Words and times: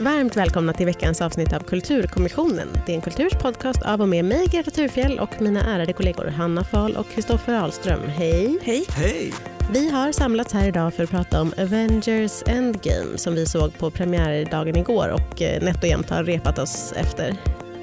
Varmt 0.00 0.36
välkomna 0.36 0.72
till 0.72 0.86
veckans 0.86 1.20
avsnitt 1.20 1.52
av 1.52 1.60
Kulturkommissionen. 1.60 2.68
Det 2.86 2.92
är 2.92 2.96
en 2.96 3.02
kulturs 3.02 3.32
podcast 3.32 3.82
av 3.82 4.00
och 4.00 4.08
med 4.08 4.24
mig, 4.24 4.46
Greta 4.46 4.70
Thurfjell 4.70 5.18
och 5.18 5.40
mina 5.40 5.74
ärade 5.74 5.92
kollegor 5.92 6.26
Hanna 6.26 6.64
Fahl 6.64 6.96
och 6.96 7.10
Kristoffer 7.10 7.54
Ahlström. 7.54 8.00
Hej! 8.08 8.58
Hej! 8.62 8.84
Hej! 8.88 9.32
Vi 9.72 9.90
har 9.90 10.12
samlats 10.12 10.52
här 10.52 10.68
idag 10.68 10.94
för 10.94 11.04
att 11.04 11.10
prata 11.10 11.40
om 11.40 11.52
Avengers 11.58 12.42
Endgame 12.46 13.18
som 13.18 13.34
vi 13.34 13.46
såg 13.46 13.78
på 13.78 13.90
premiärdagen 13.90 14.76
igår 14.76 15.08
och 15.08 15.42
eh, 15.42 15.62
nätt 15.62 15.82
och 15.82 15.88
jämnt 15.88 16.10
har 16.10 16.24
repat 16.24 16.58
oss 16.58 16.92
efter. 16.96 17.36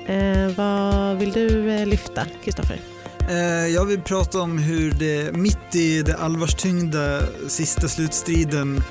Eh, 0.07 0.55
vad 0.57 1.17
vill 1.17 1.31
du 1.31 1.71
eh, 1.71 1.85
lyfta, 1.85 2.25
Kristoffer? 2.43 2.92
Eh, 3.29 3.67
jag 3.67 3.85
vill 3.85 4.01
prata 4.01 4.41
om 4.41 4.57
hur 4.57 4.91
det 4.91 5.35
mitt 5.35 5.75
i 5.75 6.01
det 6.01 6.17
allvarstyngda 6.17 7.21
sista 7.47 7.88
slutstriden 7.88 8.83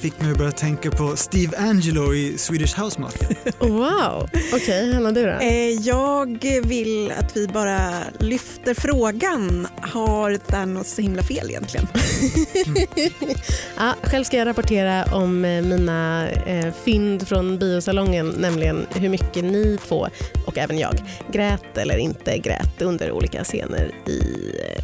fick 0.00 0.20
mig 0.20 0.30
att 0.30 0.38
börja 0.38 0.52
tänka 0.52 0.90
på 0.90 1.16
Steve 1.16 1.56
Angelo 1.58 2.14
i 2.14 2.38
Swedish 2.38 2.80
House 2.80 3.00
Mafia. 3.00 3.28
Wow! 3.58 4.28
Okej, 4.32 4.54
okay, 4.54 4.92
Hanna 4.92 5.12
du 5.12 5.22
då? 5.22 5.30
Eh, 5.30 5.70
jag 5.70 6.60
vill 6.64 7.12
att 7.18 7.36
vi 7.36 7.46
bara 7.48 7.90
lyfter 8.18 8.74
frågan, 8.74 9.68
har 9.80 10.36
Thanos 10.36 10.94
så 10.94 11.02
himla 11.02 11.22
fel 11.22 11.50
egentligen? 11.50 11.86
ja, 13.76 13.94
själv 14.02 14.24
ska 14.24 14.36
jag 14.36 14.46
rapportera 14.46 15.04
om 15.04 15.44
eh, 15.44 15.62
mina 15.62 16.30
eh, 16.30 16.72
fynd 16.84 17.28
från 17.28 17.58
biosalongen, 17.58 18.28
nämligen 18.28 18.86
hur 18.94 19.08
mycket 19.08 19.44
ni 19.44 19.78
två 19.88 20.08
och 20.46 20.58
även 20.58 20.78
jag 20.78 21.02
grät 21.32 21.76
eller 21.76 21.96
inte 21.96 22.38
grät 22.38 22.82
under 22.82 23.12
olika 23.12 23.44
scener 23.44 23.90
i 24.06 24.20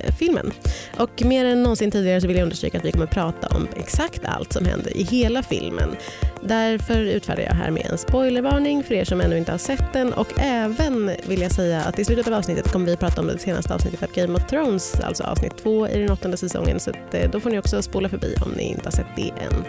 eh, 0.04 0.14
filmen. 0.14 0.52
Och 0.96 1.22
mer 1.24 1.44
än 1.44 1.62
någonsin 1.62 1.90
tidigare 1.90 2.20
så 2.20 2.26
vill 2.26 2.36
jag 2.36 2.42
understryka 2.42 2.78
att 2.78 2.84
vi 2.84 2.92
kommer 2.92 3.04
att 3.04 3.10
prata 3.10 3.46
om 3.46 3.68
exakt 3.76 4.24
allt 4.24 4.52
som 4.58 4.66
händer 4.66 4.96
i 4.96 5.02
hela 5.02 5.42
filmen. 5.42 5.96
Därför 6.42 7.04
utfärdar 7.04 7.42
jag 7.42 7.54
här 7.54 7.70
med 7.70 7.86
en 7.90 7.98
spoilervarning 7.98 8.84
för 8.84 8.94
er 8.94 9.04
som 9.04 9.20
ännu 9.20 9.38
inte 9.38 9.50
har 9.50 9.58
sett 9.58 9.92
den 9.92 10.12
och 10.12 10.32
även 10.38 11.10
vill 11.26 11.40
jag 11.40 11.52
säga 11.52 11.82
att 11.82 11.98
i 11.98 12.04
slutet 12.04 12.26
av 12.26 12.34
avsnittet 12.34 12.72
kommer 12.72 12.86
vi 12.86 12.96
prata 12.96 13.20
om 13.20 13.26
det 13.26 13.38
senaste 13.38 13.74
avsnittet 13.74 14.02
av 14.02 14.12
Game 14.14 14.34
of 14.34 14.46
Thrones, 14.46 15.00
alltså 15.00 15.24
avsnitt 15.24 15.56
två 15.62 15.88
i 15.88 15.98
den 15.98 16.10
åttonde 16.10 16.36
säsongen 16.36 16.80
så 16.80 16.90
att, 16.90 17.14
eh, 17.14 17.30
då 17.30 17.40
får 17.40 17.50
ni 17.50 17.58
också 17.58 17.82
spola 17.82 18.08
förbi 18.08 18.34
om 18.44 18.50
ni 18.56 18.62
inte 18.62 18.84
har 18.84 18.92
sett 18.92 19.16
det 19.16 19.30
än. 19.30 19.64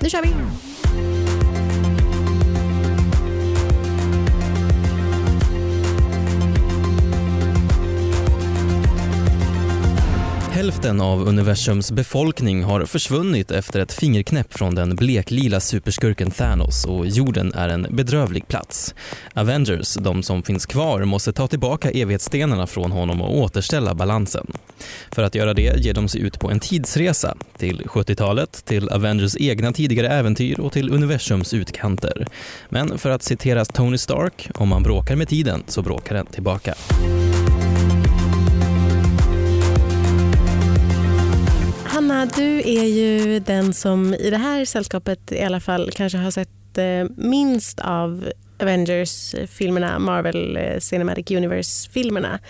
Nu 0.00 0.10
kör 0.10 0.22
vi! 0.22 1.53
Hälften 10.64 11.00
av 11.00 11.28
universums 11.28 11.92
befolkning 11.92 12.62
har 12.62 12.84
försvunnit 12.84 13.50
efter 13.50 13.80
ett 13.80 13.92
fingerknäpp 13.92 14.52
från 14.52 14.74
den 14.74 14.96
bleklila 14.96 15.60
superskurken 15.60 16.30
Thanos 16.30 16.84
och 16.84 17.06
jorden 17.06 17.54
är 17.54 17.68
en 17.68 17.86
bedrövlig 17.90 18.48
plats. 18.48 18.94
Avengers, 19.34 19.94
de 19.94 20.22
som 20.22 20.42
finns 20.42 20.66
kvar, 20.66 21.04
måste 21.04 21.32
ta 21.32 21.46
tillbaka 21.46 21.90
evighetsstenarna 21.90 22.66
från 22.66 22.92
honom 22.92 23.22
och 23.22 23.38
återställa 23.38 23.94
balansen. 23.94 24.46
För 25.10 25.22
att 25.22 25.34
göra 25.34 25.54
det 25.54 25.84
ger 25.84 25.94
de 25.94 26.08
sig 26.08 26.20
ut 26.20 26.40
på 26.40 26.50
en 26.50 26.60
tidsresa 26.60 27.36
till 27.58 27.82
70-talet, 27.84 28.64
till 28.64 28.88
Avengers 28.88 29.36
egna 29.36 29.72
tidigare 29.72 30.08
äventyr 30.08 30.60
och 30.60 30.72
till 30.72 30.90
universums 30.90 31.54
utkanter. 31.54 32.26
Men 32.68 32.98
för 32.98 33.10
att 33.10 33.22
citera 33.22 33.64
Tony 33.64 33.98
Stark, 33.98 34.50
om 34.54 34.68
man 34.68 34.82
bråkar 34.82 35.16
med 35.16 35.28
tiden 35.28 35.62
så 35.66 35.82
bråkar 35.82 36.14
den 36.14 36.26
tillbaka. 36.26 36.74
Du 42.24 42.58
är 42.58 42.84
ju 42.84 43.40
den 43.40 43.74
som 43.74 44.14
i 44.14 44.30
det 44.30 44.36
här 44.36 44.64
sällskapet 44.64 45.32
i 45.32 45.42
alla 45.42 45.60
fall 45.60 45.90
kanske 45.94 46.18
har 46.18 46.30
sett 46.30 46.78
eh, 46.78 47.04
minst 47.16 47.80
av 47.80 48.28
Avengers-filmerna, 48.58 49.98
Marvel 49.98 50.56
eh, 50.56 50.78
Cinematic 50.78 51.30
Universe-filmerna. 51.30 52.40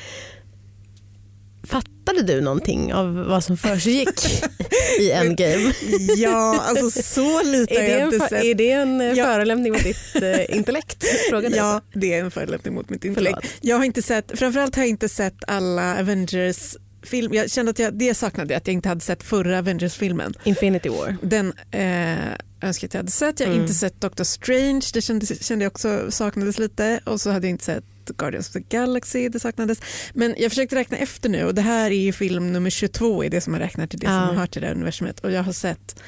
Fattade 1.67 2.23
du 2.23 2.41
någonting 2.41 2.95
av 2.95 3.15
vad 3.15 3.45
som 3.45 3.57
försiggick 3.57 4.21
i 5.01 5.11
Endgame? 5.11 5.73
ja, 6.17 6.65
alltså 6.69 7.03
så 7.03 7.43
lite 7.43 7.75
har 7.75 7.83
jag 7.83 8.15
inte 8.15 8.29
sett. 8.29 8.45
Är 8.45 8.55
det 8.55 8.71
en 8.71 9.01
eh, 9.01 9.07
ja. 9.07 9.25
förolämpning 9.25 9.73
mot 9.73 9.85
ditt 9.85 10.23
uh, 10.23 10.57
intellekt? 10.57 11.05
Frågade 11.31 11.57
ja, 11.57 11.81
det 11.93 12.15
är 12.15 12.21
en 12.21 12.31
förolämpning 12.31 12.75
mot 12.75 12.91
mitt 12.91 13.05
intellekt. 13.05 13.39
Förlåt. 13.41 13.55
Jag 13.61 13.77
har 13.77 13.85
inte 13.85 14.03
sett, 14.03 14.39
framförallt 14.39 14.77
har 14.77 14.83
jag 14.83 14.89
inte 14.89 15.09
sett 15.09 15.37
alla 15.47 16.01
Avengers 16.01 16.77
film, 17.05 17.35
jag 17.35 17.51
kände 17.51 17.71
att 17.71 17.79
jag, 17.79 17.95
det 17.95 18.15
saknade 18.15 18.55
jag, 18.55 18.59
att 18.59 18.67
jag 18.67 18.75
inte 18.75 18.89
hade 18.89 19.01
sett 19.01 19.23
förra 19.23 19.59
Avengers-filmen. 19.59 20.35
Infinity 20.45 20.89
War. 20.89 21.17
Den 21.23 21.53
eh, 21.71 22.69
önskar 22.69 22.89
jag 22.93 22.99
hade 22.99 23.11
sett. 23.11 23.41
Jag 23.41 23.47
har 23.47 23.53
mm. 23.53 23.63
inte 23.63 23.75
sett 23.75 24.01
Doctor 24.01 24.25
Strange, 24.25 24.83
det 24.95 25.01
kände, 25.01 25.27
kände 25.27 25.65
jag 25.65 25.71
också 25.71 26.11
saknades 26.11 26.59
lite. 26.59 27.01
Och 27.05 27.21
så 27.21 27.31
hade 27.31 27.47
jag 27.47 27.51
inte 27.51 27.65
sett 27.65 27.85
Guardians 28.17 28.49
of 28.49 28.53
the 28.53 28.61
Galaxy, 28.61 29.29
det 29.29 29.41
saknades. 29.41 29.81
Men 30.15 30.35
jag 30.39 30.51
försökte 30.51 30.77
räkna 30.77 30.97
efter 30.97 31.29
nu 31.29 31.45
och 31.45 31.55
det 31.55 31.63
här 31.63 31.91
är 31.91 32.01
ju 32.01 32.13
film 32.13 32.53
nummer 32.53 32.71
22 32.71 33.25
i 33.25 33.29
det 33.29 33.41
som 33.41 33.51
man 33.51 33.61
räknar 33.61 33.87
till 33.87 33.99
det 33.99 34.07
ja. 34.07 34.27
som 34.27 34.37
hör 34.37 34.47
till 34.47 34.61
det 34.61 34.69
här 34.69 34.75
universumet. 34.75 35.21
Och 35.21 35.31
jag 35.31 35.43
har 35.43 35.53
sett 35.53 36.01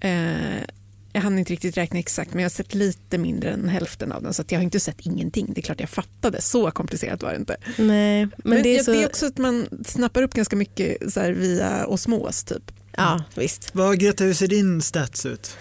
eh, 0.00 0.64
jag 1.12 1.20
hann 1.20 1.38
inte 1.38 1.52
riktigt 1.52 1.76
räkna 1.76 1.98
exakt 1.98 2.34
men 2.34 2.42
jag 2.42 2.44
har 2.44 2.50
sett 2.50 2.74
lite 2.74 3.18
mindre 3.18 3.50
än 3.50 3.68
hälften 3.68 4.12
av 4.12 4.22
den 4.22 4.34
så 4.34 4.44
jag 4.48 4.58
har 4.58 4.64
inte 4.64 4.80
sett 4.80 5.00
ingenting. 5.00 5.52
Det 5.54 5.60
är 5.60 5.62
klart 5.62 5.80
jag 5.80 5.90
fattade, 5.90 6.42
så 6.42 6.70
komplicerat 6.70 7.22
var 7.22 7.30
det 7.30 7.36
inte. 7.36 7.56
Nej, 7.78 8.24
men, 8.26 8.30
men 8.44 8.62
det, 8.62 8.78
är 8.78 8.82
så... 8.82 8.92
det 8.92 9.02
är 9.02 9.06
också 9.06 9.26
att 9.26 9.38
man 9.38 9.66
snappar 9.86 10.22
upp 10.22 10.34
ganska 10.34 10.56
mycket 10.56 11.12
så 11.12 11.20
via 11.20 11.86
osmos 11.86 12.44
typ. 12.44 12.72
Ja, 12.96 13.24
visst. 13.34 13.70
Vad, 13.72 13.98
Greta, 13.98 14.24
hur 14.24 14.34
ser 14.34 14.46
din 14.48 14.82
stats 14.82 15.26
ut? 15.26 15.56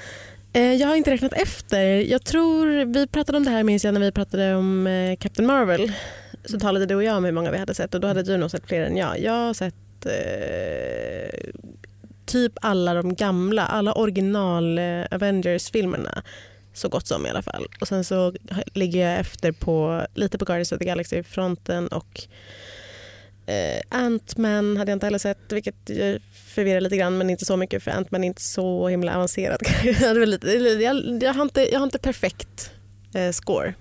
Eh, 0.53 0.73
jag 0.73 0.87
har 0.87 0.95
inte 0.95 1.11
räknat 1.11 1.33
efter. 1.33 1.85
Jag 1.85 2.25
tror, 2.25 2.85
vi 2.85 3.07
pratade 3.07 3.37
om 3.37 3.43
det 3.43 3.51
här 3.51 3.63
minns 3.63 3.85
jag 3.85 3.93
när 3.93 4.01
vi 4.01 4.11
pratade 4.11 4.55
om 4.55 4.87
eh, 4.87 5.15
Captain 5.15 5.47
Marvel. 5.47 5.91
Så 6.45 6.59
talade 6.59 6.85
du 6.85 6.95
och 6.95 7.03
jag 7.03 7.17
om 7.17 7.25
hur 7.25 7.31
många 7.31 7.51
vi 7.51 7.57
hade 7.57 7.73
sett 7.73 7.93
och 7.95 8.01
då 8.01 8.07
hade 8.07 8.23
du 8.23 8.37
nog 8.37 8.51
sett 8.51 8.67
fler 8.67 8.81
än 8.81 8.97
jag. 8.97 9.19
Jag 9.19 9.33
har 9.33 9.53
sett 9.53 10.05
eh, 10.05 10.11
typ 12.29 12.53
alla 12.61 12.93
de 12.93 13.15
gamla, 13.15 13.65
alla 13.65 13.93
original 13.93 14.77
eh, 14.77 15.05
Avengers-filmerna. 15.11 16.23
Så 16.73 16.89
gott 16.89 17.07
som 17.07 17.25
i 17.25 17.29
alla 17.29 17.41
fall. 17.41 17.67
Och 17.81 17.87
sen 17.87 18.03
så 18.03 18.33
ligger 18.73 19.09
jag 19.09 19.19
efter 19.19 19.51
på 19.51 20.05
lite 20.13 20.37
på 20.37 20.45
Guardians 20.45 20.71
of 20.71 20.79
the 20.79 20.85
Galaxy-fronten 20.85 21.87
och 21.87 22.21
eh, 23.45 23.81
Ant-Man 23.89 24.77
hade 24.77 24.91
jag 24.91 24.95
inte 24.95 25.05
heller 25.05 25.19
sett 25.19 25.51
vilket 25.51 25.75
förvirrar 26.45 26.81
lite 26.81 26.97
grann 26.97 27.17
men 27.17 27.29
inte 27.29 27.45
så 27.45 27.57
mycket 27.57 27.83
för 27.83 27.91
Ant-Man 27.91 28.23
är 28.23 28.27
inte 28.27 28.41
så 28.41 28.87
himla 28.87 29.15
avancerad. 29.15 29.59
jag, 30.01 30.27
lite, 30.27 30.47
jag, 31.21 31.33
har 31.33 31.41
inte, 31.41 31.71
jag 31.71 31.79
har 31.79 31.83
inte 31.83 31.99
perfekt 31.99 32.71
eh, 33.13 33.31
score. 33.31 33.73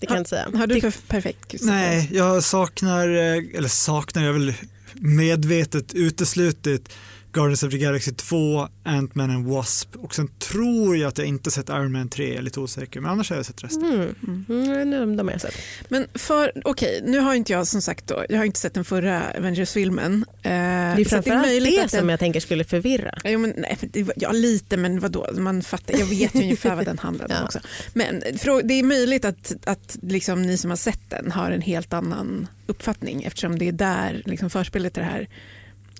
Det 0.00 0.06
kan 0.06 0.14
ha, 0.14 0.16
jag 0.16 0.20
inte 0.20 0.30
säga. 0.30 0.50
Har 0.54 0.66
du 0.66 0.80
perfekt? 1.08 1.54
Nej, 1.60 2.08
jag 2.12 2.42
saknar, 2.42 3.08
eh, 3.08 3.56
eller 3.56 3.68
saknar, 3.68 4.24
jag 4.24 4.32
väl 4.32 4.54
medvetet 4.94 5.94
uteslutit 5.94 6.88
Guardians 7.32 7.62
of 7.62 7.70
the 7.70 7.78
Galaxy 7.78 8.12
2, 8.12 8.68
Ant-Man 8.84 9.30
and 9.30 9.46
Wasp 9.46 9.96
och 9.96 10.14
sen 10.14 10.28
tror 10.38 10.96
jag 10.96 11.08
att 11.08 11.18
jag 11.18 11.26
inte 11.26 11.50
sett 11.50 11.68
Iron 11.68 11.92
Man 11.92 12.08
3, 12.08 12.28
jag 12.28 12.36
är 12.36 12.42
lite 12.42 12.60
osäker, 12.60 13.00
men 13.00 13.10
annars 13.10 13.30
har 13.30 13.36
jag 13.36 13.46
sett 13.46 13.64
resten. 13.64 13.84
Mm. 13.84 14.44
Mm. 14.48 14.92
Mm, 14.92 15.16
de 15.16 15.28
har 15.28 15.32
jag 15.32 15.40
sett. 15.40 15.54
Men 15.88 16.06
för, 16.14 16.52
okej, 16.64 16.98
okay, 16.98 17.10
nu 17.10 17.18
har 17.18 17.34
inte 17.34 17.52
jag 17.52 17.66
som 17.66 17.82
sagt 17.82 18.06
då, 18.06 18.24
jag 18.28 18.38
har 18.38 18.44
inte 18.44 18.60
sett 18.60 18.74
den 18.74 18.84
förra 18.84 19.22
Avengers-filmen. 19.38 20.24
Eh, 20.42 20.50
det 20.50 20.52
är 20.52 21.04
framförallt 21.04 21.46
det, 21.46 21.60
det 21.60 21.88
som 21.88 21.98
den, 21.98 22.08
jag 22.08 22.18
tänker 22.18 22.40
skulle 22.40 22.64
förvirra. 22.64 23.14
Ja, 23.24 23.38
men, 23.38 23.54
nej, 23.56 23.78
ja 24.16 24.32
lite, 24.32 24.76
men 24.76 25.00
vadå, 25.00 25.26
man 25.38 25.62
fattar, 25.62 25.98
jag 25.98 26.06
vet 26.06 26.34
ju 26.34 26.42
ungefär 26.42 26.76
vad 26.76 26.84
den 26.84 26.98
handlar 27.02 27.24
om 27.24 27.32
ja. 27.32 27.44
också. 27.44 27.60
Men 27.92 28.20
det 28.64 28.74
är 28.74 28.82
möjligt 28.82 29.24
att, 29.24 29.52
att 29.64 29.98
liksom, 30.02 30.42
ni 30.42 30.56
som 30.56 30.70
har 30.70 30.76
sett 30.76 31.10
den 31.10 31.30
har 31.30 31.50
en 31.50 31.62
helt 31.62 31.92
annan 31.92 32.48
uppfattning 32.66 33.22
eftersom 33.22 33.58
det 33.58 33.68
är 33.68 33.72
där 33.72 34.22
liksom, 34.26 34.50
förspelet 34.50 34.94
till 34.94 35.02
det 35.02 35.08
här 35.08 35.28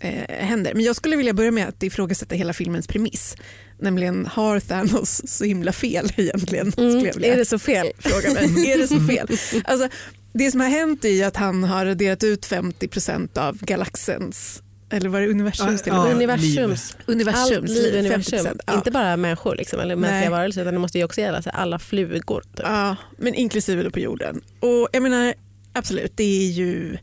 eh, 0.01 0.47
händer. 0.47 0.75
Men 0.75 0.85
jag 0.85 0.97
skulle 0.97 1.17
vilja 1.17 1.33
börja 1.33 1.51
med 1.51 1.69
att 1.69 1.83
ifrågasätta 1.83 2.35
hela 2.35 2.53
filmens 2.53 2.87
premiss. 2.87 3.37
Nämligen 3.79 4.27
har 4.27 4.61
Thanos 4.61 5.23
så 5.25 5.45
himla 5.45 5.73
fel 5.73 6.13
egentligen? 6.17 6.73
Mm, 6.77 7.07
är 7.07 7.37
det 7.37 7.45
så 7.45 7.59
fel? 7.59 7.87
Fråga 7.99 8.33
mig. 8.33 8.45
är 8.73 8.79
det 8.79 8.89
så 8.89 9.01
fel? 9.01 9.29
Alltså, 9.65 9.89
det 10.33 10.51
som 10.51 10.61
har 10.61 10.69
hänt 10.69 11.05
är 11.05 11.27
att 11.27 11.37
han 11.37 11.65
har 11.65 11.87
raderat 11.87 12.25
ut 12.25 12.47
50% 12.47 13.39
av 13.39 13.59
galaxens 13.59 14.63
eller 14.93 15.09
var 15.09 15.21
det 15.21 15.29
universums 15.29 15.83
till? 15.83 15.93
Ja, 15.93 16.11
universums. 16.11 16.97
universums. 17.07 17.51
Allt 17.51 17.69
liv 17.69 17.99
universum. 17.99 18.59
Ja. 18.67 18.75
Inte 18.75 18.91
bara 18.91 19.17
människor 19.17 19.57
liksom, 19.57 19.81
eller 19.81 19.97
mänskliga 19.97 20.31
varelser 20.31 20.63
utan 20.63 20.75
det 20.75 20.81
måste 20.81 20.99
ju 20.99 21.05
också 21.05 21.21
gälla 21.21 21.43
så 21.43 21.51
alla 21.51 21.79
flugor. 21.79 22.41
Typ. 22.41 22.67
Ja, 22.67 22.97
men 23.19 23.35
inklusive 23.35 23.91
på 23.91 23.99
jorden. 23.99 24.41
Och 24.61 24.89
jag 24.93 25.03
menar 25.03 25.35
absolut, 25.73 26.13
det 26.17 26.25
är 26.25 26.51
ju 26.51 26.99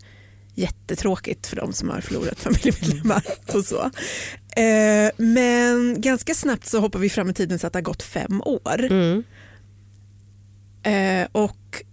jättetråkigt 0.58 1.48
för 1.48 1.56
de 1.56 1.74
som 1.74 1.90
har 1.90 2.02
förlorat 2.02 2.40
familjemedlemmar 2.40 3.24
och 3.54 3.66
så. 3.66 3.82
Eh, 4.62 5.12
men 5.18 6.02
ganska 6.02 6.34
snabbt 6.34 6.66
så 6.66 6.80
hoppar 6.80 7.00
vi 7.00 7.10
fram 7.10 7.30
i 7.30 7.34
tiden 7.34 7.60
så 7.60 7.68
att 7.68 7.74
det 7.74 7.78
har 7.78 7.84
gått 7.84 8.04
fem 8.04 8.42
år. 8.46 8.84
Mm. 8.84 9.24
Eh, 10.84 11.28
och 11.32 11.84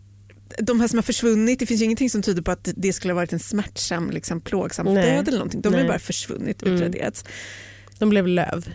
de 0.58 0.80
här 0.80 0.88
som 0.88 0.98
har 0.98 1.02
försvunnit, 1.02 1.58
det 1.58 1.66
finns 1.66 1.80
ju 1.80 1.84
ingenting 1.84 2.10
som 2.10 2.22
tyder 2.22 2.42
på 2.42 2.50
att 2.50 2.68
det 2.76 2.92
skulle 2.92 3.12
ha 3.12 3.16
varit 3.16 3.32
en 3.32 3.38
smärtsam, 3.38 4.10
liksom, 4.10 4.40
plågsam 4.40 4.86
Nej. 4.86 4.94
död 4.94 5.28
eller 5.28 5.38
någonting. 5.38 5.60
De 5.60 5.74
har 5.74 5.84
bara 5.84 5.98
försvunnit, 5.98 6.62
mm. 6.62 6.74
utraderats. 6.74 7.24
De 7.98 8.08
blev 8.08 8.26
löv. 8.26 8.74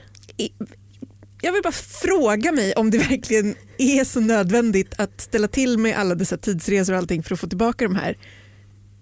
jag 1.41 1.53
vill 1.53 1.61
bara 1.63 1.73
fråga 2.01 2.51
mig 2.51 2.73
om 2.73 2.91
det 2.91 2.97
verkligen 2.97 3.55
är 3.77 4.03
så 4.03 4.19
nödvändigt 4.19 4.93
att 4.97 5.21
ställa 5.21 5.47
till 5.47 5.77
med 5.77 5.97
alla 5.97 6.15
dessa 6.15 6.37
tidsresor 6.37 6.93
och 6.93 6.99
allting 6.99 7.23
för 7.23 7.33
att 7.33 7.39
få 7.39 7.47
tillbaka 7.47 7.85
de 7.85 7.95
här 7.95 8.17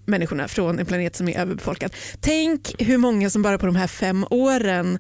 människorna 0.08 0.48
från 0.48 0.80
en 0.80 0.86
planet 0.86 1.16
som 1.16 1.30
är 1.30 1.40
överbefolkad. 1.40 1.96
Tänk 2.20 2.76
hur 2.82 2.98
många 2.98 3.30
som 3.30 3.42
bara 3.42 3.58
på 3.58 3.66
de 3.66 3.76
här 3.76 3.88
fem 3.88 4.26
åren 4.30 5.00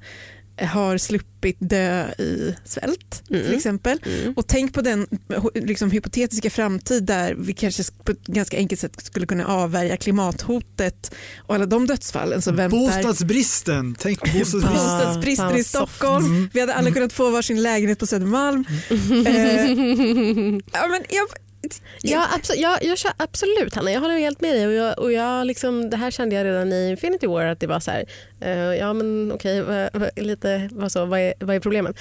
har 0.65 0.98
sluppit 0.98 1.57
dö 1.59 2.09
i 2.12 2.56
svält 2.65 3.24
mm. 3.30 3.44
till 3.44 3.56
exempel. 3.56 4.00
Mm. 4.06 4.33
Och 4.33 4.48
tänk 4.48 4.74
på 4.74 4.81
den 4.81 5.07
liksom, 5.54 5.92
hypotetiska 5.92 6.50
framtid 6.50 7.04
där 7.04 7.36
vi 7.38 7.54
kanske 7.54 7.83
på 8.04 8.12
ett 8.12 8.27
ganska 8.27 8.57
enkelt 8.57 8.81
sätt 8.81 9.06
skulle 9.06 9.25
kunna 9.25 9.48
avvärja 9.48 9.98
klimathotet 9.98 11.15
och 11.38 11.56
alla 11.56 11.65
de 11.65 11.88
dödsfallen 11.88 12.42
som 12.42 12.56
väntar. 12.56 12.77
Bostadsbristen, 12.77 13.95
tänk 14.00 14.19
på 14.19 14.25
bostadsbristen. 14.25 14.74
Bostadsbristen 14.74 15.56
i 15.57 15.63
Stockholm. 15.63 16.25
Mm. 16.25 16.50
Vi 16.54 16.59
hade 16.59 16.74
alla 16.74 16.92
kunnat 16.92 17.13
få 17.13 17.30
varsin 17.30 17.63
lägenhet 17.63 18.00
på 18.00 18.07
Södermalm. 18.07 18.65
Mm. 18.89 19.27
eh, 19.27 20.62
ja, 20.74 20.88
men 20.88 21.04
jag, 21.09 21.27
Ja, 22.02 22.28
absolut, 22.36 22.62
jag, 22.62 22.84
jag 22.84 22.98
kör, 22.98 23.12
absolut 23.18 23.75
Hanna, 23.75 23.92
jag 23.92 24.02
håller 24.02 24.18
helt 24.18 24.42
med 24.42 24.56
dig. 24.56 24.68
Och 24.68 24.74
jag, 24.74 25.00
och 25.00 25.12
jag 25.12 25.48
liksom, 25.48 25.90
det 25.90 25.98
här 25.98 26.12
kände 26.12 26.36
jag 26.36 26.46
redan 26.46 26.74
i 26.74 26.90
Infinity 26.90 27.28
War 27.28 27.46
att 27.46 27.60
det 27.60 27.68
var 27.68 27.80
så 27.80 27.92
här, 27.92 28.06
uh, 28.46 28.78
ja 28.78 28.94
men 28.94 29.31
okej, 29.31 29.64
okay, 29.64 30.10
lite, 30.16 30.69
vad, 30.72 30.92
så, 30.92 31.06
vad, 31.06 31.19
är, 31.19 31.34
vad 31.40 31.56
är 31.56 31.60
problemen? 31.60 31.94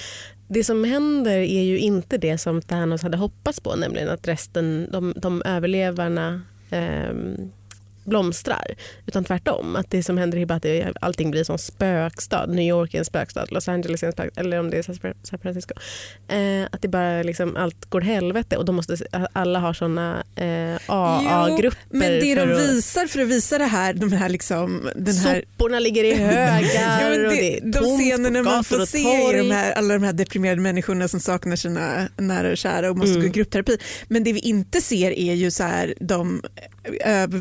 Det 0.47 0.63
som 0.63 0.83
händer 0.83 1.37
är 1.37 1.63
ju 1.63 1.79
inte 1.79 2.17
det 2.17 2.37
som 2.37 2.61
Thanos 2.61 3.01
hade 3.01 3.17
hoppats 3.17 3.59
på, 3.59 3.75
nämligen 3.75 4.09
att 4.09 4.27
resten, 4.27 4.89
de, 4.91 5.13
de 5.15 5.41
överlevarna 5.45 6.41
um, 6.71 7.51
blomstrar. 8.07 8.75
Utan 9.05 9.23
tvärtom. 9.23 9.75
Att 9.75 9.91
det 9.91 10.03
som 10.03 10.17
händer 10.17 10.37
är 10.37 10.45
bara 10.45 10.55
att 10.55 10.97
allting 11.01 11.31
blir 11.31 11.43
som 11.43 11.57
spökstad. 11.57 12.45
New 12.45 12.65
York 12.65 12.93
är 12.93 12.99
en 12.99 13.05
spökstad, 13.05 13.45
Los 13.49 13.67
Angeles 13.67 14.03
är 14.03 14.07
en 14.07 14.13
spökstad, 14.13 14.41
eller 14.41 14.59
om 14.59 14.69
det 14.69 14.77
är 14.77 14.83
San 15.23 15.39
Francisco. 15.39 15.73
Eh, 16.27 16.63
att 16.71 16.81
det 16.81 16.87
bara 16.87 17.23
liksom, 17.23 17.55
allt 17.55 17.85
går 17.85 18.01
helvete 18.01 18.57
och 18.57 18.65
då 18.65 18.71
måste 18.71 18.97
alla 19.33 19.59
ha 19.59 19.73
såna 19.73 20.23
eh, 20.35 20.75
AA-grupper. 20.85 21.79
Men 21.89 22.11
det 22.11 22.35
de 22.35 22.47
visar 22.47 23.07
för 23.07 23.19
att 23.19 23.27
visa 23.27 23.57
det 23.57 23.65
här, 23.65 23.93
de 23.93 24.11
här 24.11 24.29
liksom, 24.29 24.89
den 24.95 25.15
här... 25.15 25.43
Soporna 25.51 25.79
ligger 25.79 26.03
i 26.03 26.13
högar 26.23 26.61
ja, 26.61 27.09
det, 27.09 27.25
och 27.25 27.31
det 27.31 27.57
är 27.57 27.61
De 27.61 27.97
scenerna 27.97 28.43
man 28.43 28.63
får 28.63 28.85
se 28.85 28.97
i 28.99 29.37
de 29.37 29.51
här, 29.51 29.71
alla 29.71 29.93
de 29.93 30.03
här 30.03 30.13
deprimerade 30.13 30.61
människorna 30.61 31.07
som 31.07 31.19
saknar 31.19 31.55
sina 31.55 32.07
nära 32.17 32.51
och 32.51 32.57
kära 32.57 32.89
och 32.89 32.97
måste 32.97 33.11
mm. 33.11 33.21
gå 33.21 33.27
i 33.27 33.31
gruppterapi. 33.31 33.77
Men 34.07 34.23
det 34.23 34.33
vi 34.33 34.39
inte 34.39 34.81
ser 34.81 35.11
är 35.11 35.33
ju 35.33 35.51
så 35.51 35.63
här, 35.63 35.93
de 35.99 36.41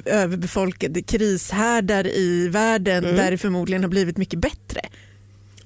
överbefolkade 0.04 1.02
krishärdar 1.02 2.06
i 2.06 2.48
världen 2.48 3.04
mm. 3.04 3.16
där 3.16 3.30
det 3.30 3.38
förmodligen 3.38 3.82
har 3.82 3.90
blivit 3.90 4.16
mycket 4.16 4.38
bättre. 4.38 4.80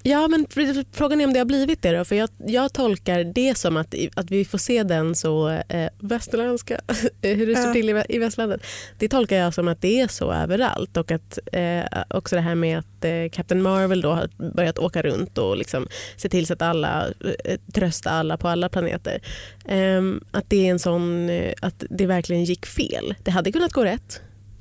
Ja, 0.03 0.29
men 0.29 0.47
frågan 0.93 1.21
är 1.21 1.27
om 1.27 1.33
det 1.33 1.39
har 1.39 1.47
blivit 1.47 1.83
det. 1.83 1.99
Då, 1.99 2.05
för 2.05 2.17
jag, 2.17 2.29
jag 2.47 2.73
tolkar 2.73 3.25
det 3.25 3.59
som 3.59 3.77
att, 3.77 3.95
att 4.15 4.31
vi 4.31 4.45
får 4.45 4.59
se 4.59 4.83
den 4.83 5.15
så 5.15 5.49
eh, 5.49 5.89
västerländska, 5.99 6.81
hur 7.23 7.47
det 7.47 7.57
står 7.57 7.73
till 7.73 7.91
i, 7.91 8.03
i 8.09 8.19
västlandet. 8.19 8.63
Det 8.99 9.09
tolkar 9.09 9.37
jag 9.37 9.55
som 9.55 9.69
att 9.69 9.81
det 9.81 10.01
är 10.01 10.09
så 10.09 10.33
överallt 10.33 10.97
och 10.97 11.11
att 11.11 11.39
eh, 11.53 11.83
också 12.11 12.37
det 12.37 12.43
här 12.43 12.55
med 12.55 12.79
att 12.79 13.05
eh, 13.05 13.31
Captain 13.33 13.63
Marvel 13.63 14.01
då 14.01 14.11
har 14.11 14.53
börjat 14.55 14.79
åka 14.79 15.03
runt 15.03 15.39
och 15.39 15.57
liksom 15.57 15.89
se 16.17 16.29
till 16.29 16.47
så 16.47 16.53
att 16.53 16.63
alla 16.63 17.07
eh, 17.45 17.59
trösta 17.75 18.11
alla 18.11 18.37
på 18.37 18.49
alla 18.49 18.69
planeter. 18.69 19.21
Ehm, 19.69 20.25
att 20.31 20.51
det 20.51 20.67
är 20.67 20.71
en 20.71 20.79
sån, 20.79 21.31
eh, 21.31 21.53
att 21.61 21.85
det 21.91 22.07
verkligen 22.07 22.45
gick 22.45 22.67
fel. 22.67 23.15
Det 23.25 23.31
hade 23.31 23.53
kunnat 23.53 23.73
gå 23.73 23.85
rätt 23.85 24.21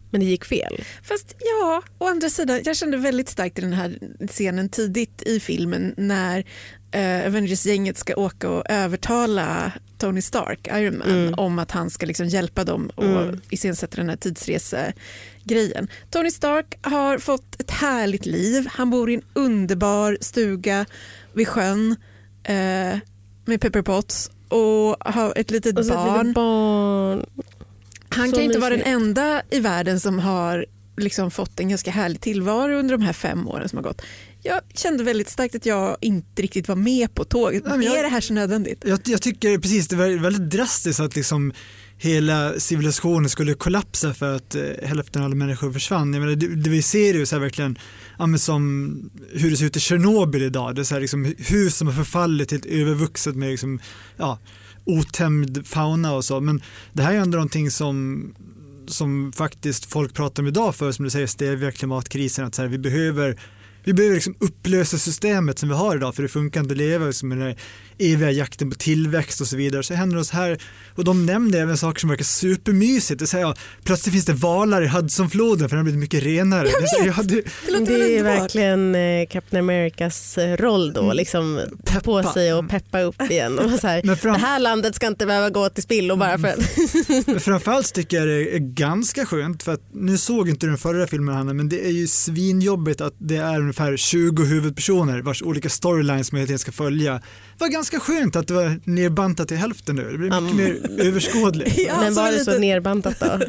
men 0.10 0.22
det 0.22 0.28
gick 0.28 0.46
fel. 0.46 0.84
Fast 1.04 1.36
ja, 1.40 1.82
å 1.98 2.08
andra 2.08 2.30
sidan, 2.30 2.62
jag 2.66 2.76
kände 2.76 2.98
väldigt 2.98 3.30
starkt 3.30 3.58
i 3.58 3.62
den 3.62 3.74
här 3.74 4.00
scenen 4.28 4.70
tidigt 4.70 5.24
i 5.26 5.40
filmen 5.40 5.94
när 5.98 6.44
eh, 6.92 7.28
Avengers-gänget 7.28 7.98
ska 7.98 8.16
åka 8.16 8.50
och 8.50 8.64
övertala 8.70 9.72
Tony 9.98 10.22
Stark, 10.22 10.68
Iron 10.68 10.98
Man, 10.98 11.10
mm. 11.10 11.34
om 11.34 11.60
att 11.60 11.72
han 11.72 11.90
ska 11.90 12.06
liksom 12.06 12.28
hjälpa 12.28 12.64
dem 12.64 12.92
och 12.96 13.04
mm. 13.04 13.42
iscensätta 13.50 13.98
den 13.98 14.10
här 14.10 14.16
tidsresegrejen. 14.16 15.88
Tony 16.10 16.32
Stark 16.32 16.78
har 16.82 17.18
fått 17.18 17.62
ett 17.62 17.72
härligt 17.72 18.26
liv. 18.26 18.68
Han 18.72 18.90
bor 18.90 19.10
i 19.10 19.14
en 19.14 19.22
underbar 19.34 20.18
stuga 20.22 20.86
vid 21.34 21.48
sjön 21.48 21.96
eh, 22.44 22.98
med 23.46 23.62
Pepper 23.62 23.82
Potts 23.82 24.32
och 24.50 24.96
har 25.14 25.34
ett 25.36 25.52
litet 25.52 25.80
och 25.80 25.86
barn. 25.86 26.20
Ett 26.20 26.24
litet 26.24 26.36
barn. 26.36 27.26
Han 28.10 28.32
kan 28.32 28.42
inte 28.42 28.60
vara 28.60 28.70
den 28.70 28.82
enda 28.82 29.42
i 29.52 29.60
världen 29.60 30.00
som 30.00 30.20
har 30.20 30.66
liksom 30.98 31.32
fått 31.32 31.60
en 31.60 31.70
ganska 31.70 31.92
härlig 31.92 32.22
tillvaro 32.22 32.80
under 32.80 32.98
de 32.98 33.04
här 33.04 33.14
fem 33.14 33.48
åren 33.48 33.70
som 33.70 33.78
har 33.78 33.84
gått. 33.84 34.02
Jag 34.44 34.62
kände 34.74 35.04
väldigt 35.04 35.30
starkt 35.30 35.56
att 35.56 35.66
jag 35.66 35.98
inte 36.02 36.42
riktigt 36.42 36.68
var 36.68 36.76
med 36.76 37.16
på 37.16 37.24
tåget. 37.24 37.64
Men 37.66 37.84
är 37.84 38.04
det 38.04 38.10
här 38.10 38.22
så 38.22 38.34
nödvändigt? 38.34 38.84
Jag, 38.86 39.00
jag 39.06 39.22
tycker 39.22 39.58
precis 39.58 39.88
det 39.88 39.96
var 39.96 40.20
väldigt 40.22 40.52
drastiskt 40.52 41.00
att 41.00 41.16
liksom 41.16 41.54
hela 41.98 42.60
civilisationen 42.60 43.30
skulle 43.30 43.54
kollapsa 43.54 44.14
för 44.14 44.36
att 44.36 44.56
eh, 44.56 44.64
hälften 44.84 45.22
av 45.22 45.26
alla 45.26 45.36
människor 45.36 45.72
försvann. 45.72 46.14
Jag 46.14 46.22
menar, 46.22 46.36
det, 46.36 46.56
det 46.56 46.70
vi 46.70 46.82
ser 46.82 47.14
är 47.14 47.18
ju 47.18 47.26
så 47.26 47.36
här 47.36 47.42
verkligen 47.42 47.78
ja, 48.20 48.38
som 48.38 48.96
hur 49.34 49.52
det 49.52 49.58
ser 49.58 49.66
ut 49.66 49.78
i 49.78 49.80
Tjernobyl 49.80 50.44
idag. 50.44 50.76
Det 50.76 50.82
är 50.82 50.84
så 50.84 50.96
här 50.96 51.02
liksom 51.02 51.34
hus 51.38 51.78
som 51.78 51.88
har 51.88 51.94
förfallit 51.94 52.52
ett 52.52 52.66
övervuxet 52.66 53.36
med 53.36 53.50
liksom, 53.50 53.80
ja, 54.18 54.40
otämjd 54.84 55.68
fauna 55.68 56.14
och 56.14 56.26
så. 56.26 56.40
Men 56.40 56.62
det 56.94 57.04
här 57.04 57.14
är 57.14 57.18
ändå 57.18 57.36
någonting 57.36 57.72
som, 57.72 58.24
som 58.88 59.32
faktiskt 59.32 59.86
folk 59.86 60.14
pratar 60.14 60.44
om 60.44 60.48
idag 60.48 60.76
för 60.76 60.92
som 60.92 61.06
du 61.06 61.12
säger 61.12 61.28
stävja 61.28 61.72
klimatkrisen. 61.72 62.46
Att 62.46 62.56
så 62.56 62.62
här, 62.62 62.70
vi 62.70 62.78
behöver 62.78 63.40
vi 63.84 63.94
behöver 63.94 64.16
liksom 64.16 64.36
upplösa 64.40 64.98
systemet 64.98 65.60
som 65.60 65.70
vi 65.70 65.76
har 65.76 65.96
idag 65.96 66.16
för 66.16 66.24
det 66.24 66.30
funkar 66.30 66.60
inte 66.60 66.72
att 66.72 66.78
leva 66.78 67.06
liksom 67.06 67.30
med 67.30 67.38
den 67.38 67.56
eviga 68.00 68.32
jakten 68.32 68.70
på 68.70 68.76
tillväxt 68.76 69.42
och 69.42 69.48
så 69.48 69.58
vidare. 69.58 69.84
Så 69.84 69.94
händer 69.94 70.16
det 70.16 70.22
oss 70.22 70.32
här 70.32 70.58
och 70.96 71.04
de 71.04 71.26
nämnde 71.26 71.60
även 71.60 71.78
saker 71.78 72.00
som 72.00 72.10
verkar 72.10 72.24
supermysigt. 72.24 73.20
Det 73.20 73.28
säger, 73.28 73.46
ja, 73.46 73.56
plötsligt 73.84 74.14
finns 74.14 74.26
det 74.26 74.34
valar 74.34 74.82
i 74.82 74.88
Hudsonfloden 74.88 75.70
för 75.70 75.76
den 75.76 75.78
har 75.78 75.84
blivit 75.84 76.00
mycket 76.00 76.24
renare. 76.24 76.68
Jag 76.68 76.82
vet. 76.82 76.90
Det, 77.00 77.06
ja, 77.06 77.24
det, 77.24 77.86
det, 77.86 77.98
det 77.98 78.18
är 78.18 78.24
verkligen 78.24 78.96
eh, 78.96 79.28
Captain 79.28 79.64
Americas 79.64 80.38
eh, 80.38 80.58
roll 80.58 80.94
då, 80.94 81.04
mm. 81.04 81.18
liksom 81.18 81.62
ta 81.86 82.00
på 82.00 82.24
sig 82.24 82.54
och 82.54 82.70
peppa 82.70 83.02
upp 83.02 83.22
igen. 83.22 83.60
Och 83.60 83.80
så 83.80 83.88
här, 83.88 84.16
fram... 84.16 84.34
Det 84.34 84.40
här 84.40 84.60
landet 84.60 84.96
ska 84.96 85.08
inte 85.08 85.26
behöva 85.26 85.50
gå 85.50 85.70
till 85.70 85.84
spillo 85.84 86.16
bara 86.16 86.38
för 86.38 86.48
att... 86.48 86.58
men 87.28 87.40
framförallt 87.40 87.94
tycker 87.94 88.18
jag 88.18 88.28
det 88.28 88.56
är 88.56 88.60
ganska 88.60 89.26
skönt 89.26 89.64
för 89.64 89.74
att 89.74 89.84
nu 89.94 90.18
såg 90.18 90.50
inte 90.50 90.66
den 90.66 90.78
förra 90.78 91.08
filmen 91.08 91.36
Hanna 91.36 91.54
men 91.54 91.70
det 91.70 91.86
är 91.86 91.92
ju 91.92 92.08
svinjobbigt 92.08 93.02
att 93.02 93.14
det 93.18 93.38
är 93.38 93.60
ungefär 93.60 93.98
20 93.98 94.44
huvudpersoner 94.44 95.22
vars 95.22 95.42
olika 95.42 95.70
storylines 95.70 96.32
man 96.32 96.48
helt 96.48 96.62
ska 96.62 96.72
följa. 96.72 97.22
Var 97.60 97.68
ganska 97.68 98.00
skönt 98.00 98.36
att 98.36 98.48
det 98.48 98.54
var 98.54 98.80
nerbantat 98.84 99.48
till 99.48 99.58
hälften 99.58 99.96
nu. 99.96 100.12
Det 100.12 100.18
blir 100.18 100.42
mycket 100.42 100.52
um. 100.52 100.58
mer 100.58 101.08
överskådligt. 101.08 101.78
ja, 101.88 102.02
men 102.02 102.14
var 102.14 102.32
det 102.32 102.40
så 102.40 102.58
nerbantat 102.58 103.20
då? 103.20 103.40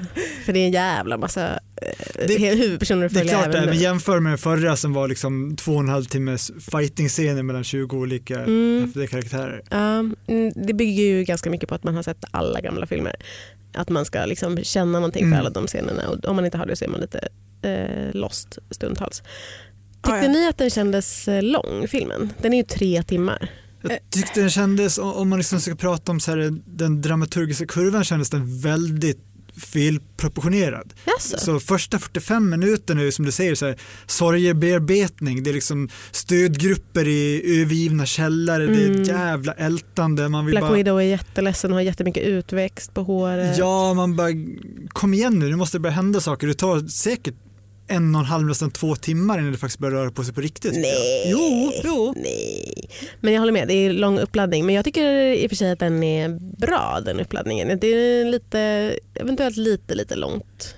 För 0.45 0.53
det 0.53 0.61
är 0.61 0.67
en 0.67 0.73
jävla 0.73 1.17
massa 1.17 1.49
eh, 1.83 2.27
det, 2.29 2.39
huvudpersoner 2.39 3.07
att 3.07 3.13
följa. 3.13 3.33
Det 3.33 3.39
är 3.39 3.43
klart 3.43 3.63
det 3.63 3.67
men 3.67 3.79
jämför 3.79 4.21
med 4.21 4.33
den 4.33 4.39
förra 4.39 4.77
som 4.77 4.93
var 4.93 5.09
liksom 5.09 5.57
två 5.57 5.73
och 5.73 5.81
en 5.81 5.89
halv 5.89 6.05
timmes 6.05 6.53
fighting-scener 6.71 7.43
mellan 7.43 7.65
20 7.65 7.97
olika 7.97 8.39
mm. 8.39 8.93
karaktärer. 9.11 9.63
Um, 9.71 10.17
det 10.55 10.73
bygger 10.73 11.03
ju 11.03 11.25
ganska 11.25 11.51
mycket 11.51 11.69
på 11.69 11.75
att 11.75 11.85
man 11.85 11.95
har 11.95 12.03
sett 12.03 12.25
alla 12.31 12.61
gamla 12.61 12.87
filmer. 12.87 13.17
Att 13.75 13.89
man 13.89 14.05
ska 14.05 14.25
liksom 14.25 14.65
känna 14.65 14.93
någonting 14.93 15.23
mm. 15.23 15.33
för 15.33 15.41
alla 15.41 15.51
de 15.51 15.67
scenerna 15.67 16.09
och 16.09 16.25
om 16.25 16.37
man 16.37 16.45
inte 16.45 16.59
har 16.59 16.67
det 16.67 16.77
så 16.77 16.85
är 16.85 16.89
man 16.89 17.01
lite 17.01 17.29
eh, 17.63 18.15
lost 18.15 18.59
stundtals. 18.71 19.23
Tyckte 20.03 20.13
ah, 20.13 20.23
ja. 20.23 20.29
ni 20.29 20.49
att 20.49 20.59
den 20.59 20.71
kändes 20.71 21.29
eh, 21.29 21.43
lång, 21.43 21.89
filmen? 21.89 22.33
Den 22.43 22.53
är 22.53 22.57
ju 22.57 22.63
tre 22.63 23.03
timmar. 23.03 23.51
Jag 23.83 23.99
tyckte 24.11 24.41
den 24.41 24.51
kändes, 24.51 24.99
om 24.99 25.29
man 25.29 25.39
liksom 25.39 25.61
ska 25.61 25.75
prata 25.75 26.13
om 26.13 26.21
så 26.21 26.31
här, 26.31 26.61
den 26.67 27.03
dramaturgiska 27.03 27.67
kurvan 27.67 28.05
kändes 28.05 28.31
den 28.31 28.61
väldigt 28.61 29.19
felproportionerad. 29.61 30.93
Yes. 31.07 31.45
Så 31.45 31.61
första 31.61 31.99
45 31.99 32.51
minuterna 32.51 33.03
är 33.03 33.11
som 33.11 33.25
du 33.25 33.33
säger 33.33 33.55
så 33.55 33.67
här, 33.67 33.77
sorgebearbetning, 34.07 35.43
det 35.43 35.51
är 35.51 35.55
liksom 35.55 35.89
stödgrupper 36.11 37.09
i 37.09 37.61
övergivna 37.63 38.07
källare, 38.07 38.65
mm. 38.65 38.77
det 38.77 38.83
är 38.83 38.91
ett 38.91 39.09
mm. 39.09 39.21
jävla 39.21 39.53
ältande. 39.53 40.29
Man 40.29 40.47
vill 40.47 40.53
Black 40.53 40.63
bara... 40.63 40.73
Widow 40.73 41.01
är 41.01 41.05
jätteledsen 41.05 41.71
och 41.71 41.77
har 41.77 41.83
jättemycket 41.83 42.23
utväxt 42.23 42.95
på 42.95 43.03
håret. 43.03 43.59
Ja, 43.59 43.95
man 43.95 44.17
bara 44.17 44.29
kom 44.89 45.15
igen 45.15 45.39
nu, 45.39 45.49
nu 45.49 45.57
måste 45.57 45.79
det 45.79 45.81
börja 45.81 45.95
hända 45.95 46.21
saker. 46.21 46.47
Det 46.47 46.55
tar 46.55 46.89
säkert 46.89 47.35
en 47.91 48.15
och 48.15 48.21
en 48.21 48.27
halv, 48.27 48.47
nästan 48.47 48.71
två 48.71 48.97
timmar 48.97 49.39
innan 49.39 49.53
det 49.53 49.59
faktiskt 49.59 49.79
börjar 49.79 49.97
röra 49.97 50.11
på 50.11 50.25
sig 50.25 50.35
på 50.35 50.41
riktigt. 50.41 50.73
Nej. 50.73 51.31
Jo, 51.31 51.73
jo. 51.85 52.15
Nej. 52.17 52.89
Men 53.21 53.33
jag 53.33 53.41
håller 53.41 53.53
med, 53.53 53.69
det 53.69 53.75
är 53.75 53.93
lång 53.93 54.19
uppladdning. 54.19 54.67
Men 54.67 54.75
jag 54.75 54.85
tycker 54.85 55.13
i 55.13 55.47
och 55.47 55.51
för 55.51 55.57
sig 55.57 55.71
att 55.71 55.79
den 55.79 56.03
är 56.03 56.29
bra 56.39 57.01
den 57.05 57.21
uppladdningen. 57.21 57.79
Det 57.81 57.87
är 57.87 58.25
lite, 58.25 58.61
eventuellt 59.15 59.57
lite, 59.57 59.95
lite 59.95 60.17
långt. 60.17 60.75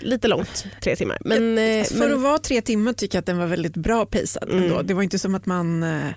Lite 0.00 0.28
långt, 0.28 0.66
tre 0.82 0.96
timmar. 0.96 1.18
Men, 1.20 1.56
ja, 1.56 1.84
för 1.84 1.98
men... 1.98 2.12
att 2.12 2.20
vara 2.20 2.38
tre 2.38 2.60
timmar 2.60 2.92
tycker 2.92 3.16
jag 3.16 3.20
att 3.20 3.26
den 3.26 3.38
var 3.38 3.46
väldigt 3.46 3.76
bra 3.76 4.06
pacad. 4.06 4.50
Mm. 4.50 4.86
Det 4.86 4.94
var 4.94 5.02
inte 5.02 5.18
som 5.18 5.34
att 5.34 5.46
man 5.46 5.82
eh, 5.82 6.08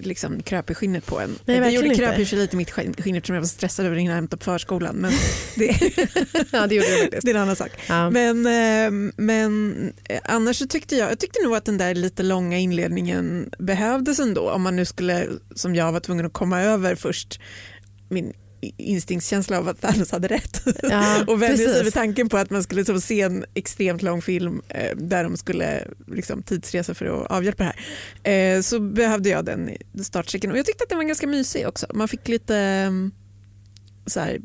liksom 0.00 0.42
kröp 0.42 0.70
i 0.70 0.74
skinnet 0.74 1.06
på 1.06 1.20
en. 1.20 1.38
Nej, 1.44 1.60
det 1.60 1.70
gjorde 1.70 1.94
kröp 1.94 2.18
i 2.18 2.26
sig 2.26 2.38
lite 2.38 2.56
mitt 2.56 2.70
skinn 2.70 2.90
eftersom 2.90 3.34
jag 3.34 3.40
var 3.40 3.46
stressad 3.46 3.86
över 3.86 3.96
att 3.96 4.02
hinna 4.02 4.14
hämta 4.14 4.36
på 4.36 4.44
förskolan. 4.44 4.96
Men 4.96 5.12
det, 5.56 5.80
ja, 6.52 6.66
det 6.66 6.74
gjorde 6.74 6.88
faktiskt. 6.88 7.24
det 7.24 7.30
är 7.30 7.34
en 7.34 7.42
annan 7.42 7.56
sak. 7.56 7.70
Ja. 7.88 8.10
Men, 8.10 8.46
eh, 8.46 9.12
men 9.16 9.92
eh, 10.08 10.20
annars 10.24 10.56
så 10.56 10.66
tyckte 10.66 10.96
jag, 10.96 11.10
jag 11.10 11.18
tyckte 11.18 11.42
nog 11.42 11.56
att 11.56 11.64
den 11.64 11.78
där 11.78 11.94
lite 11.94 12.22
långa 12.22 12.58
inledningen 12.58 13.50
behövdes 13.58 14.20
ändå. 14.20 14.50
Om 14.50 14.62
man 14.62 14.76
nu 14.76 14.84
skulle, 14.84 15.28
som 15.54 15.74
jag 15.74 15.92
var 15.92 16.00
tvungen 16.00 16.26
att 16.26 16.32
komma 16.32 16.62
över 16.62 16.94
först, 16.94 17.40
min 18.08 18.32
instinktskänsla 18.60 19.58
av 19.58 19.68
att 19.68 19.80
Thanos 19.80 20.12
hade 20.12 20.28
rätt. 20.28 20.62
Ja, 20.82 21.24
och 21.26 21.42
vänja 21.42 21.56
sig 21.56 21.84
vid 21.84 21.92
tanken 21.92 22.28
på 22.28 22.36
att 22.36 22.50
man 22.50 22.62
skulle 22.62 22.84
så 22.84 23.00
se 23.00 23.20
en 23.20 23.44
extremt 23.54 24.02
lång 24.02 24.22
film 24.22 24.62
eh, 24.68 24.96
där 24.96 25.24
de 25.24 25.36
skulle 25.36 25.88
liksom, 26.06 26.42
tidsresa 26.42 26.94
för 26.94 27.06
att 27.06 27.30
avhjälpa 27.30 27.64
det 27.64 27.72
här. 28.22 28.56
Eh, 28.56 28.62
så 28.62 28.80
behövde 28.80 29.28
jag 29.28 29.44
den 29.44 29.70
startsträckan 30.02 30.50
och 30.50 30.58
jag 30.58 30.66
tyckte 30.66 30.82
att 30.84 30.88
den 30.88 30.98
var 30.98 31.04
ganska 31.04 31.26
mysig 31.26 31.68
också. 31.68 31.86
Man 31.94 32.08
fick 32.08 32.28
lite 32.28 32.56
mm, 32.56 33.12
så 34.06 34.20
här, 34.20 34.40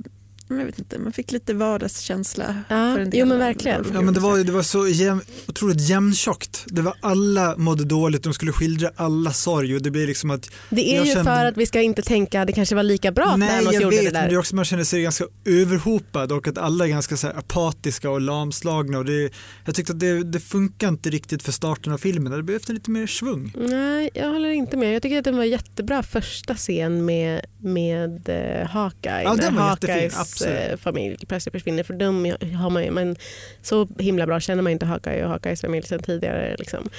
jag 0.59 0.65
vet 0.65 0.79
inte, 0.79 0.99
man 0.99 1.13
fick 1.13 1.31
lite 1.31 1.53
vardagskänsla. 1.53 2.55
Ja, 2.69 2.93
för 2.93 2.99
en 2.99 3.09
del 3.09 3.19
jo, 3.19 3.25
men 3.25 3.39
verkligen. 3.39 3.85
Ja, 3.93 4.01
men 4.01 4.13
det, 4.13 4.19
var, 4.19 4.37
det 4.37 4.51
var 4.51 4.63
så 4.63 4.87
jäm, 4.87 5.21
otroligt 5.47 5.89
jämntjockt. 5.89 6.63
Det 6.67 6.81
var 6.81 6.93
alla 7.01 7.57
mådde 7.57 7.83
dåligt, 7.83 8.23
de 8.23 8.33
skulle 8.33 8.51
skildra 8.51 8.89
alla 8.95 9.33
sorg 9.33 9.75
och 9.75 9.81
det 9.81 9.91
blir 9.91 10.07
liksom 10.07 10.31
att 10.31 10.49
Det 10.69 10.95
är 10.97 11.05
ju 11.05 11.13
kände- 11.13 11.23
för 11.23 11.45
att 11.45 11.57
vi 11.57 11.65
ska 11.65 11.81
inte 11.81 12.01
tänka 12.01 12.41
att 12.41 12.47
det 12.47 12.53
kanske 12.53 12.75
var 12.75 12.83
lika 12.83 13.11
bra 13.11 13.25
att 13.25 13.39
Nej 13.39 13.49
Thanos 13.49 13.73
jag 13.73 13.83
gjorde 13.83 13.95
vet 13.95 14.05
det 14.05 14.11
men 14.11 14.21
där. 14.21 14.29
det 14.29 14.35
är 14.35 14.39
också 14.39 14.55
man 14.55 14.65
känner 14.65 14.83
sig 14.83 15.01
ganska 15.01 15.25
överhopad 15.45 16.31
och 16.31 16.47
att 16.47 16.57
alla 16.57 16.85
är 16.85 16.89
ganska 16.89 17.17
så 17.17 17.27
här 17.27 17.37
apatiska 17.37 18.09
och 18.09 18.21
lamslagna 18.21 18.97
och 18.97 19.05
det, 19.05 19.31
jag 19.65 19.75
tyckte 19.75 19.93
att 19.93 19.99
det, 19.99 20.23
det 20.23 20.39
funkar 20.39 20.87
inte 20.87 21.09
riktigt 21.09 21.43
för 21.43 21.51
starten 21.51 21.93
av 21.93 21.97
filmen, 21.97 22.31
det 22.31 22.43
behövde 22.43 22.73
lite 22.73 22.91
mer 22.91 23.07
svung. 23.07 23.53
Nej, 23.57 24.09
jag 24.13 24.29
håller 24.29 24.49
inte 24.49 24.77
med. 24.77 24.95
Jag 24.95 25.01
tycker 25.01 25.17
att 25.17 25.23
den 25.25 25.37
var 25.37 25.43
jättebra 25.43 26.03
första 26.03 26.55
scen 26.55 27.05
med, 27.05 27.41
med 27.59 28.29
uh, 28.29 28.67
Hawkeye. 28.69 29.23
Ja, 29.23 29.35
den 29.35 29.53
när 29.53 29.61
var 29.61 29.69
jättefin, 29.69 29.93
Hawkeyes 29.95 30.40
absolut. 30.41 30.71
eh, 30.71 30.77
familj 30.77 31.17
plötsligt 31.27 31.53
försvinner. 31.53 31.83
För 31.83 31.93
dem 31.93 32.35
har 32.59 32.69
man 32.69 32.83
ju, 32.83 32.91
men 32.91 33.15
så 33.61 33.87
himla 33.99 34.25
bra 34.27 34.39
känner 34.39 34.63
man 34.63 34.71
inte 34.71 34.85
Hakai 34.85 35.23
och 35.23 35.29
Hakais 35.29 35.61
familj 35.61 35.85
sedan 35.85 35.99
tidigare. 35.99 36.55
Liksom. 36.59 36.89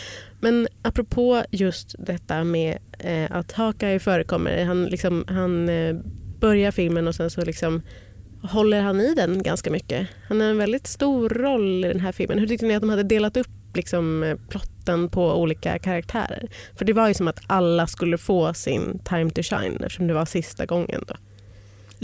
Men 0.40 0.68
apropå 0.82 1.42
just 1.50 1.94
detta 1.98 2.44
med 2.44 2.78
eh, 2.98 3.36
att 3.36 3.52
Hakai 3.52 3.98
förekommer. 3.98 4.64
Han, 4.64 4.84
liksom, 4.84 5.24
han 5.28 5.68
eh, 5.68 5.96
börjar 6.40 6.70
filmen 6.70 7.08
och 7.08 7.14
sen 7.14 7.30
så 7.30 7.44
liksom 7.44 7.82
håller 8.42 8.80
han 8.80 9.00
i 9.00 9.14
den 9.14 9.42
ganska 9.42 9.70
mycket. 9.70 10.08
Han 10.28 10.40
har 10.40 10.48
en 10.48 10.58
väldigt 10.58 10.86
stor 10.86 11.28
roll 11.28 11.84
i 11.84 11.88
den 11.88 12.00
här 12.00 12.12
filmen. 12.12 12.38
Hur 12.38 12.46
tyckte 12.46 12.66
ni 12.66 12.74
att 12.74 12.82
de 12.82 12.90
hade 12.90 13.02
delat 13.02 13.36
upp 13.36 13.46
liksom, 13.74 14.22
eh, 14.22 14.36
plotten 14.48 15.08
på 15.08 15.34
olika 15.34 15.78
karaktärer? 15.78 16.48
För 16.76 16.84
det 16.84 16.92
var 16.92 17.08
ju 17.08 17.14
som 17.14 17.28
att 17.28 17.40
alla 17.46 17.86
skulle 17.86 18.18
få 18.18 18.54
sin 18.54 18.98
time 19.04 19.30
to 19.30 19.42
shine 19.42 19.76
eftersom 19.76 20.06
det 20.06 20.14
var 20.14 20.24
sista 20.24 20.66
gången. 20.66 21.04
Då. 21.08 21.14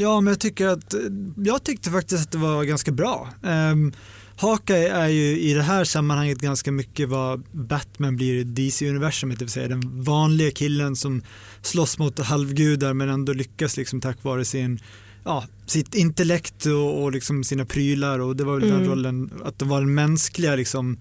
Ja, 0.00 0.20
men 0.20 0.30
jag 0.30 0.40
tycker 0.40 0.66
att 0.66 0.94
jag 1.36 1.64
tyckte 1.64 1.90
faktiskt 1.90 2.22
att 2.22 2.32
det 2.32 2.38
var 2.38 2.64
ganska 2.64 2.92
bra. 2.92 3.28
Um, 3.42 3.92
Hawkeye 4.36 4.88
är 4.88 5.08
ju 5.08 5.38
i 5.38 5.54
det 5.54 5.62
här 5.62 5.84
sammanhanget 5.84 6.38
ganska 6.38 6.72
mycket 6.72 7.08
vad 7.08 7.42
Batman 7.52 8.16
blir 8.16 8.34
i 8.34 8.44
DC-universumet, 8.44 9.38
det 9.38 9.44
vill 9.44 9.52
säga 9.52 9.68
den 9.68 10.02
vanliga 10.02 10.50
killen 10.50 10.96
som 10.96 11.22
slåss 11.62 11.98
mot 11.98 12.18
halvgudar 12.18 12.94
men 12.94 13.08
ändå 13.08 13.32
lyckas 13.32 13.76
liksom 13.76 14.00
tack 14.00 14.24
vare 14.24 14.44
sin 14.44 14.80
ja, 15.24 15.44
sitt 15.66 15.94
intellekt 15.94 16.66
och, 16.66 17.02
och 17.02 17.12
liksom 17.12 17.44
sina 17.44 17.64
prylar 17.64 18.18
och 18.18 18.36
det 18.36 18.44
var 18.44 18.58
väl 18.60 18.68
den 18.68 18.78
Mm. 18.78 18.90
rollen 18.90 19.30
att 19.44 19.58
det 19.58 19.64
var 19.64 19.80
den 19.80 19.94
mänskliga 19.94 20.56
liksom 20.56 20.98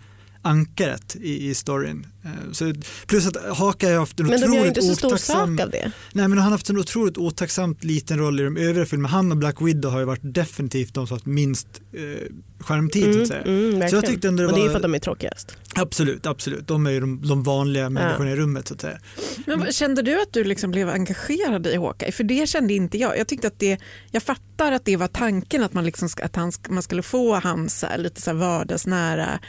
ankaret 0.47 1.15
i, 1.21 1.49
i 1.49 1.55
storyn. 1.55 2.07
Eh, 2.25 2.51
Så, 2.51 2.73
plus 3.07 3.27
att 3.27 3.57
Hawkeye 3.57 3.91
har 3.91 3.99
haft 3.99 4.19
en 4.19 4.25
Men 4.27 4.43
otroligt 4.43 4.65
inte 4.67 4.81
så 4.81 4.95
stor 4.95 5.07
otacksam 5.07 5.57
sak 5.57 5.65
av 5.65 5.71
det. 5.71 5.91
Nej 6.13 6.27
men 6.27 6.37
han 6.37 6.43
har 6.45 6.51
haft 6.51 6.69
en 6.69 6.77
otroligt 6.77 7.17
otacksamt 7.17 7.83
liten 7.83 8.19
roll 8.19 8.39
i 8.39 8.43
de 8.43 8.57
övriga 8.57 8.85
filmerna. 8.85 9.09
Han 9.09 9.31
och 9.31 9.37
Black 9.37 9.61
Widow 9.61 9.91
har 9.91 9.99
ju 9.99 10.05
varit 10.05 10.33
definitivt 10.33 10.93
de 10.93 11.07
som 11.07 11.15
haft 11.15 11.25
minst 11.25 11.67
eh, 11.93 12.27
skärmtid 12.59 13.03
så 13.03 13.09
Mm, 13.09 13.21
att 13.21 13.27
säga. 13.27 13.41
mm, 13.41 13.89
Så 13.89 13.95
jag 13.95 14.05
tyckte 14.05 14.27
ändå 14.27 14.43
det 14.43 14.47
och 14.49 14.53
det 14.53 14.59
är 14.59 14.61
ju 14.61 14.67
var- 14.67 14.71
för 14.73 14.77
att 14.79 14.83
de 14.83 14.95
är 14.95 14.99
tråkigast. 14.99 15.57
Absolut, 15.75 16.25
absolut. 16.25 16.67
De 16.67 16.85
är 16.87 16.91
ju 16.91 16.99
de, 16.99 17.27
de 17.27 17.43
vanliga 17.43 17.89
människorna 17.89 18.31
i 18.31 18.35
rummet 18.35 18.67
så 18.67 18.73
att 18.73 18.81
säga. 18.81 18.97
Men 19.45 19.71
kände 19.71 20.01
du 20.01 20.21
att 20.21 20.33
du 20.33 20.43
liksom 20.43 20.71
blev 20.71 20.89
engagerad 20.89 21.67
i 21.67 21.75
Hawkeye? 21.77 22.11
För 22.11 22.23
det 22.23 22.49
kände 22.49 22.73
inte 22.73 22.97
jag. 22.97 23.17
Jag 23.17 23.27
tyckte 23.27 23.47
att 23.47 23.59
det, 23.59 23.77
jag 24.11 24.23
fattar 24.23 24.71
att 24.71 24.85
det 24.85 24.95
var 24.97 25.07
tanken 25.07 25.63
att 25.63 25.73
man, 25.73 25.85
liksom, 25.85 26.09
ska- 26.09 26.23
att 26.25 26.35
han, 26.35 26.51
man 26.69 26.83
skulle 26.83 27.01
få 27.03 27.35
hans 27.39 27.79
så 27.79 27.85
här, 27.87 27.97
lite 27.97 28.21
så 28.21 28.29
här 28.31 28.37
vardagsnära 28.37 29.39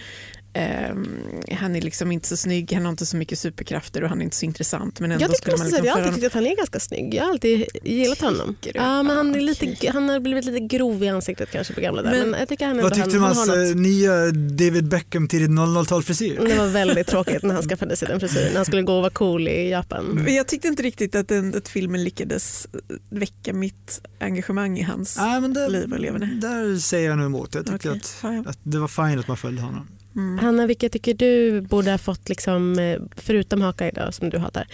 han 1.58 1.76
är 1.76 1.80
liksom 1.80 2.12
inte 2.12 2.28
så 2.28 2.36
snygg, 2.36 2.72
han 2.72 2.84
har 2.84 2.90
inte 2.90 3.06
så 3.06 3.16
mycket 3.16 3.38
superkrafter 3.38 4.02
och 4.02 4.08
han 4.08 4.20
är 4.20 4.24
inte 4.24 4.36
så 4.36 4.44
intressant. 4.44 5.00
Men 5.00 5.12
ändå 5.12 5.24
Jag 5.24 5.30
tycker 5.30 5.42
skulle 5.42 5.56
man 5.56 5.66
liksom 5.66 5.86
jag 5.86 5.92
har 5.92 6.00
alltid 6.00 6.14
tyckt 6.14 6.26
att 6.26 6.32
han 6.32 6.46
är 6.46 6.56
ganska 6.56 6.80
snygg. 6.80 7.14
Jag 7.14 7.24
har 7.24 7.30
alltid 7.30 7.64
gillat 7.84 8.20
honom. 8.20 8.56
Ja, 8.74 9.02
men 9.02 9.16
han, 9.16 9.34
är 9.34 9.40
lite, 9.40 9.72
okej. 9.72 9.90
han 9.92 10.08
har 10.08 10.20
blivit 10.20 10.44
lite 10.44 10.60
grov 10.60 11.02
i 11.04 11.08
ansiktet 11.08 11.50
kanske 11.50 11.74
på 11.74 11.80
gamla 11.80 12.02
där. 12.02 12.10
Men, 12.10 12.30
Men 12.30 12.40
jag 12.40 12.48
tycker 12.48 12.66
han 12.66 12.82
Vad 12.82 12.94
tyckte 12.94 13.10
du 13.10 13.16
om 13.16 13.22
han 13.22 13.36
hans 13.36 13.48
eh, 13.48 13.76
nya 13.76 14.26
David 14.30 14.88
Beckham 14.88 15.28
tidigt 15.28 15.50
00-tal 15.50 16.02
frisyr? 16.02 16.40
Det 16.46 16.56
var 16.56 16.66
väldigt 16.66 17.06
tråkigt 17.14 17.42
när 17.42 17.54
han 17.54 17.62
skaffade 17.62 17.96
sig 17.96 18.08
den 18.08 18.20
frisyren. 18.20 18.56
Han 18.56 18.64
skulle 18.64 18.82
gå 18.82 18.94
och 18.94 19.02
vara 19.02 19.10
cool 19.10 19.48
i 19.48 19.70
Japan. 19.70 20.04
Men 20.04 20.34
jag 20.34 20.48
tyckte 20.48 20.68
inte 20.68 20.82
riktigt 20.82 21.14
att, 21.14 21.28
den, 21.28 21.54
att 21.56 21.68
filmen 21.68 22.04
lyckades 22.04 22.68
väcka 23.10 23.52
mitt 23.52 24.00
engagemang 24.20 24.78
i 24.78 24.82
hans 24.82 25.16
Nej, 25.16 25.40
men 25.40 25.54
det, 25.54 25.68
liv 25.68 25.92
och 25.92 26.00
leverne. 26.00 26.26
där 26.40 26.78
säger 26.78 27.08
jag 27.08 27.18
nog 27.18 27.26
emot. 27.26 27.54
Jag 27.54 27.66
tyckte 27.66 27.90
Okej. 27.90 28.38
att, 28.38 28.46
att 28.46 28.58
det 28.62 28.78
var 28.78 28.88
fint 28.88 29.20
att 29.20 29.28
man 29.28 29.36
följde 29.36 29.62
honom. 29.62 29.86
Mm. 30.18 30.38
Hanna, 30.38 30.66
vilka 30.66 30.88
tycker 30.88 31.14
du 31.14 31.60
borde 31.60 31.90
ha 31.90 31.98
fått, 31.98 32.28
liksom, 32.28 32.78
eh, 32.78 33.00
förutom 33.16 33.60
Haka 33.60 33.88
idag 33.88 34.14
som 34.14 34.30
du 34.30 34.38
hatar, 34.38 34.66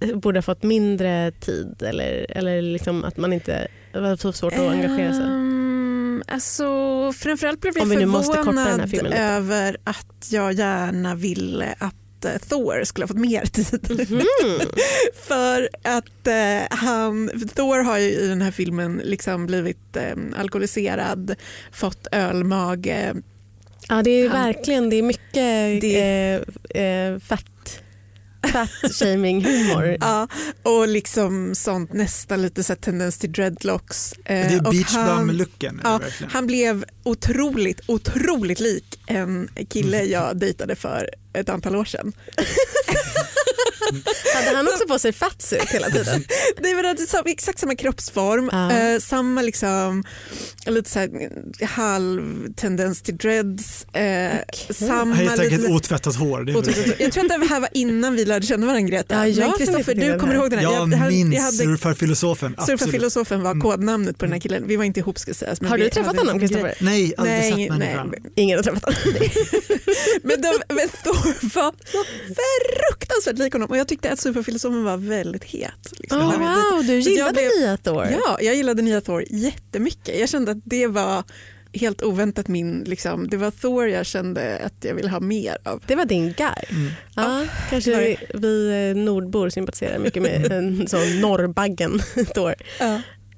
eh, 0.00 0.16
borde 0.16 0.38
ha 0.38 0.42
fått 0.42 0.62
mindre 0.62 1.32
tid 1.40 1.82
eller, 1.82 2.26
eller 2.28 2.62
liksom 2.62 3.04
att 3.04 3.16
man 3.16 3.32
inte 3.32 3.68
var 3.94 4.16
så 4.16 4.32
svårt 4.32 4.52
att 4.52 4.58
engagera 4.58 5.12
sig? 5.12 5.24
Ehm, 5.24 6.22
alltså, 6.28 6.66
framförallt 7.12 7.60
blev 7.60 7.74
jag 7.78 7.88
förvånad 7.88 9.14
över 9.14 9.76
att 9.84 10.28
jag 10.30 10.52
gärna 10.52 11.14
ville 11.14 11.74
att 11.78 12.24
eh, 12.24 12.38
Thor 12.48 12.84
skulle 12.84 13.04
ha 13.04 13.08
fått 13.08 13.16
mer 13.16 13.44
tid. 13.44 14.10
Mhm. 14.10 14.22
För 15.28 15.68
att 15.82 16.26
eh, 16.26 16.78
han, 16.78 17.30
Thor 17.54 17.84
har 17.84 17.98
ju 17.98 18.08
i 18.08 18.28
den 18.28 18.42
här 18.42 18.50
filmen 18.50 19.00
liksom 19.04 19.46
blivit 19.46 19.96
eh, 19.96 20.16
alkoholiserad, 20.36 21.34
fått 21.72 22.06
ölmage. 22.12 23.14
Ja, 23.88 24.02
det 24.02 24.10
är 24.10 24.28
Han- 24.28 24.42
verkligen 24.46 24.90
det 24.90 24.96
är 24.96 25.02
mycket 25.02 25.80
Det- 25.80 26.42
eh, 26.74 26.82
eh, 26.84 27.18
fat, 27.18 27.44
fat 28.52 28.92
shaming 28.92 29.44
humor. 29.44 29.96
Ja, 30.00 30.28
och 30.62 30.88
liksom 30.88 31.54
sånt 31.54 31.92
nästan 31.92 32.42
lite 32.42 32.62
så 32.64 32.74
tendens 32.74 33.18
till 33.18 33.32
dreadlocks. 33.32 34.12
Eh, 34.12 34.18
det 34.24 34.34
är 34.54 34.66
och 34.66 34.72
beach 34.72 34.92
han- 34.94 35.28
bum-looken. 35.30 35.80
är 35.84 35.98
det 35.98 36.04
Ja. 36.20 36.26
Han 36.30 36.46
blev 36.46 36.84
otroligt, 37.02 37.80
otroligt 37.86 38.60
lik 38.60 39.00
en 39.06 39.48
kille 39.68 40.02
jag 40.04 40.36
dejtade 40.36 40.76
för 40.76 41.10
ett 41.32 41.48
antal 41.48 41.76
år 41.76 41.84
sedan. 41.84 42.12
Hade 44.34 44.56
han 44.56 44.68
också 44.68 44.86
på 44.88 44.98
sig 44.98 45.12
fatsuit 45.12 45.70
hela 45.70 45.90
tiden? 45.90 46.24
Det 46.62 46.74
var 46.74 46.82
det, 46.94 47.06
sam- 47.06 47.22
exakt 47.26 47.58
samma 47.58 47.74
kroppsform, 47.74 48.48
Ja. 48.52 48.72
eh, 48.72 48.98
samma 49.00 49.42
liksom, 49.42 50.04
lite 50.66 50.90
så 50.90 50.98
här, 50.98 51.10
halv 51.66 52.52
tendens 52.56 53.02
till 53.02 53.16
dreads. 53.16 53.84
Eh, 53.84 54.32
samma 54.70 54.98
Han 54.98 55.08
har 55.12 55.14
helt 55.16 55.40
enkelt 55.40 55.60
lite, 55.62 55.72
otvättat 55.72 56.16
hår. 56.16 56.40
Det 56.44 56.52
är 56.52 56.54
väl- 56.86 56.94
jag 56.98 57.12
tror 57.12 57.24
att 57.32 57.40
det 57.40 57.46
här 57.46 57.60
var 57.60 57.68
innan 57.72 58.14
vi 58.16 58.24
lärde 58.24 58.46
känna 58.46 58.66
varandra 58.66 58.88
Greta. 58.90 59.14
Ja, 59.14 59.26
jag 59.26 59.48
Men 59.48 59.58
Kristoffer, 59.58 59.94
du 59.94 60.18
kommer 60.18 60.34
ihåg 60.34 60.50
den 60.50 60.58
här? 60.58 60.66
Jag 60.66 60.86
hade- 60.86 61.10
minns 61.12 61.34
jag 61.34 61.42
hade- 61.42 61.56
surfarfilosofen. 61.56 62.54
absolut. 62.58 62.80
Surfarfilosofen 62.80 63.42
var 63.42 63.50
Mm. 63.50 63.60
kodnamnet 63.62 64.18
på 64.18 64.24
den 64.24 64.32
här 64.32 64.40
killen. 64.40 64.64
Vi 64.66 64.76
var 64.76 64.84
inte 64.84 65.00
ihop 65.00 65.18
ska 65.18 65.34
sägas. 65.34 65.60
men 65.60 65.70
Har 65.70 65.78
du 65.78 65.88
träffat 65.88 66.06
hade 66.06 66.18
honom. 66.18 66.40
Kristoffer? 66.40 66.74
Nej, 66.80 67.14
aldrig 67.18 67.36
Nej, 67.38 67.50
sett 67.50 67.56
nej. 67.56 67.70
människan. 67.78 68.14
Ingen 68.36 68.58
har 68.58 68.62
träffat 68.62 68.84
honom. 68.84 68.98
Men, 70.22 70.40
de, 70.42 70.52
men 70.68 70.88
Thor 71.04 71.48
var 71.54 71.72
så 71.92 72.02
fruktansvärt 73.14 73.38
lik 73.38 73.52
honom 73.52 73.70
och 73.70 73.76
jag 73.76 73.88
tyckte 73.88 74.12
att 74.12 74.18
superfilosofen 74.18 74.84
var 74.84 74.96
väldigt 74.96 75.44
het. 75.44 75.92
Liksom. 75.98 76.18
Oh, 76.20 76.38
wow, 76.38 76.84
du 76.86 77.02
Så 77.02 77.10
jag 77.10 77.14
gillade 77.14 77.32
blev- 77.32 77.50
nya 77.60 77.76
Thor? 77.76 78.06
Ja, 78.10 78.38
jag 78.40 78.54
gillade 78.54 78.82
nya 78.82 79.00
Thor 79.00 79.24
jättemycket. 79.30 80.18
Jag 80.20 80.28
kände 80.28 80.50
att 80.52 80.58
det 80.64 80.86
var 80.86 81.24
helt 81.74 82.02
oväntat 82.02 82.48
min, 82.48 82.84
liksom, 82.86 83.28
det 83.28 83.36
var 83.36 83.50
Thor 83.50 83.88
jag 83.88 84.06
kände 84.06 84.58
att 84.64 84.84
jag 84.84 84.94
ville 84.94 85.08
ha 85.08 85.20
mer 85.20 85.56
av. 85.64 85.82
Det 85.86 85.94
var 85.96 86.04
din 86.04 86.24
guy. 86.32 86.64
Mm. 86.70 86.92
Ja, 87.16 87.44
kanske 87.70 87.90
det. 87.90 88.16
vi 88.34 88.88
eh, 88.90 88.96
nordbor 89.02 89.48
sympatiserar 89.50 89.98
mycket 89.98 90.22
med 90.22 90.52
en 90.52 90.86
sån 90.88 91.20
norrbaggen 91.20 92.00
Thor. 92.34 92.54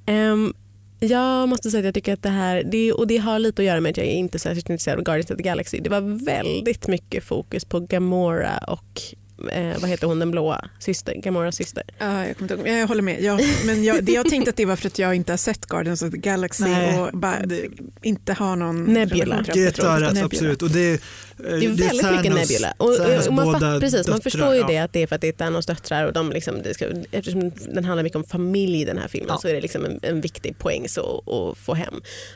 Ehm, 0.06 0.54
jag 1.00 1.48
måste 1.48 1.70
säga 1.70 1.78
att 1.78 1.84
jag 1.84 1.94
tycker 1.94 2.12
att 2.12 2.22
det 2.22 2.28
här, 2.28 2.62
det, 2.72 2.92
och 2.92 3.06
det 3.06 3.16
har 3.16 3.38
lite 3.38 3.62
att 3.62 3.66
göra 3.66 3.80
med 3.80 3.90
att 3.90 3.96
jag 3.96 4.06
är 4.06 4.10
inte 4.12 4.38
särskilt 4.38 4.70
intresserad 4.70 4.98
av 4.98 5.04
Guardians 5.04 5.30
of 5.30 5.36
the 5.36 5.42
Galaxy. 5.42 5.80
Det 5.80 5.90
var 5.90 6.24
väldigt 6.24 6.88
mycket 6.88 7.24
fokus 7.24 7.64
på 7.64 7.80
Gamora 7.80 8.58
och 8.58 9.02
eh, 9.48 9.78
vad 9.80 9.90
heter 9.90 10.06
hon 10.06 10.18
den 10.18 10.30
blåa 10.30 10.68
syster, 10.78 11.14
Gamoras 11.14 11.56
syster. 11.56 11.82
Ja, 11.98 12.26
jag, 12.26 12.36
kommer 12.36 12.52
inte 12.58 12.70
jag 12.70 12.86
håller 12.86 13.02
med. 13.02 13.22
Jag, 13.22 13.40
men 13.66 13.84
jag, 13.84 14.04
det 14.04 14.12
jag 14.12 14.28
tänkte 14.28 14.50
att 14.50 14.56
det 14.56 14.64
var 14.64 14.76
för 14.76 14.86
att 14.86 14.98
jag 14.98 15.14
inte 15.14 15.32
har 15.32 15.36
sett 15.36 15.66
Guardians 15.66 16.02
of 16.02 16.10
the 16.10 16.16
Galaxy 16.18 16.64
Nej, 16.64 17.00
och 17.00 17.10
bara 17.18 17.40
det- 17.46 17.68
inte 18.02 18.32
har 18.32 18.56
någon 18.56 18.84
Nebula. 18.84 19.42
det. 19.42 19.54
Nebula. 19.54 20.24
absolut. 20.24 20.62
Och 20.62 20.70
det, 20.70 21.00
Det 21.36 21.44
är 21.44 21.50
väldigt 21.60 21.80
mycket 21.92 22.04
Thanos- 22.04 22.34
Nebula. 22.34 22.74
Och, 22.76 22.96
Thanos 22.96 23.26
och 23.26 23.32
man, 23.34 23.60
fatt, 23.60 23.80
precis, 23.80 24.08
man 24.08 24.20
förstår 24.20 24.54
ju 24.54 24.60
ja. 24.60 24.66
det 24.66 24.78
att 24.78 24.92
det 24.92 25.02
är 25.02 25.06
för 25.06 25.14
att 25.14 25.20
det 25.20 25.28
är 25.28 25.32
Thanos 25.32 25.66
döttrar 25.66 26.06
och 26.06 26.12
de 26.12 26.30
liksom, 26.30 26.62
det 26.62 26.74
ska, 26.74 26.86
eftersom 27.10 27.50
den 27.74 27.84
handlar 27.84 28.02
mycket 28.02 28.16
om 28.16 28.24
familj 28.24 28.80
i 28.80 28.84
den 28.84 28.98
här 28.98 29.08
filmen 29.08 29.28
Ja. 29.30 29.38
så 29.38 29.48
är 29.48 29.54
det 29.54 29.60
liksom 29.60 29.84
en, 29.84 30.00
en 30.02 30.20
viktig 30.20 30.58
poäng 30.58 30.88
så, 30.88 31.22
att 31.52 31.58
få 31.58 31.74
hem. 31.74 31.94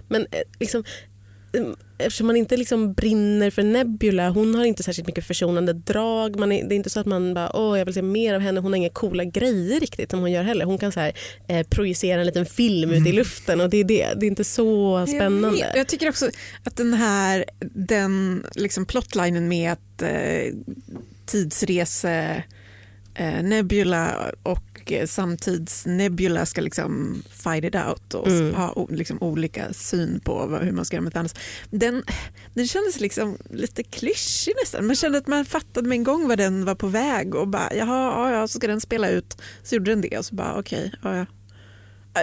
Men 0.08 0.22
eh, 0.30 0.38
liksom, 0.60 0.84
eftersom 1.98 2.26
man 2.26 2.36
inte 2.36 2.56
liksom 2.56 2.92
brinner 2.92 3.50
för 3.50 3.62
Nebula, 3.62 4.30
hon 4.30 4.54
har 4.54 4.64
inte 4.64 4.82
särskilt 4.82 5.06
mycket 5.08 5.24
försonande 5.26 5.72
drag. 5.72 6.38
Man 6.38 6.52
är, 6.52 6.68
det 6.68 6.74
är 6.74 6.76
inte 6.76 6.90
så 6.90 7.00
att 7.00 7.06
man 7.06 7.34
bara 7.34 7.56
åh 7.56 7.78
jag 7.78 7.84
vill 7.84 7.94
se 7.94 8.02
mer 8.02 8.34
av 8.34 8.40
henne, 8.40 8.60
hon 8.60 8.72
har 8.72 8.76
inga 8.76 8.88
coola 8.90 9.24
grejer 9.24 9.80
riktigt 9.80 10.10
som 10.10 10.20
hon 10.20 10.32
gör 10.32 10.42
heller. 10.42 10.64
Hon 10.64 10.78
kan 10.78 10.92
så 10.92 11.00
här, 11.00 11.12
eh, 11.48 11.66
projicera 11.66 12.20
en 12.20 12.26
liten 12.26 12.46
film 12.46 12.90
Mm. 12.90 13.02
ut 13.02 13.08
i 13.08 13.12
luften 13.12 13.60
och 13.60 13.70
det 13.70 13.76
är 13.76 13.84
det. 13.84 14.08
Det 14.16 14.26
är 14.26 14.28
inte 14.28 14.44
så 14.44 14.98
Jag, 14.98 15.08
spännande. 15.08 15.50
vet. 15.50 15.76
jag 15.76 15.88
tycker 15.88 16.08
också 16.08 16.30
att 16.64 16.76
den 16.76 16.94
här 16.94 17.44
den 17.60 18.44
liksom 18.54 18.86
plotlinen 18.86 19.48
med 19.48 19.72
att 19.72 20.02
eh, 20.02 20.52
tidsrese 21.26 22.42
eh, 23.14 23.42
Nebula 23.42 24.32
och 24.42 24.67
eh, 24.92 25.06
samtids-Nebula 25.06 26.46
ska 26.46 26.60
liksom 26.60 27.22
fight 27.30 27.64
it 27.64 27.74
out 27.74 28.14
och 28.14 28.26
Mm. 28.28 28.54
ha 28.54 28.86
liksom 28.90 29.22
olika 29.22 29.72
syn 29.72 30.20
på 30.24 30.58
hur 30.62 30.72
man 30.72 30.84
ska 30.84 30.96
göra 30.96 31.04
med 31.04 31.12
Thanos. 31.12 31.34
Den, 31.70 32.02
den 32.54 32.66
kändes 32.68 33.00
liksom 33.00 33.38
lite 33.50 33.82
klyschig 33.82 34.54
nästan. 34.62 34.86
Man 34.86 34.96
kände 34.96 35.18
att 35.18 35.26
man 35.26 35.44
fattade 35.44 35.88
med 35.88 35.96
en 35.96 36.04
gång 36.04 36.28
vad 36.28 36.38
den 36.38 36.64
var 36.64 36.74
på 36.74 36.86
väg 36.86 37.34
och 37.34 37.48
bara 37.48 37.74
jaha, 37.74 38.30
ja, 38.32 38.48
så 38.48 38.58
ska 38.58 38.66
den 38.66 38.80
spela 38.80 39.08
ut. 39.08 39.36
Så 39.62 39.74
gjorde 39.74 39.90
den 39.90 40.00
det 40.00 40.18
och 40.18 40.24
så 40.24 40.34
bara 40.34 40.58
okej, 40.58 40.92
ja, 41.02 41.16
ja. 41.16 41.26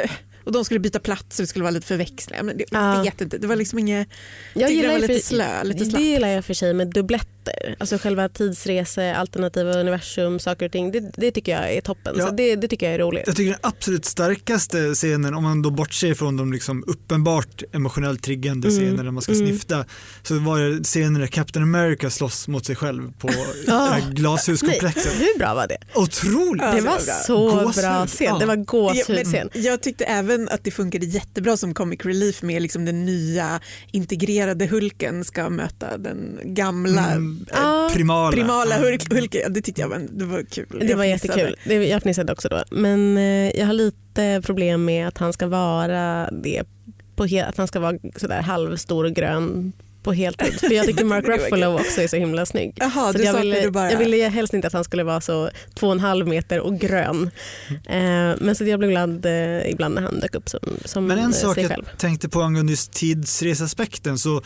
Äh, 0.04 0.12
Och 0.44 0.52
de 0.52 0.66
skulle 0.66 0.80
byta 0.80 1.00
plats 1.00 1.40
och 1.40 1.44
det 1.44 1.48
skulle 1.48 1.64
vara 1.64 1.72
lite 1.72 1.88
förväxlingar. 1.88 2.44
Men 2.44 2.58
det, 2.58 2.66
Ja. 2.72 2.96
jag 2.96 3.04
vet 3.04 3.22
inte, 3.22 3.38
det 3.38 3.48
var 3.48 3.56
liksom 3.56 3.80
inget 3.80 4.08
Jag 4.54 4.68
tycker 4.70 4.82
gillar 4.82 4.94
den 4.94 5.02
var 5.02 5.08
lite 5.08 5.26
slö, 5.26 5.64
lite 5.64 5.80
Det 5.84 5.90
slapp. 5.90 6.02
gillar 6.02 6.28
jag 6.28 6.46
för 6.46 6.54
sig 6.54 6.74
med 6.74 6.88
dubbletter. 6.94 7.30
Alltså 7.78 7.98
själva 7.98 8.30
tidsrese, 8.30 9.16
alternativa 9.16 9.74
universum, 9.74 10.40
saker 10.40 10.66
och 10.66 10.72
ting. 10.72 10.92
Det, 10.92 11.00
det 11.18 11.32
tycker 11.32 11.52
jag 11.52 11.74
är 11.74 11.82
toppen. 11.82 12.16
Ja. 12.18 12.28
Så 12.28 12.32
det, 12.34 12.56
det 12.56 12.68
tycker 12.68 12.86
jag 12.86 12.96
är 12.96 13.00
roligt. 13.00 13.24
Jag 13.28 13.36
tycker 13.36 13.52
den 13.52 13.60
absolut 13.64 14.06
starkaste 14.06 14.94
scenen, 14.94 15.34
om 15.34 15.44
man 15.44 15.62
då 15.62 15.70
bortser 15.70 16.14
från 16.14 16.38
de 16.38 16.54
liksom 16.54 16.84
uppenbart 16.88 17.64
emotionellt 17.74 18.24
triggande 18.24 18.66
Mm, 18.76 18.98
där 18.98 19.12
man 19.12 19.22
ska 19.22 19.32
mm. 19.32 19.48
snyfta, 19.48 19.86
så 20.24 20.40
var 20.40 20.60
det 20.60 20.84
scenen 20.84 21.14
där 21.22 21.28
Captain 21.28 21.64
America 21.64 22.10
slåss 22.10 22.48
mot 22.48 22.66
sig 22.66 22.76
själv 22.76 23.12
på 23.20 23.28
Ah. 23.68 23.86
här 23.86 24.02
Nej, 24.02 24.04
glashuskomplexet. 24.14 25.14
hur 25.20 25.40
bra 25.40 25.54
var 25.56 25.68
det? 25.68 25.78
Otroligt! 25.96 26.62
Ja, 26.64 26.72
det 26.74 26.82
var 26.82 27.00
så 27.26 27.50
Gåshud. 27.50 27.84
bra 27.84 28.08
scen. 28.08 28.28
Ja. 28.28 28.38
Det 28.40 28.46
var 28.46 28.56
Ja, 28.58 28.64
gåshudscen. 28.64 29.50
men 29.54 29.64
jag 29.64 29.82
tyckte 29.82 30.06
även 30.06 30.50
att 30.50 30.64
det 30.64 30.72
funkade 30.72 31.06
jättebra 31.06 31.58
som 31.58 31.74
comic 31.74 32.00
relief 32.06 32.42
med 32.42 32.62
liksom 32.62 32.86
den 32.86 33.06
nya 33.06 33.60
integrerade 33.92 34.66
Hulken 34.68 35.24
ska 35.26 35.50
möta 35.50 35.98
den 35.98 36.40
gamla 36.44 37.06
Mm, 37.12 37.35
Ah, 37.52 37.90
primala. 37.94 38.32
primala 38.32 38.76
Mm. 38.76 38.98
Hulk, 39.10 39.36
Det 39.50 39.62
tyckte 39.62 39.82
jag 39.82 39.90
var, 39.90 40.02
det 40.12 40.26
var 40.26 40.44
kul. 40.44 40.68
Det 40.88 40.96
var 40.96 41.04
jättekul. 41.06 41.56
Det, 41.64 41.74
jag 41.74 42.02
fnissade 42.02 42.34
också 42.34 42.50
då. 42.50 42.64
Men 42.72 43.18
eh, 43.18 43.60
jag 43.60 43.66
har 43.66 43.74
lite 43.74 44.42
problem 44.46 44.86
med 44.86 45.08
att 45.08 45.18
han 45.18 45.34
ska 45.34 45.48
vara 45.48 46.30
det. 46.32 46.64
På 47.16 47.24
att 47.24 47.58
han 47.58 47.68
ska 47.68 47.80
vara 47.80 47.98
sådär 48.16 48.42
halvstor 48.42 49.06
och 49.06 49.12
grön 49.14 49.74
på 50.06 50.14
heltid. 50.14 50.54
För 50.60 50.72
jag 50.74 50.86
tycker 50.86 51.06
Mark 51.06 51.28
Ruffalo 51.28 51.74
också 51.80 52.02
är 52.02 52.08
så 52.08 52.16
himla 52.16 52.46
snygg. 52.46 52.74
Jaha, 52.76 53.12
Så 53.12 53.18
du 53.18 53.24
jag, 53.24 53.34
ville, 53.40 53.62
du 53.62 53.72
bara... 53.72 53.92
jag 53.92 53.98
ville 54.00 54.28
helst 54.30 54.54
inte 54.54 54.68
att 54.68 54.74
han 54.74 54.84
skulle 54.84 55.04
vara 55.04 55.22
så 55.22 55.50
två 55.76 55.88
och 55.88 55.94
en 55.94 56.00
halv 56.00 56.28
meter 56.28 56.60
och 56.60 56.80
grön. 56.80 57.30
Eh, 57.70 58.34
men 58.40 58.56
så 58.56 58.64
jag 58.66 58.80
blev 58.80 58.92
glad 58.92 59.26
eh, 59.26 59.70
ibland 59.72 59.96
när 59.96 60.02
han 60.02 60.20
dök 60.20 60.36
upp 60.36 60.50
som, 60.50 60.60
som 60.86 61.06
Men 61.08 61.20
en 61.20 61.34
sak 61.34 61.58
jag 61.58 61.70
själv. 61.70 61.90
tänkte 61.98 62.30
på 62.30 62.42
angående 62.42 62.72
just 62.72 62.92
tidsresaspekten 62.94 64.18
så 64.20 64.42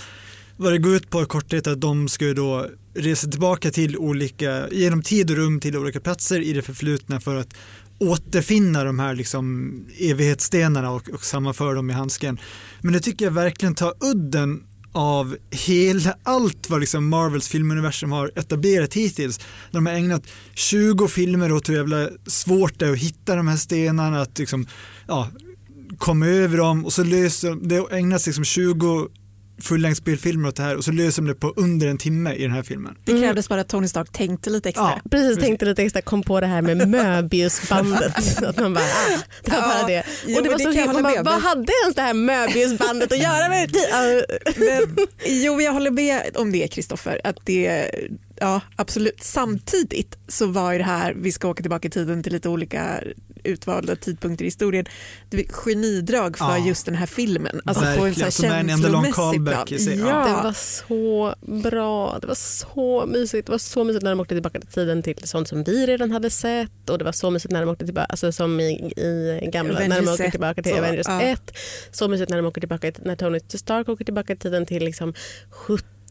vad 0.60 0.74
det 0.74 0.78
går 0.78 0.96
ut 0.96 1.10
på 1.10 1.22
i 1.22 1.26
korthet 1.26 1.68
att 1.68 1.82
de 1.82 2.08
ska 2.08 2.26
ju 2.26 2.34
då 2.34 2.68
resa 2.94 3.28
tillbaka 3.28 3.72
till 3.72 3.98
olika, 3.98 4.70
genom 4.70 5.02
tid 5.02 5.32
och 5.32 5.38
rum 5.38 5.60
till 5.60 5.78
olika 5.78 6.00
platser 6.00 6.42
i 6.42 6.54
det 6.54 6.62
förflutna 6.62 7.20
för 7.20 7.36
att 7.36 7.54
återfinna 8.00 8.84
de 8.84 9.00
här 9.00 9.16
liksom 9.16 9.72
evighetsstenarna 10.00 10.92
och, 10.92 11.10
och 11.10 11.26
sammanföra 11.26 11.74
dem 11.74 11.90
i 11.90 11.94
handsken. 11.94 12.40
Men 12.82 12.94
det 12.94 13.00
tycker 13.00 13.26
jag 13.26 13.32
verkligen 13.32 13.76
tar 13.76 13.94
udden 14.00 14.64
av 14.92 15.38
hela 15.52 16.16
allt 16.24 16.70
vad 16.70 16.80
liksom 16.80 17.10
Marvels 17.10 17.48
filmuniversum 17.48 18.12
har 18.12 18.32
etablerat 18.36 18.94
hittills. 18.94 19.40
De 19.72 19.86
har 19.86 19.94
ägnat 19.94 20.24
20 20.54 21.08
filmer 21.08 21.52
åt 21.52 21.70
hur 21.70 21.76
jävla 21.76 22.10
svårt 22.26 22.80
det 22.80 22.88
är 22.88 22.92
att 22.92 22.98
hitta 22.98 23.36
de 23.36 23.48
här 23.48 23.58
stenarna, 23.58 24.22
att 24.22 24.40
liksom, 24.40 24.68
ja, 25.08 25.30
komma 25.98 26.28
över 26.28 26.58
dem 26.58 26.86
och 26.86 26.94
så 26.94 27.04
löser 27.04 27.56
det 27.70 27.98
ägnas 27.98 28.26
liksom 28.26 28.44
20 28.46 29.10
fullängdsspelfilmer 29.62 30.48
åt 30.50 30.56
det 30.56 30.64
här 30.64 30.76
och 30.78 30.84
så 30.84 30.92
löser 30.92 31.22
de 31.22 31.28
det 31.28 31.36
på 31.36 31.54
under 31.56 31.88
en 31.88 31.98
timme 31.98 32.34
i 32.34 32.42
den 32.42 32.52
här 32.52 32.64
filmen. 32.64 32.96
Det 33.06 33.12
Mm. 33.12 33.24
krävdes 33.24 33.50
bara 33.50 33.62
att 33.62 33.70
Tony 33.70 33.88
Stark 33.88 34.12
tänkte 34.12 34.50
lite 34.50 34.70
extra. 34.70 34.84
Ja. 35.04 35.10
Precis, 35.12 35.38
tänkte 35.40 35.66
lite 35.66 35.84
extra, 35.84 36.02
kom 36.02 36.24
på 36.24 36.40
det 36.42 36.48
här 36.48 36.62
med 36.62 36.88
Möbiusbandet. 36.90 38.24
så 38.24 38.46
att 38.46 38.58
man 38.58 38.74
bara, 38.74 38.84
ah, 38.84 39.20
det 39.44 39.52
var 39.52 39.58
Ja, 39.58 39.64
bara 39.80 39.88
det. 39.88 40.04
jo, 40.28 40.38
och 40.38 40.44
det 40.44 40.50
var 40.50 40.58
det 40.58 40.64
så 40.64 40.72
helt, 40.72 40.94
man 40.94 41.04
bara, 41.04 41.24
vad 41.24 41.42
hade 41.42 41.72
ens 41.84 41.96
det 41.96 42.02
här 42.02 42.14
Möbiusbandet 42.14 43.12
att 43.12 43.20
göra 43.20 43.50
med 43.50 43.70
Men, 44.58 45.08
jo, 45.26 45.62
jag 45.62 45.74
håller 45.74 45.92
med 45.92 46.22
om 46.38 46.52
det 46.52 46.68
Kristoffer. 46.68 47.22
Att 47.24 47.38
det, 47.46 47.90
ja, 48.40 48.62
absolut. 48.76 49.24
Samtidigt 49.24 50.18
så 50.28 50.46
var 50.46 50.72
ju 50.72 50.78
det 50.78 50.84
här, 50.84 51.14
vi 51.18 51.32
ska 51.32 51.48
åka 51.48 51.62
tillbaka 51.64 51.88
i 51.88 51.92
tiden 51.92 52.24
till 52.24 52.34
lite 52.34 52.50
olika 52.50 53.00
utvalda 53.44 53.96
tidpunkter 53.96 54.46
i 54.46 54.48
historien, 54.48 54.86
det 55.30 55.38
är 55.40 55.46
genidrag 55.52 56.38
för 56.38 56.46
Ja. 56.58 56.68
just 56.68 56.86
den 56.86 56.96
här 56.96 57.06
filmen. 57.06 57.62
Alltså 57.66 57.84
på 57.98 58.06
en 58.06 58.16
så 58.16 58.24
här 58.24 58.32
känslomässig 58.32 59.46
plan. 59.46 59.68
sig. 59.68 59.98
Det 59.98 60.10
Ja. 60.10 60.42
var 60.44 60.54
så 60.54 61.36
bra. 61.70 62.20
Det 62.22 62.28
var 62.28 62.36
så 62.36 63.06
mysigt. 63.08 63.46
Det 63.46 63.52
var 63.52 63.58
så 63.60 63.84
mysigt 63.84 64.04
när 64.04 64.10
de 64.12 64.20
åkte 64.20 64.36
tillbaka 64.36 64.60
till 64.60 64.70
tiden 64.70 65.04
till 65.04 65.16
sånt 65.24 65.48
som 65.48 65.64
vi 65.64 65.86
redan 65.88 66.12
hade 66.12 66.30
sett 66.30 66.90
och 66.90 66.98
det 66.98 67.04
var 67.06 67.12
så 67.12 67.30
mysigt 67.30 67.52
när 67.52 67.62
de 67.66 67.70
åkte 67.70 67.86
tillbaka, 67.86 68.06
alltså 68.06 68.32
som 68.32 68.60
i, 68.60 68.72
i 68.98 69.50
gamla, 69.54 69.74
när 69.80 69.88
de 69.88 69.94
Avengers 69.96 70.14
åker 70.14 70.24
1, 70.26 70.32
tillbaka 70.32 70.64
till 70.64 70.72
så, 70.72 70.78
Avengers 70.78 71.08
ja. 71.08 71.22
1. 71.22 71.52
Så 71.92 72.08
mysigt 72.08 72.30
när 72.30 72.38
de 72.38 72.46
åker 72.48 72.62
tillbaka, 72.62 72.92
till- 72.92 73.04
när 73.06 73.16
Tony 73.16 73.40
Stark 73.48 73.90
åker 73.90 74.06
tillbaka 74.06 74.34
i 74.34 74.36
tiden 74.36 74.66
till 74.66 74.84
liksom 74.86 75.14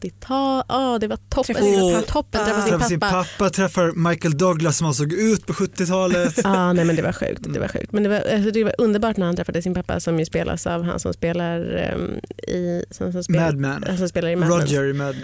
70-tal. 0.03 0.63
Ja, 0.69 0.97
det 1.01 1.07
var 1.07 1.17
toppen. 1.29 1.55
Oh, 1.55 1.93
pappa. 2.01 2.11
toppen. 2.11 2.45
Träffa 2.45 2.61
sin 2.61 2.69
Träffar 2.71 2.87
sin 2.87 2.99
pappa. 2.99 3.49
träffar 3.49 4.09
Michael 4.09 4.37
Douglas 4.37 4.77
som 4.77 4.85
han 4.85 4.93
såg 4.93 5.13
ut 5.13 5.45
på 5.45 5.53
70-talet. 5.53 6.39
Ja, 6.43 6.73
nej 6.73 6.85
men 6.85 6.95
det 6.95 7.01
var 7.01 7.11
sjukt. 7.13 7.41
Det 7.53 7.59
var, 7.59 7.67
sjukt. 7.67 7.91
Men 7.91 8.03
det, 8.03 8.09
var, 8.09 8.17
alltså, 8.33 8.51
det 8.51 8.63
var 8.63 8.73
underbart 8.77 9.17
när 9.17 9.25
han 9.25 9.35
träffade 9.35 9.61
sin 9.61 9.73
pappa 9.73 9.99
som 9.99 10.19
ju 10.19 10.25
spelas 10.25 10.67
av 10.67 10.83
han 10.83 10.99
som 10.99 11.13
spelar 11.13 11.75
ehm, 11.77 12.19
i, 12.47 12.83
som, 12.91 13.11
som 13.11 13.23
spelar, 13.23 13.51
Mad 13.51 13.81
Men. 13.81 13.97
som 13.97 14.09
spelar 14.09 14.29
i 14.29 14.35
Mad 14.35 14.49
Men. 14.49 14.59
Roger 14.59 14.83
i 14.89 14.93
Mad 14.93 15.15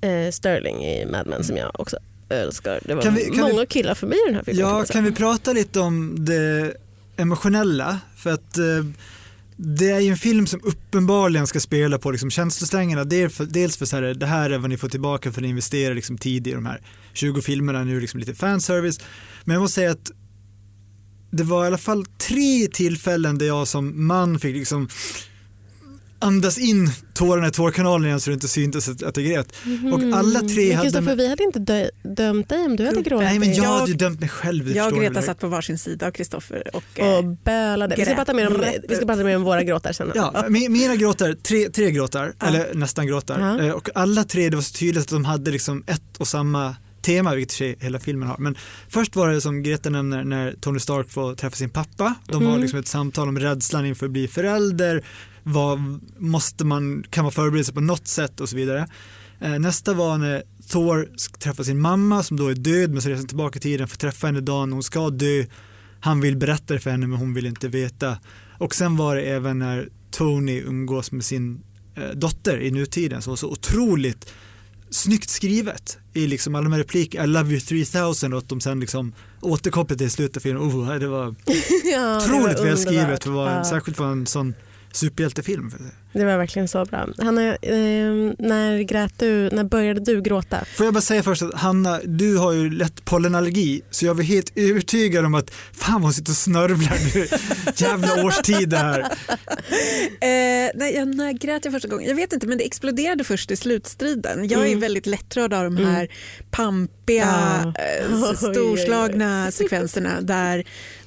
Men. 0.00 0.26
eh, 0.26 0.30
Sterling 0.30 0.84
i 0.84 1.06
Mad 1.06 1.26
Men 1.26 1.44
som 1.44 1.56
jag 1.56 1.80
också 1.80 1.96
älskar. 2.28 2.80
Det 2.84 2.94
var 2.94 3.02
Kan 3.02 3.14
vi- 3.14 3.24
kan 3.24 3.50
många 3.50 3.66
killar 3.66 3.94
för 3.94 4.06
mig 4.06 4.18
i 4.18 4.26
den 4.26 4.34
här 4.34 4.42
filmen. 4.44 4.60
Ja, 4.68 4.84
säga. 4.84 4.92
kan 4.92 5.04
vi 5.04 5.12
prata 5.12 5.52
lite 5.52 5.80
om 5.80 6.24
det 6.24 6.72
emotionella? 7.16 7.98
För 8.16 8.30
att 8.32 8.58
eh, 8.58 8.64
det 9.64 9.90
är 9.90 10.00
ju 10.00 10.10
en 10.10 10.16
film 10.16 10.46
som 10.46 10.60
uppenbarligen 10.62 11.46
ska 11.46 11.60
spela 11.60 11.98
på 11.98 12.10
liksom 12.10 12.30
känslosträngarna. 12.30 13.04
Dels 13.04 13.76
för, 13.76 13.84
så 13.84 13.96
här, 13.96 14.02
det 14.02 14.26
här 14.26 14.50
är 14.50 14.58
vad 14.58 14.70
ni 14.70 14.76
får 14.76 14.88
tillbaka 14.88 15.32
för 15.32 15.40
att 15.40 15.42
ni 15.42 15.48
investerar 15.48 15.94
liksom 15.94 16.18
tid 16.18 16.46
i 16.46 16.52
de 16.52 16.66
här 16.66 16.80
20 17.12 17.42
filmerna, 17.42 17.84
nu 17.84 18.00
liksom 18.00 18.20
lite 18.20 18.34
fanservice. 18.34 19.00
Men 19.44 19.54
jag 19.54 19.60
måste 19.60 19.74
säga 19.74 19.90
att 19.90 20.10
det 21.30 21.42
var 21.42 21.64
i 21.64 21.66
alla 21.66 21.78
fall 21.78 22.06
tre 22.06 22.68
tillfällen 22.72 23.38
där 23.38 23.46
jag 23.46 23.68
som 23.68 24.06
man 24.06 24.38
fick 24.38 24.56
liksom 24.56 24.88
andas 26.22 26.58
in 26.58 26.90
tårarna 27.14 27.48
i 27.48 27.50
tårkanalen 27.50 28.06
igen 28.06 28.20
så 28.20 28.30
det 28.30 28.34
inte 28.34 28.48
syntes 28.48 28.88
att 28.88 29.02
jag 29.02 29.14
grät. 29.14 29.52
Och 29.92 30.02
alla 30.18 30.40
tre 30.40 30.62
Mm. 30.64 30.76
Hade... 30.76 30.82
Kristoffer, 30.90 31.16
vi 31.16 31.28
hade 31.28 31.42
inte 31.44 31.58
dö- 31.58 31.90
dömt 32.16 32.48
dig 32.48 32.58
om 32.66 32.76
du 32.76 32.86
hade 32.86 33.02
gråtit. 33.02 33.24
Nej 33.28 33.38
men 33.38 33.54
jag, 33.54 33.64
hade 33.64 33.90
ju 33.90 33.96
dömt 33.96 34.20
mig 34.20 34.28
själv. 34.28 34.76
Jag 34.76 34.92
och 34.92 34.98
Greta 35.00 35.22
satt 35.22 35.38
på 35.40 35.48
varsin 35.48 35.78
sida 35.78 36.06
av 36.06 36.10
Kristoffer 36.10 36.76
och 36.76 36.84
eh, 37.00 37.16
och 37.16 37.24
bölade. 37.24 37.94
Vi 37.96 38.04
ska, 38.04 38.14
prata 38.14 38.34
mer 38.34 38.46
om, 38.46 38.54
rätt 38.54 38.84
vi 38.88 38.96
ska 38.96 39.06
prata 39.06 39.24
mer 39.24 39.36
om 39.36 39.42
våra 39.42 39.62
gråtar 39.62 39.92
sen. 39.92 40.12
Ja, 40.14 40.44
mi- 40.48 40.68
mina 40.68 40.96
gråtar, 40.96 41.32
tre, 41.34 41.68
tre 41.68 41.90
gråtar, 41.90 42.32
Ja. 42.40 42.46
eller 42.46 42.74
nästan 42.74 43.06
gråtar. 43.06 43.40
Ja. 43.40 43.66
Eh, 43.66 43.72
Och 43.72 43.88
alla 43.94 44.24
tre, 44.24 44.50
det 44.50 44.56
var 44.56 44.62
så 44.62 44.74
tydligt 44.74 45.02
att 45.02 45.08
de 45.08 45.24
hade 45.24 45.50
liksom 45.50 45.84
ett 45.86 46.02
och 46.18 46.28
samma 46.28 46.76
tema, 47.02 47.34
vilket 47.34 47.52
sig 47.56 47.76
hela 47.80 47.98
filmen 48.00 48.28
har. 48.28 48.36
Men 48.38 48.56
först 48.88 49.16
var 49.16 49.28
det 49.28 49.40
som 49.40 49.62
Greta 49.62 49.90
nämner 49.90 50.24
när 50.24 50.54
Tony 50.60 50.78
Stark 50.78 51.10
får 51.10 51.34
träffa 51.34 51.56
sin 51.56 51.70
pappa. 51.70 52.14
De 52.26 52.34
har 52.42 52.50
Mm. 52.50 52.62
liksom 52.62 52.78
ett 52.78 52.86
samtal 52.88 53.28
om 53.28 53.38
rädslan 53.38 53.86
inför 53.86 54.06
att 54.06 54.12
bli 54.12 54.28
förälder. 54.28 55.02
Vad 55.42 55.78
måste 56.18 56.64
man, 56.64 57.04
kan 57.10 57.24
man 57.24 57.32
förbereda 57.32 57.64
sig 57.64 57.74
på 57.74 57.80
något 57.80 58.06
sätt 58.08 58.40
och 58.40 58.48
så 58.48 58.56
vidare. 58.56 58.88
Eh, 59.40 59.58
Nästa 59.58 59.94
var 59.94 60.18
när 60.18 60.42
Thor 60.68 61.08
ska 61.16 61.36
träffa 61.38 61.64
sin 61.64 61.80
mamma 61.80 62.22
som 62.22 62.36
då 62.36 62.48
är 62.48 62.54
död 62.54 62.90
men 62.90 63.02
så 63.02 63.08
reser 63.08 63.18
han 63.18 63.26
tillbaka 63.28 63.58
i 63.58 63.62
tiden 63.62 63.88
för 63.88 63.96
att 63.96 64.00
träffa 64.00 64.26
henne 64.26 64.40
dagen 64.40 64.72
hon 64.72 64.82
ska 64.82 65.10
dö. 65.10 65.44
Han 66.00 66.20
vill 66.20 66.36
berätta 66.36 66.74
det 66.74 66.80
för 66.80 66.90
henne 66.90 67.06
men 67.06 67.18
hon 67.18 67.34
vill 67.34 67.46
inte 67.46 67.68
veta. 67.68 68.18
Och 68.58 68.74
sen 68.74 68.96
var 68.96 69.16
det 69.16 69.22
även 69.22 69.58
när 69.58 69.88
Tony 70.10 70.60
umgås 70.60 71.12
med 71.12 71.24
sin 71.24 71.60
eh, 71.96 72.08
dotter 72.14 72.60
i 72.60 72.70
nutiden 72.70 73.22
som 73.22 73.30
var 73.30 73.36
så 73.36 73.48
otroligt 73.50 74.32
snyggt 74.90 75.30
skrivet 75.30 75.98
i 76.12 76.26
liksom 76.26 76.54
alla 76.54 76.64
de 76.64 76.72
här 76.72 76.78
repliker, 76.80 77.24
I 77.24 77.26
love 77.26 77.50
you 77.50 77.60
3000 77.60 78.32
och 78.32 78.38
att 78.38 78.48
de 78.48 78.60
sen 78.60 78.80
liksom 78.80 79.12
återkopplar 79.40 79.96
till 79.98 80.10
slutet 80.10 80.36
av 80.36 80.40
filmen. 80.40 80.62
Oh, 80.62 80.98
det 80.98 81.08
var 81.08 81.26
otroligt 82.16 82.60
välskrivet, 82.64 83.24
för 83.24 83.46
Ja. 83.50 83.64
särskilt 83.64 83.96
för 83.96 84.12
en 84.12 84.26
sån 84.26 84.54
superhjältefilm. 84.92 85.72
Det 86.12 86.24
var 86.24 86.36
verkligen 86.38 86.68
så 86.68 86.84
bra. 86.84 87.08
Hanna, 87.18 87.46
eh, 87.54 87.54
när, 88.38 88.82
grät 88.82 89.12
du, 89.18 89.50
när 89.52 89.64
började 89.64 90.00
du 90.00 90.22
gråta? 90.22 90.64
Får 90.76 90.86
jag 90.86 90.94
bara 90.94 91.00
säga 91.00 91.22
först 91.22 91.42
att 91.42 91.54
Hanna, 91.54 92.00
du 92.04 92.36
har 92.36 92.52
ju 92.52 92.70
lätt 92.70 93.04
pollenallergi 93.04 93.82
så 93.90 94.06
jag 94.06 94.14
var 94.14 94.22
helt 94.22 94.52
övertygad 94.58 95.24
om 95.24 95.34
att 95.34 95.50
fan 95.72 95.92
vad 95.94 96.02
hon 96.02 96.12
sitter 96.12 96.30
och 96.32 96.36
snörvlar 96.36 97.14
nu. 97.14 97.26
Jävla 97.86 98.24
årstid 98.24 98.68
det 98.68 98.76
här. 98.78 99.00
Eh, 99.00 100.70
nej, 100.74 100.94
jag, 100.94 101.08
när 101.16 101.32
grät 101.32 101.64
jag 101.64 101.74
första 101.74 101.88
gången? 101.88 102.08
Jag 102.08 102.16
vet 102.16 102.32
inte, 102.32 102.46
men 102.46 102.58
det 102.58 102.64
exploderade 102.64 103.24
först 103.24 103.50
i 103.50 103.56
slutstriden. 103.56 104.48
Jag 104.48 104.60
är 104.62 104.66
Mm. 104.66 104.80
väldigt 104.80 105.06
lättrörd 105.06 105.52
av 105.54 105.64
de 105.64 105.76
Mm. 105.76 105.94
här 105.94 106.08
pampiga, 106.50 107.74
Oj, 107.78 108.14
oj, 108.14 108.28
oj. 108.30 108.36
storslagna 108.36 109.50
sekvenserna 109.50 110.20
där 110.20 110.64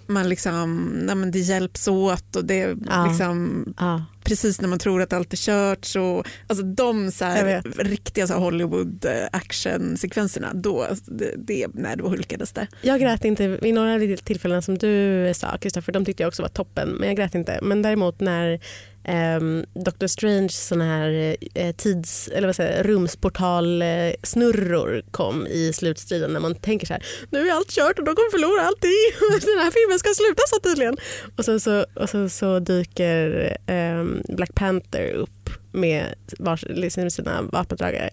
man 0.08 0.30
liksom, 0.30 0.84
nej, 1.06 1.16
men 1.16 1.32
det 1.32 1.40
hjälps 1.40 1.88
åt 1.88 2.36
och 2.36 2.46
det 2.46 2.78
Ja. 2.86 3.06
liksom, 3.08 3.66
Ja. 3.80 4.06
Precis 4.26 4.62
när 4.62 4.70
man 4.70 4.80
tror 4.80 5.02
att 5.02 5.14
allt 5.14 5.34
är 5.34 5.38
kört. 5.38 5.86
Så, 5.86 6.24
alltså 6.48 6.66
de 6.66 7.12
så 7.12 7.26
här, 7.26 7.62
riktiga 7.78 8.28
så 8.28 8.34
Hollywood 8.34 9.06
eh, 9.06 9.12
actionsekvenserna, 9.32 10.54
då, 10.54 10.88
det, 11.06 11.34
det, 11.38 11.68
nej, 11.74 11.98
då 11.98 12.08
hulkades 12.08 12.52
det. 12.52 12.68
Jag 12.82 13.00
grät 13.00 13.26
inte 13.26 13.48
vid 13.48 13.74
några 13.74 14.18
tillfällen 14.18 14.62
som 14.62 14.78
du 14.78 15.32
sa 15.36 15.58
Kristoffer, 15.58 15.94
de 15.94 16.06
tyckte 16.06 16.24
jag 16.24 16.28
också 16.28 16.42
var 16.42 16.50
toppen 16.50 16.90
men 16.90 17.08
jag 17.08 17.18
grät 17.18 17.36
inte. 17.36 17.60
Men 17.62 17.82
däremot 17.82 18.20
när 18.20 18.60
ehm, 19.04 19.66
Dr. 19.74 20.08
Strange 20.08 20.50
såna 20.50 20.86
här 20.86 21.36
eh, 21.56 21.76
tids, 21.76 22.28
eller 22.28 22.48
vad 22.48 22.56
säger, 22.56 22.84
rumsportal 22.84 23.82
eh, 23.82 23.88
snurror 24.24 25.04
kom 25.12 25.48
i 25.48 25.74
slutstriden 25.74 26.34
när 26.34 26.40
man 26.40 26.56
tänker 26.56 26.88
så 26.88 26.94
här 26.94 27.04
nu 27.30 27.48
är 27.48 27.54
allt 27.54 27.72
kört 27.72 28.00
och 28.00 28.06
de 28.06 28.16
kommer 28.16 28.32
förlora 28.32 28.62
allting 28.62 28.92
den 29.56 29.60
här 29.60 29.72
filmen 29.72 30.00
ska 30.00 30.10
sluta 30.14 30.42
så 30.48 30.60
tydligen. 30.60 30.98
Och 31.38 31.46
sen 31.46 31.60
så, 31.60 31.86
och 31.96 32.10
sen 32.10 32.30
så 32.30 32.60
dyker 32.60 33.58
ehm, 33.68 34.15
Black 34.30 34.56
Panther 34.56 35.12
upp 35.12 35.50
med 35.72 36.16
liksom 36.62 37.10
sina 37.10 37.42
vapendragare. 37.42 38.10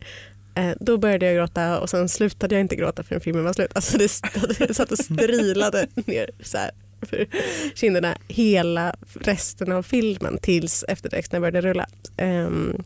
Eh, 0.55 0.73
då 0.81 0.99
började 0.99 1.27
jag 1.27 1.37
gråta 1.37 1.81
och 1.81 1.91
sen 1.91 2.09
slutade 2.09 2.55
jag 2.55 2.61
inte 2.61 2.77
gråta 2.77 3.03
förrän 3.03 3.21
filmen 3.21 3.45
var 3.45 3.53
slut. 3.53 3.71
Alltså 3.75 3.99
det, 3.99 4.11
det 4.59 4.75
satt 4.75 4.93
och 4.93 4.99
strilade 4.99 5.87
ner 5.95 6.31
så 6.43 6.59
här 6.59 6.71
för 7.07 7.27
kinderna 7.75 8.17
hela 8.29 8.95
resten 9.21 9.73
av 9.73 9.83
filmen 9.83 10.39
tills 10.39 10.85
eftertexterna 10.89 11.41
började 11.41 11.61
rulla. 11.61 11.87
Ehm, 12.17 12.83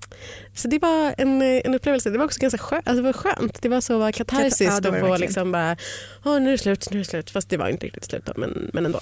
så 0.54 0.68
det 0.68 0.78
var 0.78 1.14
en, 1.18 1.42
en 1.42 1.74
upplevelse. 1.74 2.10
Det 2.10 2.18
var 2.18 2.24
också 2.24 2.40
ganska 2.40 2.58
skönt. 2.58 2.88
Alltså 2.88 3.02
det 3.02 3.06
var 3.06 3.12
skönt. 3.12 3.62
Det 3.62 3.68
var 3.68 3.80
så 3.80 3.98
var 3.98 4.12
katarsis 4.12 4.60
Ja, 4.60 4.90
var 4.90 4.98
att 4.98 5.06
få 5.06 5.16
liksom 5.16 5.52
bara, 5.52 5.76
Åh, 6.24 6.40
nu 6.40 6.48
är 6.48 6.52
det 6.52 6.58
slut, 6.58 6.88
nu 6.90 6.96
är 6.96 6.98
det 6.98 7.10
slut. 7.10 7.30
Fast 7.30 7.48
det 7.50 7.56
var 7.56 7.68
inte 7.68 7.86
riktigt 7.86 8.04
slut 8.04 8.26
då, 8.26 8.32
men, 8.36 8.70
men 8.72 8.86
ändå. 8.86 9.00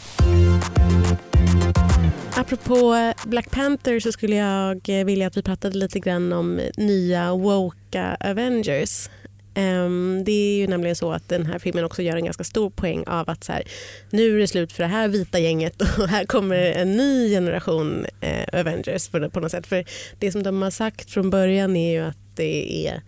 Apropå 2.36 2.94
eh, 2.94 3.28
Black 3.28 3.50
Panther 3.50 4.00
så 4.00 4.12
skulle 4.12 4.36
jag 4.36 4.88
eh, 4.88 5.04
vilja 5.04 5.26
att 5.26 5.36
vi 5.36 5.42
pratade 5.42 5.78
lite 5.78 6.00
grann 6.00 6.32
om 6.32 6.60
nya 6.76 7.34
woka 7.34 8.16
Avengers. 8.20 9.08
Ehm, 9.54 10.22
det 10.24 10.32
är 10.32 10.56
ju 10.56 10.66
nämligen 10.66 10.96
så 10.96 11.12
att 11.12 11.28
den 11.28 11.46
här 11.46 11.58
filmen 11.58 11.84
också 11.84 12.02
gör 12.02 12.16
en 12.16 12.24
ganska 12.24 12.44
stor 12.44 12.70
poäng 12.70 13.04
av 13.06 13.30
att 13.30 13.44
så 13.44 13.52
här, 13.52 13.62
nu 14.10 14.34
är 14.34 14.38
det 14.38 14.46
slut 14.46 14.72
för 14.72 14.82
det 14.82 14.88
här 14.88 15.08
vita 15.08 15.38
gänget 15.38 15.82
och 15.98 16.08
här 16.08 16.24
kommer 16.24 16.56
en 16.56 16.92
ny 16.92 17.30
generation 17.30 18.06
eh, 18.20 18.60
Avengers 18.60 19.08
på, 19.08 19.18
något 19.18 19.50
sätt. 19.50 19.66
För 19.66 19.84
det 20.18 20.32
som 20.32 20.42
de 20.42 20.62
har 20.62 20.70
sagt 20.70 21.10
från 21.10 21.30
början 21.30 21.76
är 21.76 21.92
ju 21.92 22.06
att 22.06 22.36
det 22.36 22.86
är, 22.88 23.02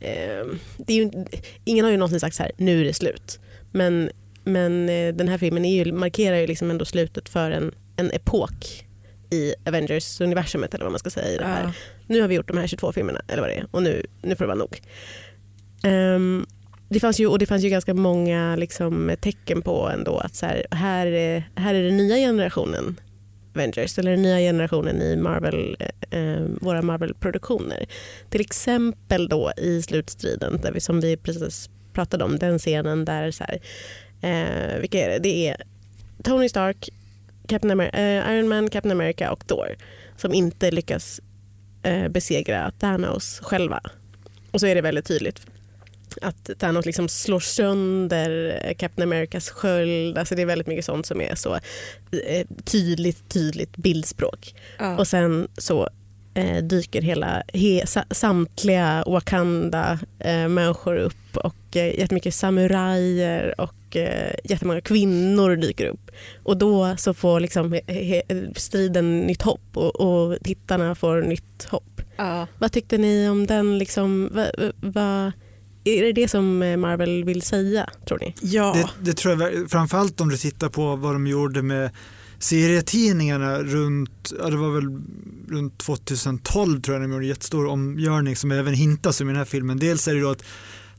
ehm, 0.00 0.58
det 0.78 0.92
är 0.92 1.04
ju, 1.04 1.24
ingen 1.64 1.84
har 1.84 1.92
ju 1.92 1.98
någonsin 1.98 2.20
sagt 2.20 2.36
så 2.36 2.42
här, 2.42 2.52
nu 2.56 2.80
är 2.80 2.84
det 2.84 2.94
slut. 2.94 3.40
Men, 3.70 4.10
men 4.44 4.86
den 4.86 5.28
här 5.28 5.38
filmen 5.38 5.64
är 5.64 5.84
ju, 5.84 5.92
markerar 5.92 6.36
ju 6.36 6.46
liksom 6.46 6.70
ändå 6.70 6.84
slutet 6.84 7.28
för 7.28 7.50
en, 7.50 7.74
en 7.96 8.10
epok 8.10 8.86
i 9.30 9.54
Avengers-universumet 9.64 10.74
eller 10.74 10.84
vad 10.84 10.92
man 10.92 10.98
ska 10.98 11.10
säga 11.10 11.28
i 11.28 11.36
det 11.36 11.44
här 11.44 11.62
Ja. 11.62 11.72
nu 12.06 12.20
har 12.20 12.28
vi 12.28 12.34
gjort 12.34 12.48
de 12.48 12.58
här 12.58 12.66
22 12.66 12.92
filmerna 12.92 13.20
eller 13.28 13.42
vad 13.42 13.50
det 13.50 13.54
är 13.54 13.66
och 13.70 13.82
nu, 13.82 14.02
nu 14.22 14.36
får 14.36 14.44
det 14.44 14.48
vara 14.48 14.58
nog. 14.58 14.80
Ehm, 15.84 16.46
det, 16.88 17.00
fanns 17.00 17.20
ju, 17.20 17.26
och 17.26 17.38
det 17.38 17.46
fanns 17.46 17.64
ju 17.64 17.68
ganska 17.68 17.94
många 17.94 18.56
liksom, 18.56 19.16
tecken 19.20 19.62
på 19.62 19.88
ändå 19.88 20.18
att 20.18 20.34
så 20.34 20.46
här, 20.46 20.66
här, 20.70 21.06
är, 21.06 21.50
här 21.54 21.74
är 21.74 21.82
den 21.82 21.96
nya 21.96 22.16
generationen 22.16 23.00
Avengers 23.54 23.98
eller 23.98 24.10
den 24.10 24.22
nya 24.22 24.38
generationen 24.38 25.02
i 25.02 25.16
Marvel, 25.16 25.76
eh, 25.80 26.20
eh, 26.20 26.42
våra 26.60 26.82
Marvel-produktioner. 26.82 27.86
Till 28.30 28.40
exempel 28.40 29.28
då 29.28 29.52
i 29.56 29.82
slutstriden 29.82 30.60
där 30.62 30.72
vi, 30.72 30.80
som 30.80 31.00
vi 31.00 31.16
precis 31.16 31.70
pratade 31.92 32.24
om, 32.24 32.38
den 32.38 32.58
scenen 32.58 33.04
där 33.04 33.30
så 33.30 33.44
här, 33.44 33.60
eh, 34.20 34.80
vilka 34.80 34.98
är 34.98 35.08
det? 35.08 35.18
Det 35.18 35.48
är 35.48 35.62
Tony 36.22 36.48
Stark, 36.48 36.88
Captain 37.48 37.80
Amer- 37.80 37.96
eh, 37.96 38.34
Iron 38.34 38.48
Man, 38.48 38.70
Captain 38.70 38.92
America 38.92 39.32
och 39.32 39.46
Thor 39.46 39.76
som 40.16 40.34
inte 40.34 40.70
lyckas 40.70 41.20
eh, 41.82 42.08
besegra 42.08 42.70
Thanos 42.70 43.40
själva. 43.42 43.80
Och 44.50 44.60
så 44.60 44.66
är 44.66 44.74
det 44.74 44.80
väldigt 44.80 45.06
tydligt 45.06 45.46
att 46.20 46.50
Thanos 46.58 46.86
liksom 46.86 47.08
slår 47.08 47.40
sönder 47.40 48.60
eh, 48.64 48.74
Captain 48.74 49.08
Americas 49.08 49.50
sköld. 49.50 50.18
Alltså 50.18 50.34
det 50.34 50.42
är 50.42 50.46
väldigt 50.46 50.66
mycket 50.66 50.84
sånt 50.84 51.06
som 51.06 51.20
är 51.20 51.34
så 51.34 51.54
eh, 52.26 52.46
tydligt, 52.64 53.28
tydligt 53.28 53.76
bildspråk. 53.76 54.54
Ja. 54.78 54.98
Och 54.98 55.08
sen 55.08 55.48
så 55.58 55.88
eh, 56.34 56.64
dyker 56.64 57.02
hela, 57.02 57.42
he, 57.52 57.86
sa, 57.86 58.04
samtliga 58.10 59.04
Wakanda 59.06 59.98
eh, 60.18 60.48
upp 60.86 61.36
och 61.36 61.76
eh, 61.76 61.98
jättemycket 61.98 62.34
samurajer 62.34 63.60
och 63.60 63.74
eh, 63.96 64.34
jättemånga 64.44 64.80
kvinnor 64.80 65.56
dyker 65.56 65.86
upp. 65.86 66.10
Och 66.42 66.56
då 66.56 66.96
så 66.98 67.14
får 67.14 67.40
liksom 67.40 67.72
he, 67.72 67.82
he, 68.28 68.52
striden 68.56 69.20
nytt 69.20 69.42
hopp 69.42 69.76
och, 69.76 70.00
och 70.00 70.38
tittarna 70.44 70.94
får 70.94 71.22
nytt 71.22 71.64
hopp. 71.70 72.00
Ja. 72.16 72.46
Vad 72.58 72.72
tyckte 72.72 72.98
ni 72.98 73.28
om 73.28 73.46
den? 73.46 73.78
Liksom, 73.78 74.28
va, 74.32 74.46
va, 74.80 75.32
är 75.84 76.02
det 76.02 76.12
det 76.12 76.28
som 76.28 76.62
eh, 76.62 76.76
Marvel 76.76 77.24
vill 77.24 77.42
säga, 77.42 77.90
tror 78.08 78.18
ni? 78.18 78.34
Ja. 78.40 78.72
Det, 78.74 79.10
det 79.10 79.16
tror 79.16 79.42
jag, 79.42 79.70
framförallt 79.70 80.20
om 80.20 80.28
du 80.28 80.36
tittar 80.36 80.68
på 80.68 80.96
vad 80.96 81.14
de 81.14 81.26
gjorde 81.26 81.62
med 81.62 81.90
serietidningarna 82.38 83.58
runt, 83.58 84.32
ja 84.38 84.50
det 84.50 84.56
var 84.56 84.70
väl 84.70 85.02
runt 85.48 85.78
2012 85.78 86.82
tror 86.82 86.94
jag 86.94 87.02
de 87.02 87.12
gjorde 87.12 87.24
en 87.24 87.28
jättestor 87.28 87.66
omgörning 87.66 88.36
som 88.36 88.52
även 88.52 88.74
hintas 88.74 89.20
i 89.20 89.24
den 89.24 89.36
här 89.36 89.44
filmen. 89.44 89.78
Dels 89.78 90.08
är 90.08 90.14
det 90.14 90.20
då 90.20 90.30
att 90.30 90.44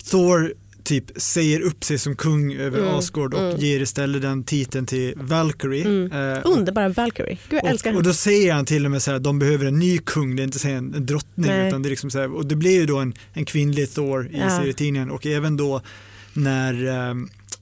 Thor 0.09 0.53
typ 0.83 1.05
säger 1.15 1.59
upp 1.59 1.83
sig 1.83 1.97
som 1.97 2.15
kung 2.15 2.53
över 2.53 2.79
Mm, 2.79 2.95
Asgård 2.95 3.33
och 3.33 3.39
mm. 3.41 3.55
ger 3.57 3.79
istället 3.79 4.21
den 4.21 4.43
titeln 4.43 4.85
till 4.85 5.13
Valkyrie. 5.17 5.85
Mm. 5.85 6.11
Eh, 6.33 6.41
Underbara 6.45 6.89
Valkyrie. 6.89 7.37
Gud, 7.49 7.59
jag 7.63 7.69
älskar 7.71 7.89
och, 7.91 7.95
och 7.95 8.01
henne. 8.01 8.09
då 8.09 8.13
säger 8.13 8.53
han 8.53 8.65
till 8.65 8.85
och 8.85 8.91
med 8.91 9.01
så 9.01 9.11
här 9.11 9.19
de 9.19 9.39
behöver 9.39 9.65
en 9.65 9.79
ny 9.79 9.97
kung, 9.97 10.35
det 10.35 10.41
är 10.41 10.43
inte 10.43 10.59
så 10.59 10.67
en, 10.67 10.93
en 10.93 11.05
drottning 11.05 11.47
Nej. 11.47 11.67
utan 11.67 11.81
det 11.81 11.87
är 11.87 11.89
liksom 11.89 12.11
så 12.11 12.19
här, 12.19 12.31
och 12.35 12.45
det 12.45 12.55
blir 12.55 12.79
ju 12.79 12.85
då 12.85 12.97
en, 12.97 13.13
en 13.33 13.45
kvinnlig 13.45 13.91
Thor 13.93 14.27
i 14.27 14.37
Ja. 14.39 14.49
serietidningen 14.49 15.09
och 15.11 15.25
även 15.25 15.57
då 15.57 15.81
när 16.33 16.87
eh, 17.09 17.15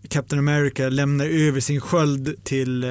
Captain 0.09 0.39
America 0.39 0.89
lämnar 0.89 1.25
över 1.25 1.59
sin 1.59 1.81
sköld 1.81 2.35
till 2.43 2.83
eh, 2.83 2.89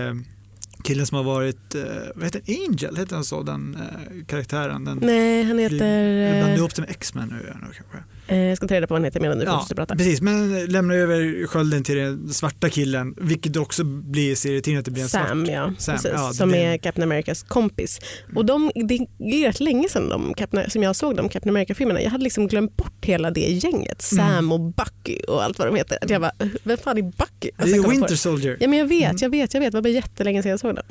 killen 0.85 1.07
som 1.07 1.17
har 1.17 1.25
varit, 1.25 1.75
eh, 1.75 1.83
vad 2.15 2.25
heter? 2.25 2.43
Angel, 2.49 2.97
heter 2.97 3.15
han 3.15 3.25
så, 3.25 3.43
den 3.43 3.75
eh, 3.81 4.25
karaktären? 4.27 4.85
Den, 4.85 4.99
Nej, 5.03 5.43
han 5.45 5.59
Jag 5.59 5.71
heter... 5.71 6.31
blandar 6.31 6.49
Eh, 6.51 6.57
ihop 6.57 6.75
det 6.75 6.81
med 6.83 6.91
X-Men 6.91 7.29
nu 7.29 7.37
jag 7.47 7.57
kanske. 7.61 7.97
Eh, 8.31 8.39
jag 8.39 8.57
ska 8.57 8.69
ta 8.69 8.75
reda 8.75 8.87
på 8.87 8.95
vad 8.95 9.01
han 9.01 9.05
heter 9.05 9.21
medan 9.21 9.39
du 9.39 9.45
Ja, 9.45 9.53
fortsätter 9.59 9.75
prata. 9.75 9.97
precis, 9.97 10.21
men 10.21 10.65
lämnar 10.67 10.95
över 10.95 11.47
skölden 11.47 11.85
till 11.85 11.97
den 11.97 12.29
svarta 12.29 12.69
killen, 12.69 13.15
vilket 13.21 13.57
också 13.57 13.85
blir 13.85 14.35
serietidningen 14.35 14.79
att 14.79 14.85
det 14.85 14.91
blir 14.91 15.03
en 15.03 15.09
Sam, 15.09 15.47
svart. 15.47 15.55
ja. 15.55 15.73
Sam, 15.79 15.95
Precis, 15.95 16.11
ja, 16.15 16.33
som 16.33 16.55
är 16.55 16.77
Captain 16.79 17.03
Americas 17.03 17.43
kompis. 17.43 17.99
Och 18.37 18.45
de, 18.45 18.71
det 18.75 18.95
är 18.95 19.47
rätt 19.47 19.61
länge 19.61 19.89
sedan 19.89 20.09
de, 20.09 20.35
Captain, 20.35 20.71
som 20.71 20.83
jag 20.83 20.97
såg 20.97 21.17
de 21.17 21.29
Captain 21.29 21.57
America-filmerna. 21.57 22.03
Jag 22.03 22.11
hade 22.11 22.25
liksom 22.25 22.49
glömt 22.49 22.77
bort 22.77 23.05
hela 23.05 23.31
det 23.31 23.41
gänget. 23.41 24.03
Sam 24.03 24.21
Mm. 24.31 24.53
och 24.53 24.61
Bucky 24.61 25.21
och 25.29 25.43
allt 25.45 25.59
vad 25.59 25.69
de 25.69 25.77
heter. 25.77 25.99
Att 26.03 26.11
jag 26.11 26.21
bara, 26.21 26.33
vem 26.63 26.79
fan 26.79 26.99
är 26.99 27.03
Bucky? 27.03 27.21
Det 27.41 27.63
Alltså, 27.63 27.77
är 27.77 27.83
på 27.83 27.91
Winter 27.91 28.17
Soldier. 28.17 28.57
Ja, 28.61 28.69
men 28.69 28.79
jag 28.79 28.87
vet, 28.87 29.05
Mm. 29.11 29.17
jag 29.21 29.31
vet, 29.31 29.55
jag 29.55 29.61
vet. 29.61 29.73
Det 29.73 29.77
var 29.77 29.83
bara 29.83 29.89
jättelänge 29.89 30.43
sedan 30.43 30.51
jag 30.51 30.61
såg 30.61 30.75
dem. 30.75 30.85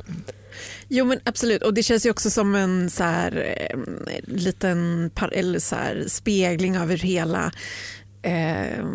Jo 0.89 1.05
men 1.05 1.19
absolut 1.25 1.63
och 1.63 1.73
det 1.73 1.83
känns 1.83 2.05
ju 2.05 2.09
också 2.09 2.29
som 2.29 2.55
en 2.55 2.89
så 2.89 3.03
här, 3.03 3.55
eh, 3.71 3.79
liten 4.27 5.11
par, 5.15 5.29
eller 5.33 5.59
så 5.59 5.75
här, 5.75 6.03
spegling 6.07 6.77
av 6.79 6.89
hur 6.89 6.97
hela 6.97 7.51
eh, 8.21 8.85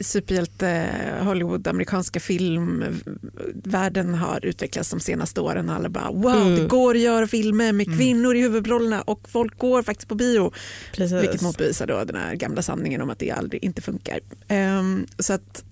superhjälte 0.00 0.86
Hollywood, 1.22 1.68
amerikanska 1.68 2.20
filmvärlden 2.20 4.14
har 4.14 4.44
utvecklats 4.46 4.90
de 4.90 5.00
senaste 5.00 5.40
åren. 5.40 5.70
Alla 5.70 5.88
bara 5.88 6.10
wow, 6.10 6.36
Mm. 6.46 6.56
det 6.56 6.66
går 6.66 6.94
att 6.94 7.00
göra 7.00 7.26
filmer 7.26 7.72
med 7.72 7.86
Mm. 7.86 7.98
kvinnor 7.98 8.36
i 8.36 8.40
huvudrollerna 8.40 9.02
och 9.02 9.28
folk 9.28 9.58
går 9.58 9.82
faktiskt 9.82 10.08
på 10.08 10.14
bio. 10.14 10.52
Precis. 10.92 11.22
Vilket 11.22 11.42
motbevisar 11.42 11.86
då 11.86 12.04
den 12.04 12.16
här 12.16 12.34
gamla 12.34 12.62
sanningen 12.62 13.00
om 13.02 13.10
att 13.10 13.18
det 13.18 13.30
aldrig 13.30 13.64
inte 13.64 13.82
funkar. 13.82 14.20
Ehm, 14.48 15.06
så 15.18 15.32
att, 15.32 15.64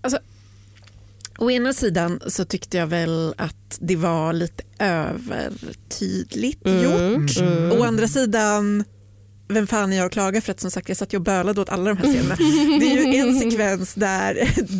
alltså, 0.00 0.18
å 1.38 1.50
ena 1.50 1.72
sidan 1.72 2.20
så 2.26 2.44
tyckte 2.44 2.76
jag 2.76 2.86
väl 2.86 3.34
att 3.38 3.78
det 3.80 3.96
var 3.96 4.32
lite 4.32 4.62
övertydligt 4.78 6.66
Mm, 6.66 6.82
gjort. 6.84 7.36
mm. 7.38 7.72
Å 7.72 7.84
andra 7.84 8.08
sidan 8.08 8.84
vem 9.50 9.66
fan 9.66 9.92
är 9.92 9.96
jag 9.96 10.06
att 10.06 10.12
klaga 10.12 10.40
för 10.40 10.52
att 10.52 10.60
som 10.60 10.70
sagt 10.70 10.88
jag 10.88 10.96
satt 10.98 11.12
ju 11.12 11.16
och 11.16 11.22
bölade 11.22 11.60
åt 11.60 11.68
alla 11.68 11.94
de 11.94 11.96
här 11.96 12.04
scenerna. 12.12 12.34
Det 12.80 12.92
är 12.92 13.12
ju 13.12 13.18
en 13.18 13.38
sekvens 13.40 13.94
där, 13.94 14.34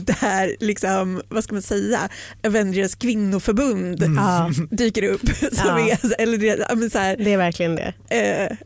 där 0.06 0.56
liksom, 0.60 1.22
vad 1.28 1.44
ska 1.44 1.54
man 1.54 1.62
säga, 1.62 2.08
Avengers 2.46 2.94
kvinnoförbund 2.94 4.02
Mm. 4.02 4.68
Dyker 4.70 5.02
upp. 5.02 5.28
Som 5.38 5.50
Ja. 5.66 5.78
är, 5.90 6.20
eller 6.20 6.38
det, 6.38 6.90
så 6.90 6.98
här, 6.98 7.16
det 7.16 7.32
är 7.32 7.36
verkligen 7.38 7.76
det. 7.76 7.92
eh, 8.08 8.56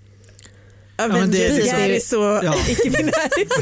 men 1.08 1.16
Avengers 1.16 1.56
det 1.56 1.66
Garris 1.66 2.12
och 2.12 2.22
Ja. 2.44 2.54
icke-binäris. 2.68 3.52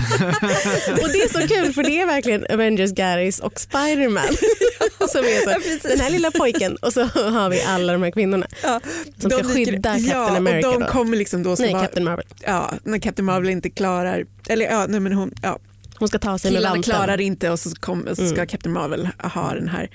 Och 1.03 1.09
det 1.09 1.19
är 1.23 1.41
så 1.41 1.49
kul 1.49 1.73
för 1.73 1.83
det 1.83 2.01
är 2.01 2.07
verkligen 2.07 2.47
Avengers, 2.51 2.93
Garys 2.93 3.39
och 3.41 3.61
Spiderman. 3.61 4.25
som 5.09 5.21
är 5.25 5.45
så, 5.81 5.89
den 5.89 6.01
här 6.01 6.11
lilla 6.11 6.31
pojken 6.31 6.77
och 6.77 6.93
så 6.93 7.03
har 7.05 7.51
vi 7.51 7.63
alla 7.63 7.93
de 7.93 8.03
här 8.03 8.11
kvinnorna 8.11 8.47
Ja, 8.63 8.81
som 9.19 9.31
ska 9.31 9.45
skydda 9.45 9.73
Captain 9.95 10.07
ja, 10.09 10.37
America. 10.37 10.69
Och 10.69 10.75
de 10.75 10.81
då. 10.81 10.87
kommer 10.91 11.17
liksom 11.17 11.43
då 11.43 11.57
ska 11.57 11.65
Nej, 11.65 11.73
vara, 11.73 11.83
Captain 11.83 12.05
Marvel. 12.05 12.27
ja, 12.47 12.71
när 12.85 12.99
Captain 12.99 13.27
Marvel 13.27 13.51
inte 13.51 13.71
klarar, 13.71 14.25
eller 14.49 14.67
ja, 14.67 14.87
nej, 14.89 15.01
men 15.01 15.13
hon, 15.13 15.33
ja, 15.43 15.59
Hon 16.01 16.09
ska 16.09 16.19
ta 16.19 16.39
sig 16.39 16.51
med 16.51 16.59
killarna 16.59 16.75
vanten. 16.75 16.95
klarar 16.95 17.21
inte 17.21 17.51
och 17.51 17.59
så, 17.59 17.71
kom, 17.71 18.07
så 18.09 18.15
ska 18.15 18.35
Mm. 18.35 18.47
Captain 18.47 18.73
Marvel 18.73 19.09
ha 19.35 19.55
den 19.55 19.69
här 19.69 19.91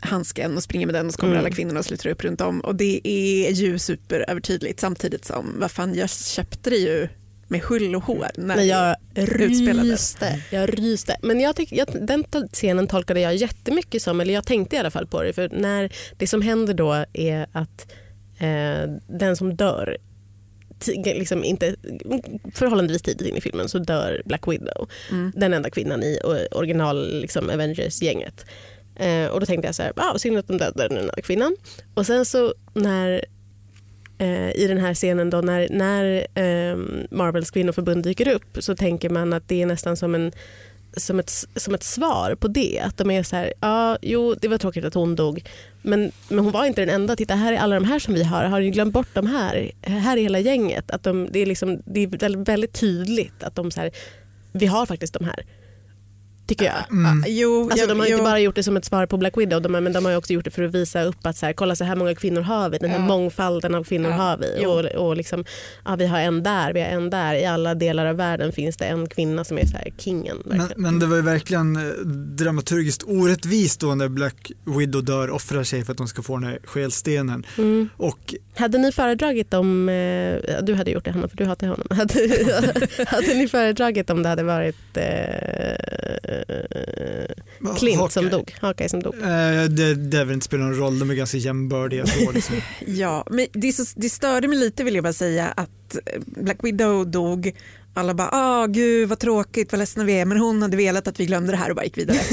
handsken 0.00 0.56
och 0.56 0.62
springer 0.62 0.86
med 0.86 0.94
den 0.94 1.06
och 1.06 1.12
så 1.12 1.18
kommer 1.20 1.32
Mm. 1.32 1.44
alla 1.46 1.54
kvinnorna 1.54 1.78
och 1.78 1.84
sluter 1.86 2.08
upp 2.10 2.24
runt 2.24 2.40
om 2.40 2.60
och 2.60 2.74
det 2.76 3.00
är 3.08 3.50
ju 3.50 3.78
superövertydligt 3.78 4.80
samtidigt 4.80 5.24
som, 5.24 5.54
vad 5.60 5.70
fan 5.70 5.94
jag 5.94 6.10
köpte 6.10 6.70
det 6.70 6.76
ju 6.76 7.08
med 7.48 7.60
hull 7.60 7.94
och 7.96 8.04
hår. 8.04 8.26
När 8.36 8.56
Men 8.56 8.66
jag 8.66 8.96
utspelades. 9.14 9.90
ryste. 9.90 10.40
Jag 10.50 10.78
ryste. 10.78 11.16
Men 11.22 11.40
jag 11.40 11.56
tyck, 11.56 11.72
jag, 11.72 11.86
den 12.06 12.24
scenen 12.52 12.86
tolkade 12.86 13.20
jag 13.20 13.36
jättemycket 13.36 14.02
som, 14.02 14.20
eller 14.20 14.34
jag 14.34 14.46
tänkte 14.46 14.76
i 14.76 14.78
alla 14.78 14.90
fall 14.90 15.06
på 15.06 15.22
det, 15.22 15.32
för 15.32 15.48
när 15.48 15.92
det 16.18 16.26
som 16.26 16.42
händer 16.42 16.74
då 16.74 17.04
är 17.12 17.46
att 17.52 17.92
eh, 18.38 18.90
den 19.18 19.36
som 19.36 19.56
dör 19.56 19.96
Liksom 21.04 21.44
inte, 21.44 21.76
förhållandevis 22.54 23.02
tidigt 23.02 23.28
in 23.28 23.36
i 23.36 23.40
filmen 23.40 23.68
så 23.68 23.78
dör 23.78 24.22
Black 24.24 24.48
Widow. 24.48 24.88
Mm. 25.10 25.32
Den 25.36 25.54
enda 25.54 25.70
kvinnan 25.70 26.02
i 26.02 26.18
original 26.50 27.20
liksom, 27.20 27.50
Avengers-gänget. 27.50 28.46
Eh, 28.96 29.26
och 29.26 29.40
då 29.40 29.46
tänkte 29.46 29.68
jag 29.68 29.74
så 29.74 29.82
här, 29.82 29.92
ah, 29.96 30.18
synd 30.18 30.38
att 30.38 30.48
de 30.48 30.58
dödade 30.58 30.88
den 30.88 30.98
enda 30.98 31.14
kvinnan. 31.22 31.56
Och 31.94 32.06
sen 32.06 32.24
så 32.24 32.54
när 32.74 33.24
eh, 34.18 34.50
i 34.50 34.66
den 34.68 34.78
här 34.78 34.94
scenen 34.94 35.30
då 35.30 35.40
när, 35.40 35.68
när 35.70 36.26
eh, 36.34 36.76
Marvels 37.10 37.50
kvinnoförbund 37.50 38.04
dyker 38.04 38.28
upp 38.28 38.56
så 38.58 38.76
tänker 38.76 39.10
man 39.10 39.32
att 39.32 39.48
det 39.48 39.62
är 39.62 39.66
nästan 39.66 39.96
som, 39.96 40.14
en, 40.14 40.32
som, 40.96 41.18
ett, 41.18 41.30
som 41.56 41.74
ett 41.74 41.82
svar 41.82 42.34
på 42.34 42.48
det. 42.48 42.80
Att 42.84 42.96
de 42.96 43.10
är 43.10 43.22
så 43.22 43.36
här, 43.36 43.52
ja 43.60 43.98
jo 44.02 44.34
det 44.34 44.48
var 44.48 44.58
tråkigt 44.58 44.84
att 44.84 44.94
hon 44.94 45.16
dog 45.16 45.44
men, 45.84 46.12
men 46.28 46.38
hon 46.38 46.52
var 46.52 46.64
inte 46.64 46.80
den 46.80 46.94
enda. 46.94 47.16
Titta 47.16 47.34
här 47.34 47.52
är 47.52 47.56
alla 47.56 47.74
de 47.74 47.84
här 47.84 47.98
som 47.98 48.14
vi 48.14 48.24
har. 48.24 48.44
Har 48.44 48.60
ni 48.60 48.70
glömt 48.70 48.92
bort 48.92 49.14
de 49.14 49.26
här? 49.26 49.72
Här 49.82 50.16
är 50.16 50.22
hela 50.22 50.38
gänget. 50.38 50.90
Att 50.90 51.02
de, 51.02 51.28
det, 51.30 51.38
är 51.38 51.46
liksom, 51.46 51.82
det 51.84 52.00
är 52.00 52.44
väldigt, 52.44 52.72
tydligt 52.72 53.42
att 53.42 53.54
de 53.54 53.70
så 53.70 53.80
här, 53.80 53.90
vi 54.52 54.66
har 54.66 54.86
faktiskt 54.86 55.14
de 55.14 55.24
här. 55.24 55.44
Tycker 56.46 56.64
jag. 56.64 56.74
Mm. 56.90 57.24
Jo, 57.26 57.68
Alltså, 57.70 57.86
de 57.86 57.98
har 58.00 58.06
jo. 58.06 58.12
inte 58.12 58.24
bara 58.24 58.38
gjort 58.38 58.54
det 58.54 58.62
som 58.62 58.76
ett 58.76 58.84
svar 58.84 59.06
på 59.06 59.16
Black 59.16 59.36
Widow 59.36 59.62
de 59.62 59.74
har, 59.74 59.80
men 59.80 59.92
de 59.92 60.04
har 60.04 60.16
också 60.16 60.32
gjort 60.32 60.44
det 60.44 60.50
för 60.50 60.62
att 60.62 60.74
visa 60.74 61.02
upp 61.02 61.26
att 61.26 61.36
så 61.36 61.46
här, 61.46 61.52
kolla 61.52 61.76
så 61.76 61.84
här 61.84 61.96
många 61.96 62.14
kvinnor 62.14 62.40
har 62.40 62.68
vi, 62.70 62.78
den 62.78 62.90
här 62.90 62.98
Ja. 62.98 63.04
mångfalden 63.04 63.74
av 63.74 63.84
kvinnor 63.84 64.10
Ja, 64.10 64.16
har 64.16 64.36
vi. 64.36 64.66
Och, 64.66 65.06
och 65.06 65.16
liksom, 65.16 65.44
ja, 65.84 65.96
vi 65.96 66.06
har 66.06 66.18
en 66.20 66.42
där, 66.42 66.72
vi 66.72 66.80
har 66.80 66.88
en 66.88 67.10
där. 67.10 67.34
I 67.34 67.44
alla 67.44 67.74
delar 67.74 68.06
av 68.06 68.16
världen 68.16 68.52
finns 68.52 68.76
det 68.76 68.84
en 68.84 69.06
kvinna 69.08 69.44
som 69.44 69.58
är 69.58 69.66
så 69.66 69.76
här, 69.76 69.92
kingen. 69.98 70.42
Men, 70.44 70.72
men 70.76 70.98
det 70.98 71.06
var 71.06 71.16
ju 71.16 71.22
verkligen 71.22 71.76
eh, 71.76 71.82
dramaturgiskt 72.38 73.02
orättvist 73.06 73.80
då 73.80 73.94
när 73.94 74.08
Black 74.08 74.52
Widow 74.78 75.04
dör, 75.04 75.30
offrar 75.30 75.62
sig 75.64 75.84
för 75.84 75.92
att 75.92 75.98
de 75.98 76.08
ska 76.08 76.22
få 76.22 76.36
den 76.36 76.48
här 76.50 76.58
skelstenen. 76.64 77.46
Mm. 77.58 77.88
Och 77.96 78.34
Hade 78.56 78.78
ni 78.78 78.92
föredragit 78.92 79.54
om, 79.54 79.88
eh, 79.88 80.36
du 80.62 80.74
hade 80.74 80.90
gjort 80.90 81.04
det 81.04 81.10
Hanna 81.10 81.28
för 81.28 81.36
du 81.36 81.44
hatar 81.44 81.66
honom. 81.66 81.86
Hade, 81.96 82.28
hade 83.06 83.34
ni 83.34 83.48
föredragit 83.48 84.10
om 84.10 84.22
det 84.22 84.28
hade 84.28 84.42
varit 84.42 84.96
eh, 84.96 85.04
Clint 87.78 88.12
som 88.12 88.24
Hawkeye. 88.24 88.28
dog, 88.30 88.54
Hawkeye 88.60 88.88
som 88.88 89.02
dog? 89.02 89.14
Eh, 89.14 89.64
det, 89.70 89.94
det 89.94 90.24
väl 90.24 90.34
inte 90.34 90.46
spelar 90.46 90.64
någon 90.64 90.76
roll, 90.78 90.98
de 90.98 91.10
är 91.10 91.14
ganska 91.14 91.36
jämbördiga 91.38 92.06
så 92.06 92.30
liksom. 92.34 92.56
Ja, 92.86 93.26
men 93.30 93.46
det, 93.52 93.72
så, 93.72 93.84
det 93.96 94.10
störde 94.10 94.48
mig 94.48 94.58
lite 94.58 94.84
vill 94.84 94.94
jag 94.94 95.04
bara 95.04 95.12
säga 95.12 95.46
att 95.56 95.96
eh, 96.06 96.20
Black 96.26 96.58
Widow 96.62 97.10
dog. 97.10 97.52
Alla 97.96 98.14
bara, 98.14 98.28
ah 98.32 98.66
gud 98.66 99.08
vad 99.08 99.18
tråkigt, 99.18 99.72
vad 99.72 99.78
ledsna 99.78 100.04
vi 100.04 100.12
är, 100.12 100.24
men 100.24 100.38
hon 100.38 100.62
hade 100.62 100.76
velat 100.76 101.08
att 101.08 101.20
vi 101.20 101.26
glömde 101.26 101.52
det 101.52 101.56
här 101.56 101.70
och 101.70 101.76
bara 101.76 101.84
gick 101.84 101.98
vidare. 101.98 102.18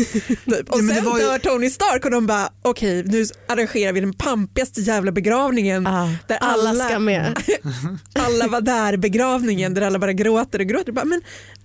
typ. 0.46 0.70
Och 0.70 0.80
Ja, 0.80 0.94
sen 0.96 1.06
var 1.06 1.20
ju- 1.20 1.26
dör 1.26 1.40
Tony 1.40 1.70
Stark 1.70 2.06
och 2.06 2.12
de 2.12 2.28
bara, 2.28 2.50
okej 2.62 3.04
nu 3.04 3.26
arrangerar 3.48 3.94
vi 3.94 4.00
den 4.00 4.14
pampigaste 4.14 4.82
jävla 4.82 5.12
begravningen 5.12 5.88
Ah, 5.88 6.10
där 6.28 6.38
alla 6.42 6.70
alla, 6.70 6.86
ska 6.90 7.00
med. 7.00 7.38
alla 8.20 8.48
var 8.48 8.62
där 8.62 8.98
begravningen 8.98 9.74
där 9.74 9.82
alla 9.82 10.00
bara 10.00 10.14
gråter 10.14 10.60
och 10.60 10.66
gråter. 10.68 10.92
Bara, 10.92 11.06
men 11.06 11.22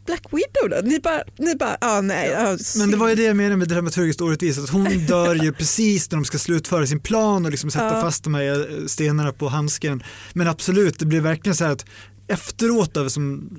Black 0.07 0.23
Widow 0.31 0.69
då? 0.83 0.89
Ni 0.89 1.01
bara, 1.01 1.23
ni 1.39 1.55
bara 1.55 1.77
ah, 1.81 2.01
nej. 2.01 2.35
ah, 2.37 2.57
Men 2.79 2.91
det 2.91 2.97
var 2.97 3.09
ju 3.09 3.15
det 3.15 3.23
jag 3.23 3.37
menade 3.37 3.57
med 3.57 3.69
dramaturgiskt 3.69 4.21
orättvist, 4.21 4.59
att 4.59 4.71
hon 4.71 4.85
dör 5.07 5.35
ju 5.35 5.53
precis 5.53 6.11
när 6.11 6.17
de 6.19 6.25
ska 6.25 6.39
slutföra 6.39 6.87
sin 6.87 7.01
plan 7.01 7.45
och 7.45 7.51
liksom 7.51 7.71
sätta 7.71 7.85
Ja. 7.95 8.01
fast 8.01 8.25
de 8.25 8.35
här 8.35 8.81
eh, 8.81 8.87
stenarna 8.87 9.33
på 9.33 9.49
handsken. 9.49 10.03
Men 10.33 10.49
absolut, 10.49 10.99
det 10.99 11.07
blir 11.07 11.21
verkligen 11.21 11.57
så 11.57 11.65
här 11.65 11.73
att 11.73 11.85
efteråt 12.29 12.95
då, 12.95 13.11
som 13.11 13.51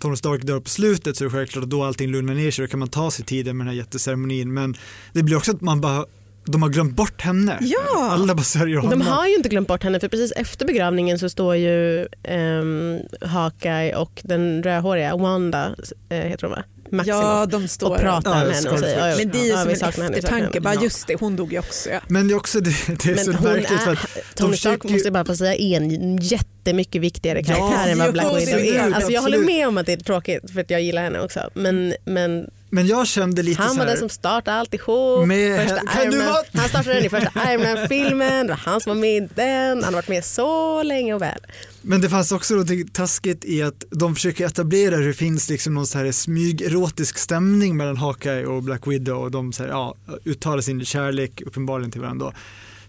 Tony 0.00 0.16
Stark 0.16 0.42
dör 0.42 0.60
på 0.60 0.68
slutet 0.68 1.16
så 1.16 1.24
är 1.24 1.28
det 1.28 1.34
självklart 1.34 1.64
att 1.64 1.70
då 1.70 1.84
allting 1.84 2.10
lugnar 2.10 2.34
ner 2.34 2.50
sig, 2.50 2.64
då 2.64 2.70
kan 2.70 2.78
man 2.78 2.88
ta 2.88 3.10
sig 3.10 3.24
tiden 3.24 3.56
med 3.56 3.66
den 3.66 3.74
här 3.74 3.78
jätteceremonin. 3.78 4.54
Men 4.54 4.76
det 5.12 5.22
blir 5.22 5.36
också 5.36 5.52
att 5.52 5.60
man 5.60 5.80
bara, 5.80 6.04
de 6.52 6.62
har 6.62 6.68
glömt 6.68 6.96
bort 6.96 7.20
henne. 7.22 7.58
Ja. 7.60 8.08
Alla 8.10 8.34
bara 8.34 8.42
sörjer 8.42 8.76
honom. 8.76 8.98
De 8.98 9.04
har 9.06 9.26
ju 9.26 9.34
inte 9.34 9.48
glömt 9.48 9.68
bort 9.68 9.82
henne 9.84 10.00
för 10.00 10.08
precis 10.08 10.32
efter 10.32 10.66
begravningen 10.66 11.18
så 11.18 11.28
står 11.28 11.56
ju 11.56 12.06
um, 12.28 12.98
Hawkeye 13.20 13.94
och 13.96 14.20
den 14.24 14.62
rödhåriga 14.62 15.16
Wanda, 15.16 15.74
eh, 16.08 16.16
heter 16.18 16.46
hon 16.46 16.50
va? 16.56 16.62
Maximoff, 16.90 17.22
Ja, 17.24 17.46
de 17.46 17.68
står 17.68 17.90
och 17.90 17.98
pratar 18.00 18.38
Ja, 18.38 18.44
med 18.46 18.54
henne 18.54 18.70
och 18.70 18.78
säger 18.78 19.08
ja, 19.08 19.16
Men 19.18 19.30
det 19.30 19.38
är 19.38 19.42
ju 19.42 19.48
ja, 19.48 19.92
som 19.92 20.02
en 20.02 20.14
eftertanke, 20.14 20.60
bara 20.60 20.74
Ja. 20.74 20.82
just 20.82 21.06
det, 21.06 21.14
hon 21.20 21.36
dog 21.36 21.52
ju 21.52 21.58
också. 21.58 21.90
Ja. 21.90 22.00
Men 22.08 22.28
det 22.28 22.34
är 22.34 22.36
också 22.36 22.60
det, 22.60 22.70
det 22.86 23.10
är 23.10 23.16
så 23.16 23.30
Men 23.32 23.42
verkligt 23.42 23.80
för 23.80 23.92
att 23.92 24.06
Tony 24.34 24.50
de 24.52 24.56
Stark 24.56 24.84
ju- 24.84 24.90
måste 24.92 25.06
jag 25.06 25.12
bara 25.12 25.24
få 25.24 25.36
säga 25.36 25.54
är 25.54 25.76
en 25.76 26.16
jättemycket 26.16 27.02
viktigare 27.02 27.42
karaktär 27.42 27.88
än 27.92 27.98
vad 27.98 28.12
Black 28.12 28.26
Widow 28.40 28.60
är 28.60 28.92
Alltså, 28.94 29.12
jag 29.12 29.22
håller 29.22 29.38
med 29.38 29.68
om 29.68 29.78
att 29.78 29.86
det 29.86 29.92
är 29.92 29.96
tråkigt 29.96 30.50
för 30.50 30.60
att 30.60 30.70
jag 30.70 30.82
gillar 30.82 31.02
henne 31.02 31.20
också. 31.20 31.40
Men, 31.54 31.94
men 32.04 32.50
men 32.70 32.86
jag 32.86 33.06
kände 33.06 33.42
lite 33.42 33.62
han 33.62 33.76
var 33.76 33.86
den 33.86 33.96
som 33.98 34.08
startade 34.08 34.56
alltihop. 34.56 35.26
Med- 35.26 35.60
första 35.68 35.86
kan 35.86 36.02
Iron 36.02 36.18
Man, 36.18 36.26
vara- 36.26 36.44
Han 36.54 36.68
startade 36.68 36.94
den 36.94 37.04
i 37.04 37.08
första 37.08 37.52
Iron 37.52 37.62
Man-filmen. 37.62 38.46
Det 38.46 38.52
var 38.52 38.56
han 38.64 38.80
som 38.80 38.90
var 38.90 39.00
med 39.00 39.16
i 39.22 39.28
den. 39.34 39.74
Han 39.76 39.84
har 39.84 39.92
varit 39.92 40.08
med 40.08 40.24
så 40.24 40.82
länge 40.82 41.14
och 41.14 41.22
väl. 41.22 41.38
Men 41.82 42.00
det 42.00 42.08
fanns 42.08 42.32
också 42.32 42.54
något 42.54 42.92
taskigt 42.94 43.44
i 43.44 43.62
att 43.62 43.84
de 43.90 44.14
försöker 44.14 44.46
etablera 44.46 44.96
hur 44.96 45.06
det 45.08 45.14
finns 45.14 45.48
liksom 45.50 45.74
någon 45.74 45.86
så 45.86 45.98
här 45.98 46.12
smygerotisk 46.12 47.18
stämning 47.18 47.76
mellan 47.76 47.96
Hawkeye 47.96 48.46
och 48.46 48.62
Black 48.62 48.86
Widow 48.86 49.22
och 49.22 49.30
de 49.30 49.52
så 49.52 49.62
här, 49.62 49.70
ja, 49.70 49.94
uttalar 50.24 50.60
sin 50.62 50.84
kärlek 50.84 51.42
uppenbarligen 51.46 51.90
till 51.90 52.00
varandra. 52.00 52.32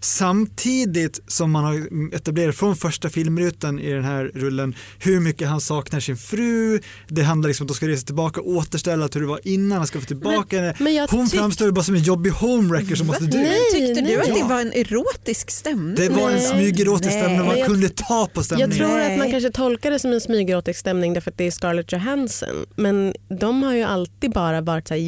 Samtidigt 0.00 1.20
som 1.26 1.50
man 1.50 1.64
har 1.64 1.88
etablerat 2.14 2.56
från 2.56 2.76
första 2.76 3.08
filmrutan 3.10 3.78
i 3.78 3.92
den 3.92 4.04
här 4.04 4.24
rullen 4.34 4.74
hur 4.98 5.20
mycket 5.20 5.48
han 5.48 5.60
saknar 5.60 6.00
sin 6.00 6.16
fru. 6.16 6.80
Det 7.08 7.22
handlar 7.22 7.48
liksom 7.48 7.64
om 7.64 7.66
att 7.66 7.68
de 7.68 7.74
ska 7.74 7.88
resa 7.88 8.06
tillbaka 8.06 8.40
och 8.40 8.48
återställa 8.48 9.08
hur 9.14 9.20
det 9.20 9.26
var 9.26 9.40
innan 9.44 9.78
han 9.78 9.86
ska 9.86 10.00
få 10.00 10.06
tillbaka 10.06 10.56
henne. 10.60 10.74
Men 10.78 10.94
jag 10.94 11.06
Hon 11.08 11.26
tyck- 11.26 11.36
framstår 11.38 11.70
bara 11.70 11.84
som 11.84 11.94
en 11.94 12.02
jobbig 12.02 12.30
homewrecker 12.30 12.94
som 12.96 13.06
måste 13.06 13.24
dö. 13.24 13.38
Nej, 13.38 13.60
Tyckte 13.72 14.00
nej. 14.02 14.12
du 14.14 14.20
att 14.20 14.28
Ja. 14.28 14.34
det 14.34 14.42
var 14.44 14.60
en 14.60 14.72
erotisk 14.72 15.50
stämning? 15.50 15.94
Det 15.94 16.08
var 16.08 16.30
en 16.30 16.40
smygerotisk 16.40 17.10
stämning 17.12 17.46
man 17.46 17.58
jag- 17.58 17.66
kunde 17.66 17.88
ta 17.88 18.26
på 18.26 18.30
Jag 18.34 18.44
stämningen. 18.44 18.76
tror 18.78 18.88
Nej. 18.88 19.12
att 19.12 19.18
man 19.18 19.30
kanske 19.30 19.50
tolkar 19.50 19.90
det 19.90 19.98
som 19.98 20.12
en 20.12 20.20
smygerotisk 20.20 20.80
stämning 20.80 21.14
därför 21.14 21.30
att 21.30 21.38
det 21.38 21.46
är 21.46 21.50
Scarlett 21.50 21.92
Johansson. 21.92 22.66
Men 22.76 23.14
de 23.40 23.62
har 23.62 23.74
ju 23.74 23.82
alltid 23.82 24.30
bara 24.32 24.60
varit 24.60 24.88
så 24.88 24.94
här 24.94 25.00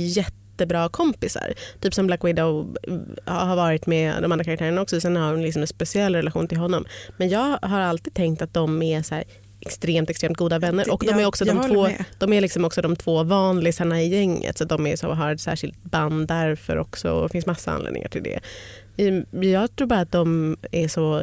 jättebra 0.52 0.88
kompisar. 0.88 1.52
Typ 1.80 1.94
som 1.94 2.06
Black 2.06 2.24
Widow 2.24 2.76
eh, 3.26 3.34
har 3.34 3.56
varit 3.56 3.86
med 3.86 4.22
de 4.22 4.32
andra 4.32 4.44
karaktärerna 4.44 4.80
också. 4.80 5.00
Sen 5.00 5.16
har 5.16 5.30
hon 5.30 5.42
liksom 5.42 5.62
en 5.62 5.68
speciell 5.68 6.14
relation 6.14 6.48
till 6.48 6.58
honom. 6.58 6.84
Men 7.16 7.28
jag 7.28 7.58
har 7.62 7.80
alltid 7.80 8.14
tänkt 8.14 8.42
att 8.42 8.54
de 8.54 8.82
är 8.82 9.02
så 9.02 9.14
här 9.14 9.24
extremt, 9.60 10.10
extremt 10.10 10.36
goda 10.36 10.58
vänner. 10.58 10.92
Och 10.92 11.04
de 11.06 11.12
är 11.12 11.26
också 11.26 11.44
jag 11.44 11.56
de 11.56 11.68
två, 11.68 11.82
med. 11.82 12.04
de 12.18 12.32
är 12.32 12.40
liksom 12.40 12.64
också 12.64 12.82
de 12.82 12.96
två 12.96 13.22
vanlisarna 13.24 14.02
i 14.02 14.08
gänget. 14.08 14.58
Så 14.58 14.64
de 14.64 14.86
är 14.86 14.96
så, 14.96 15.12
har 15.12 15.32
ett 15.32 15.40
särskilt 15.40 15.82
band 15.82 16.28
därför 16.28 16.78
också. 16.78 17.22
Det 17.22 17.28
finns 17.28 17.46
massa 17.46 17.70
anledningar 17.70 18.08
till 18.08 18.22
det. 18.22 18.40
Jag 19.48 19.76
tror 19.76 19.88
bara 19.88 20.00
att 20.00 20.12
de 20.12 20.56
är 20.72 20.88
så 20.88 21.22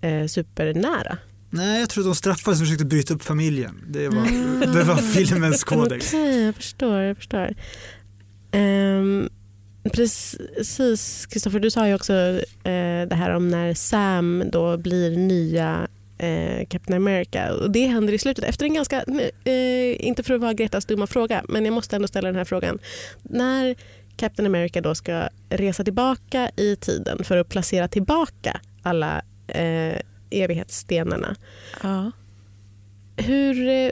eh, 0.00 0.26
supernära. 0.26 1.18
Nej, 1.52 1.80
jag 1.80 1.88
tror 1.88 2.02
att 2.04 2.08
de 2.08 2.14
straffades 2.14 2.58
som 2.58 2.66
försökte 2.66 2.84
bryta 2.84 3.14
upp 3.14 3.22
familjen. 3.22 3.84
Det 3.88 4.08
var, 4.08 4.26
det 4.74 4.84
var 4.84 4.96
filmens 5.14 5.64
kodex. 5.64 6.14
Okej, 6.14 6.42
jag 6.44 6.54
förstår. 6.54 7.00
Jag 7.00 7.16
förstår. 7.16 7.54
Um, 8.52 9.28
precis, 9.92 11.26
Kristoffer, 11.26 11.60
du 11.60 11.70
sa 11.70 11.88
ju 11.88 11.94
också 11.94 12.12
eh, 12.64 13.08
det 13.08 13.14
här 13.14 13.30
om 13.30 13.48
när 13.48 13.74
Sam 13.74 14.44
då 14.52 14.76
blir 14.76 15.16
nya 15.16 15.88
eh, 16.18 16.66
Captain 16.68 16.96
America. 16.96 17.52
Och 17.52 17.70
det 17.70 17.86
händer 17.86 18.12
i 18.12 18.18
slutet 18.18 18.44
efter 18.44 18.64
en 18.66 18.74
ganska, 18.74 19.04
eh, 19.44 20.06
inte 20.06 20.22
för 20.22 20.34
att 20.34 20.40
vara 20.40 20.52
Gretas 20.52 20.84
dumma 20.84 21.06
fråga, 21.06 21.44
men 21.48 21.64
jag 21.64 21.74
måste 21.74 21.96
ändå 21.96 22.08
ställa 22.08 22.28
den 22.28 22.36
här 22.36 22.44
frågan. 22.44 22.78
När 23.22 23.74
Captain 24.16 24.46
America 24.46 24.80
då 24.80 24.94
ska 24.94 25.28
resa 25.48 25.84
tillbaka 25.84 26.50
i 26.56 26.76
tiden 26.76 27.24
för 27.24 27.36
att 27.36 27.48
placera 27.48 27.88
tillbaka 27.88 28.60
alla 28.82 29.22
eh, 29.48 30.00
evighetsstenarna 30.30 31.36
Ja. 31.82 32.10
hur, 33.16 33.68
eh, 33.68 33.90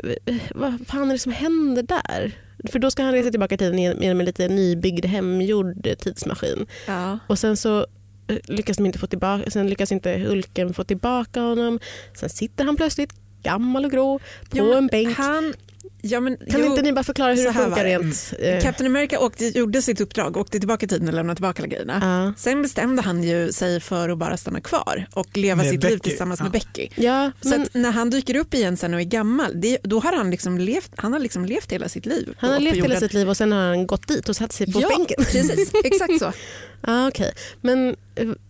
vad 0.55 0.87
fan 0.87 1.09
är 1.09 1.12
det 1.12 1.18
som 1.18 1.33
händer 1.33 1.83
där? 1.83 2.33
För 2.64 2.79
då 2.79 2.90
ska 2.90 3.03
han 3.03 3.12
resa 3.12 3.31
tillbaka 3.31 3.55
i 3.55 3.59
tiden 3.59 3.79
genom 3.79 4.21
en 4.21 4.27
lite 4.27 4.49
nybyggd 4.49 5.05
hemgjord 5.05 5.88
tidsmaskin. 5.99 6.66
Ja. 6.87 7.18
Och 7.27 7.38
sen 7.38 7.57
så 7.57 7.87
eh, 8.29 8.38
lyckas 8.44 8.77
de 8.77 8.87
inte 8.87 8.99
få 8.99 9.07
tillbaka, 9.07 9.51
sen 9.51 9.68
lyckas 9.68 9.92
inte 9.92 10.18
Hulken 10.18 10.75
få 10.75 10.85
tillbaka 10.85 11.40
honom. 11.40 11.79
Sen 12.14 12.29
sitter 12.29 12.64
han 12.64 12.77
plötsligt 12.77 13.12
gammal 13.42 13.85
och 13.85 13.90
grå 13.90 14.18
på 14.51 14.57
men 14.57 14.73
en 14.73 14.87
bänk. 14.87 15.16
Han, 15.16 15.55
ja, 16.03 16.21
men, 16.21 16.37
Kan 16.37 16.61
jo, 16.61 16.67
inte 16.67 16.83
ni 16.83 16.93
bara 16.93 17.05
förklara 17.05 17.35
hur 17.35 17.45
det 17.45 17.53
funkar 17.53 17.85
rent? 17.85 18.33
eh, 18.39 18.61
Captain 18.63 18.87
America 18.91 19.19
åkte, 19.21 19.45
gjorde 19.59 19.83
sitt 19.83 20.01
uppdrag, 20.01 20.37
åkte 20.37 20.59
tillbaka 20.59 20.87
i 20.87 20.89
tiden 20.89 21.09
och 21.09 21.15
lämnade 21.15 21.37
tillbaka 21.37 21.63
alla 21.63 21.69
grejerna. 21.69 21.99
ja. 22.03 22.33
Sen 22.37 22.63
bestämde 22.63 23.03
han 23.03 23.23
ju 23.23 23.53
sig 23.53 23.81
för 23.81 24.09
att 24.09 24.19
bara 24.19 24.37
stanna 24.37 24.61
kvar 24.61 25.07
och 25.15 25.37
leva 25.37 25.57
Med 25.63 25.71
sitt 25.71 25.83
liv 25.85 25.93
Becky, 25.93 26.11
tillsammans 26.11 26.41
ja. 26.41 26.45
med 26.45 26.53
Becky. 26.53 26.89
ja, 26.95 27.31
Så 27.43 27.49
men 27.49 27.63
att 27.63 27.75
när 27.75 27.91
han 27.91 28.11
dyker 28.11 28.37
upp 28.37 28.55
igen 28.55 28.77
sen 28.77 28.95
och 28.95 29.01
är 29.01 29.05
gammal, 29.05 29.61
det, 29.61 29.79
då 29.83 30.01
har 30.01 30.13
han 30.17 30.31
liksom 30.31 30.59
levt, 30.59 30.91
han 30.97 31.13
har 31.13 31.21
liksom 31.21 31.45
levt 31.45 31.73
hela 31.73 31.89
sitt 31.89 32.07
liv. 32.07 32.35
han 32.39 32.51
har 32.53 32.61
levt 32.61 32.77
hela 32.85 33.01
sitt 33.01 33.15
liv 33.15 33.29
och 33.29 33.37
sen 33.37 33.53
har 33.53 33.61
han 33.69 33.87
gått 33.87 34.09
dit 34.09 34.29
och 34.29 34.37
satt 34.37 34.53
sig 34.53 34.73
på 34.73 34.81
ja, 34.81 34.89
bänken. 34.89 35.17
precis. 35.25 35.71
Exakt 35.85 36.19
så. 36.19 36.33
Ah, 36.81 37.09
okay. 37.09 37.31
men, 37.61 37.97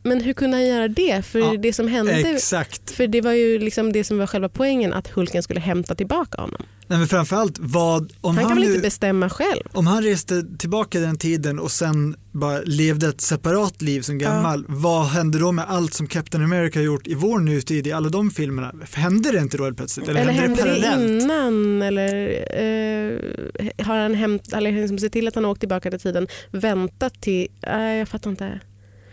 men 0.03 0.21
hur 0.21 0.33
kunde 0.33 0.57
han 0.57 0.67
göra 0.67 0.89
det? 0.89 1.23
För 1.27 1.39
Ja, 1.39 1.55
det 1.59 1.73
som 1.73 1.89
hände 1.89 2.13
Exakt. 2.13 2.91
För 2.91 3.07
det 3.07 3.21
var 3.21 3.33
ju 3.33 3.59
liksom 3.59 3.93
det 3.93 4.05
som 4.05 4.19
var 4.19 4.27
själva 4.27 4.49
poängen, 4.49 4.93
att 4.93 5.09
Hulken 5.09 5.43
skulle 5.43 5.61
hämta 5.61 5.95
tillbaka 5.95 6.41
honom. 6.41 6.63
Nej, 6.91 6.99
men 6.99 7.09
framförallt 7.09 7.57
vad, 7.59 8.03
om 8.21 8.37
Han 8.37 8.45
han, 8.45 8.45
kan 8.45 8.57
väl 8.57 8.67
nu, 8.69 8.75
inte 8.75 8.87
bestämma 8.87 9.31
själv? 9.31 9.63
om 9.73 9.87
han 9.87 10.03
reste 10.03 10.43
tillbaka 10.59 11.01
den 11.01 11.19
tiden 11.19 11.59
och 11.59 11.71
sen 11.71 12.17
bara 12.33 12.61
levde 12.65 13.09
ett 13.09 13.21
separat 13.21 13.83
liv 13.83 14.01
som 14.01 14.19
gammal, 14.19 14.65
vad 14.69 15.07
hände 15.07 15.39
då 15.39 15.53
med 15.53 15.65
allt 15.69 15.95
som 15.95 16.07
Captain 16.07 16.45
America 16.45 16.79
har 16.79 16.85
gjort 16.85 17.07
i 17.07 17.15
vår 17.15 17.39
nutid 17.39 17.87
i 17.87 17.93
alla 17.93 18.09
de 18.09 18.31
filmerna? 18.31 18.75
Hände 18.93 19.33
det 19.33 19.39
inte 19.39 19.57
då 19.57 19.65
helt 19.65 19.77
plötsligt? 19.77 20.09
Eller, 20.09 20.21
Eller 20.21 20.33
hände 20.33 20.63
det 20.63 20.69
hände 20.69 20.81
det 20.81 20.89
parallellt? 20.89 21.23
innan? 21.23 21.83
Eller 21.83 22.29
eh, 23.09 23.87
har 23.87 23.97
han 23.97 24.15
hämt, 24.15 24.53
eller 24.53 24.73
liksom 24.73 24.99
sett 24.99 25.13
till 25.13 25.29
att 25.29 25.35
han 25.35 25.45
åkt 25.45 25.61
tillbaka 25.61 25.91
till 25.91 26.01
tiden, 26.01 26.27
väntat 26.51 27.21
till... 27.21 27.49
Nej, 27.67 27.99
jag 27.99 28.09
fattar 28.09 28.31
inte. 28.31 28.61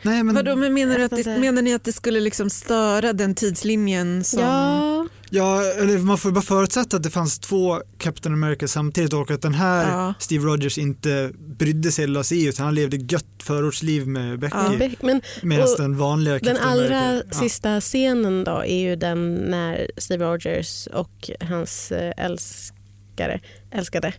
Nej, 0.05 0.23
men, 0.23 0.35
Vadå, 0.35 0.55
men 0.55 0.73
menar, 0.73 0.99
att 0.99 1.11
det, 1.11 1.39
menar 1.39 1.61
ni 1.61 1.73
att 1.73 1.83
det 1.83 1.93
skulle 1.93 2.19
liksom 2.19 2.49
störa 2.49 3.13
den 3.13 3.35
tidslinjen 3.35 4.23
som... 4.23 4.39
Ja, 4.39 5.07
ja, 5.29 5.63
eller 5.63 5.97
man 5.97 6.17
får 6.17 6.31
bara 6.31 6.41
förutsätta 6.41 6.97
att 6.97 7.03
det 7.03 7.09
fanns 7.09 7.39
två 7.39 7.81
Captain 7.97 8.33
America 8.33 8.67
samtidigt 8.67 9.13
och 9.13 9.31
att 9.31 9.41
den 9.41 9.53
här 9.53 9.91
Ja. 9.91 10.13
Steve 10.19 10.45
Rogers 10.45 10.77
inte 10.77 11.31
brydde 11.37 11.91
sig 11.91 12.03
eller 12.03 12.13
la 12.13 12.23
sig 12.23 12.37
i 12.37 12.47
utan 12.49 12.65
han 12.65 12.75
levde 12.75 12.97
gött 12.97 13.25
förortsliv 13.43 14.07
med 14.07 14.39
Becky. 14.39 14.57
Ja. 14.57 14.75
Be- 14.79 14.95
men 15.01 15.21
Medan 15.41 15.67
den 15.77 15.97
vanliga 15.97 16.33
den 16.33 16.55
Captain 16.55 16.69
allra 16.69 16.99
America, 16.99 17.27
ja. 17.31 17.39
sista 17.39 17.81
scenen 17.81 18.43
då 18.43 18.63
är 18.65 18.79
ju 18.79 18.95
den 18.95 19.35
när 19.35 19.87
Steve 19.97 20.25
Rogers 20.25 20.87
och 20.87 21.29
hans 21.41 21.91
eh, 21.91 22.13
älskare, 22.17 23.39
älskade 23.71 24.13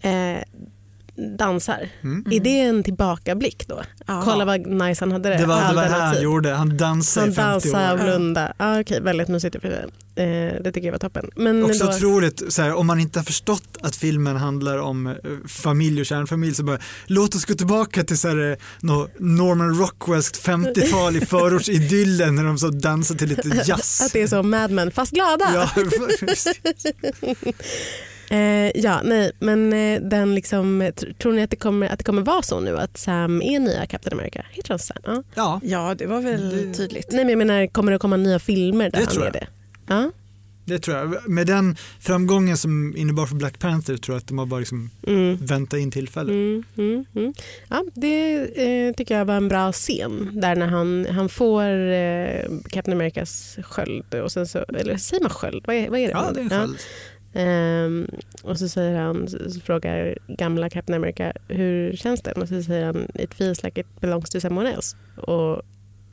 eh, 0.00 0.38
dansar. 1.38 1.88
Mm. 2.02 2.24
Är 2.30 2.40
det 2.40 2.60
en 2.60 2.82
tillbakablick 2.82 3.68
då? 3.68 3.82
Ja. 4.06 4.22
Kolla 4.24 4.44
vad 4.44 4.66
nice 4.66 5.02
han 5.04 5.12
hade 5.12 5.28
det. 5.28 5.36
Det 5.36 5.46
var 5.46 5.68
det, 5.68 5.74
var 5.74 5.82
det 5.84 5.88
han 5.90 6.22
gjorde, 6.22 6.50
han 6.50 6.76
dansade 6.76 7.26
Han 7.26 7.32
i 7.32 7.34
50 7.34 7.68
dansade 7.70 7.92
och 7.92 7.98
år. 8.00 8.04
blundade. 8.04 8.52
Ah, 8.56 8.80
okej, 8.80 9.00
väldigt 9.00 9.28
mysigt. 9.28 9.54
i 9.54 9.58
och 9.58 9.62
för 9.62 9.68
sig. 9.70 9.84
Eh, 10.16 10.62
det 10.62 10.72
tycker 10.72 10.86
jag 10.88 10.92
var 10.92 10.98
toppen. 10.98 11.30
Men 11.36 11.64
Också 11.64 11.84
då, 11.84 11.90
otroligt, 11.90 12.42
så 12.52 12.62
här, 12.62 12.74
om 12.74 12.86
man 12.86 13.00
inte 13.00 13.18
har 13.18 13.24
förstått 13.24 13.76
att 13.82 13.96
filmen 13.96 14.36
handlar 14.36 14.78
om 14.78 15.06
eh, 15.06 15.14
familj 15.48 16.00
och 16.00 16.06
kärnfamilj 16.06 16.54
så 16.54 16.62
bara 16.64 16.78
låt 17.06 17.34
oss 17.34 17.44
gå 17.44 17.54
tillbaka 17.54 18.04
till 18.04 18.18
så 18.18 18.28
här, 18.28 18.50
eh, 18.50 18.56
nå 18.80 19.08
Norman 19.18 19.78
Rockwellskt 19.78 20.46
50-tal 20.46 21.16
i 21.16 21.20
förortsidyllen 21.26 22.34
när 22.34 22.44
de 22.44 22.58
så 22.58 22.68
dansar 22.68 23.14
till 23.14 23.28
lite 23.28 23.48
jazz. 23.66 24.00
att 24.06 24.12
det 24.12 24.22
är 24.22 24.26
så 24.26 24.42
Mad 24.42 24.70
Men, 24.70 24.90
fast 24.90 25.12
glada. 25.12 25.44
Ja, 25.54 25.68
Eh, 28.30 28.70
ja, 28.74 29.00
nej, 29.04 29.32
men 29.38 29.72
eh, 29.72 30.00
den 30.00 30.34
liksom, 30.34 30.82
tr- 30.82 31.14
tror 31.14 31.32
ni 31.32 31.42
att 31.42 31.50
det, 31.50 31.56
kommer, 31.56 31.88
att 31.88 31.98
det 31.98 32.04
kommer 32.04 32.22
vara 32.22 32.42
så 32.42 32.60
nu 32.60 32.78
att 32.78 32.98
Sam 32.98 33.42
är 33.42 33.58
nya 33.58 33.86
Captain 33.86 34.18
America? 34.18 34.44
Heter 34.50 34.68
han 34.68 34.78
Sam? 34.78 34.96
Ja. 35.04 35.22
ja, 35.34 35.60
Ja, 35.62 35.94
det 35.94 36.06
var 36.06 36.20
väl 36.20 36.74
tydligt. 36.76 37.08
Nej, 37.12 37.24
men 37.24 37.28
jag 37.28 37.38
menar, 37.38 37.66
kommer 37.66 37.92
det 37.92 37.98
komma 37.98 38.16
nya 38.16 38.38
filmer 38.38 38.90
där 38.90 38.98
Det 38.98 39.04
han 39.04 39.14
tror 39.14 39.22
är 39.22 39.26
jag. 39.26 39.32
det? 39.34 39.46
Ja. 39.88 40.10
det 40.64 40.78
tror 40.78 40.96
jag. 40.96 41.28
Med 41.28 41.46
den 41.46 41.76
framgången 42.00 42.56
som 42.56 42.96
innebar 42.96 43.26
för 43.26 43.34
Black 43.34 43.58
Panther 43.58 43.96
tror 43.96 44.14
jag 44.14 44.20
att 44.20 44.26
de 44.28 44.38
har 44.38 44.46
bara 44.46 44.60
liksom 44.60 44.90
Mm. 45.06 45.36
väntat 45.36 45.78
in 45.80 45.90
tillfälle. 45.90 46.32
Mm, 46.32 46.62
mm, 46.78 47.04
mm. 47.16 47.32
Ja, 47.68 47.84
det 47.94 48.34
eh, 48.88 48.94
tycker 48.94 49.18
jag 49.18 49.24
var 49.24 49.34
en 49.34 49.48
bra 49.48 49.72
scen 49.72 50.30
där 50.40 50.56
när 50.56 50.66
han, 50.66 51.06
han 51.10 51.28
får 51.28 51.62
eh, 51.92 52.44
Captain 52.70 52.96
Americas 52.96 53.56
sköld 53.62 54.14
och 54.14 54.32
sen 54.32 54.46
så, 54.46 54.58
eller 54.58 54.96
säger 54.96 55.22
man 55.22 55.30
sköld? 55.30 55.64
Vad 55.66 55.76
är, 55.76 55.90
vad 55.90 55.98
är 55.98 56.06
det? 56.06 56.12
Ja, 56.12 56.30
det 56.34 56.40
är 56.40 56.44
en 56.44 56.50
Ja. 56.70 56.76
Ehm, 57.34 58.06
och 58.42 58.58
så 58.58 58.68
säger 58.68 58.98
han, 58.98 59.28
så 59.28 59.60
frågar 59.60 60.18
gamla 60.28 60.70
Captain 60.70 60.96
America 60.96 61.32
hur 61.48 61.96
känns 61.96 62.22
det? 62.22 62.32
Och 62.32 62.48
så 62.48 62.62
säger 62.62 62.84
han 62.86 63.08
it 63.14 63.34
feels 63.34 63.62
like 63.62 63.80
it 63.80 64.00
belongs 64.00 64.30
to 64.30 64.40
someone 64.40 64.72
else. 64.72 64.96
Och 65.16 65.62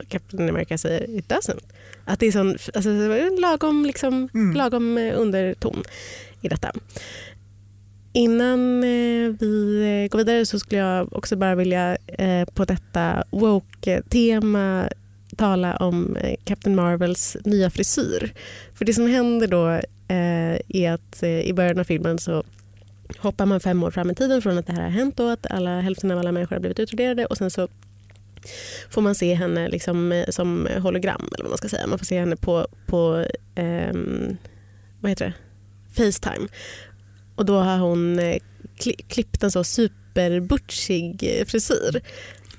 Captain 0.08 0.48
America 0.48 0.78
säger 0.78 1.18
it 1.18 1.28
doesn't. 1.28 1.62
Att 2.04 2.20
det 2.20 2.26
är 2.26 2.32
sån, 2.32 2.56
alltså, 2.74 2.90
en 2.90 3.36
lagom, 3.40 3.86
liksom, 3.86 4.28
Mm. 4.34 4.56
lagom 4.56 4.98
eh, 4.98 5.20
underton 5.20 5.82
i 6.40 6.48
detta. 6.48 6.72
Innan 8.12 8.84
eh, 8.84 9.30
vi 9.40 9.82
eh, 10.04 10.10
går 10.10 10.18
vidare 10.18 10.46
så 10.46 10.58
skulle 10.58 10.80
jag 10.80 11.12
också 11.16 11.36
bara 11.36 11.54
vilja 11.54 11.96
på 12.54 12.64
detta 12.64 13.24
woke-tema 13.30 14.88
tala 15.36 15.76
om 15.76 16.16
Captain 16.44 16.76
Marvels 16.76 17.36
nya 17.44 17.70
frisyr. 17.70 18.34
För 18.74 18.84
det 18.84 18.94
som 18.94 19.06
händer 19.06 19.46
då 19.46 19.80
eh, 20.12 20.58
är 20.68 20.92
att 20.92 21.22
eh, 21.22 21.40
i 21.40 21.52
början 21.52 21.78
av 21.78 21.84
filmen 21.84 22.18
så 22.18 22.44
hoppar 23.18 23.46
man 23.46 23.60
fem 23.60 23.82
år 23.82 23.90
fram 23.90 24.10
i 24.10 24.14
tiden 24.14 24.42
från 24.42 24.58
att 24.58 24.66
det 24.66 24.72
här 24.72 24.82
har 24.82 24.90
hänt 24.90 25.20
och 25.20 25.32
att 25.32 25.46
alla, 25.50 25.80
hälften 25.80 26.10
av 26.10 26.18
alla 26.18 26.32
människor 26.32 26.56
har 26.56 26.60
blivit 26.60 26.78
utraderade 26.80 27.26
och 27.26 27.36
sen 27.38 27.50
så 27.50 27.68
får 28.90 29.02
man 29.02 29.14
se 29.14 29.34
henne 29.34 29.68
liksom, 29.68 30.12
eh, 30.12 30.28
som 30.28 30.68
hologram 30.78 31.28
eller 31.34 31.44
vad 31.44 31.50
man 31.50 31.58
ska 31.58 31.68
säga. 31.68 31.86
Man 31.86 31.98
får 31.98 32.06
se 32.06 32.18
henne 32.20 32.36
på, 32.36 32.66
på 32.86 33.26
eh, 33.54 33.92
vad 35.00 35.10
heter 35.10 35.24
det? 35.24 35.34
Facetime. 35.94 36.48
Och 37.34 37.44
då 37.44 37.58
har 37.58 37.78
hon 37.78 38.18
eh, 38.18 38.36
kli- 38.78 39.04
klippt 39.08 39.42
en 39.42 39.50
så 39.50 39.64
superbutchig 39.64 41.44
frisyr. 41.46 42.00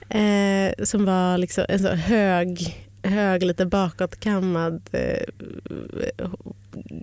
Eh, 0.09 0.83
som 0.83 1.05
var 1.05 1.37
liksom 1.37 1.65
en 1.69 1.79
så 1.79 1.87
hög, 1.89 2.77
hög 3.03 3.43
lite 3.43 3.65
bakåtkammad 3.65 4.81
eh, 4.91 5.23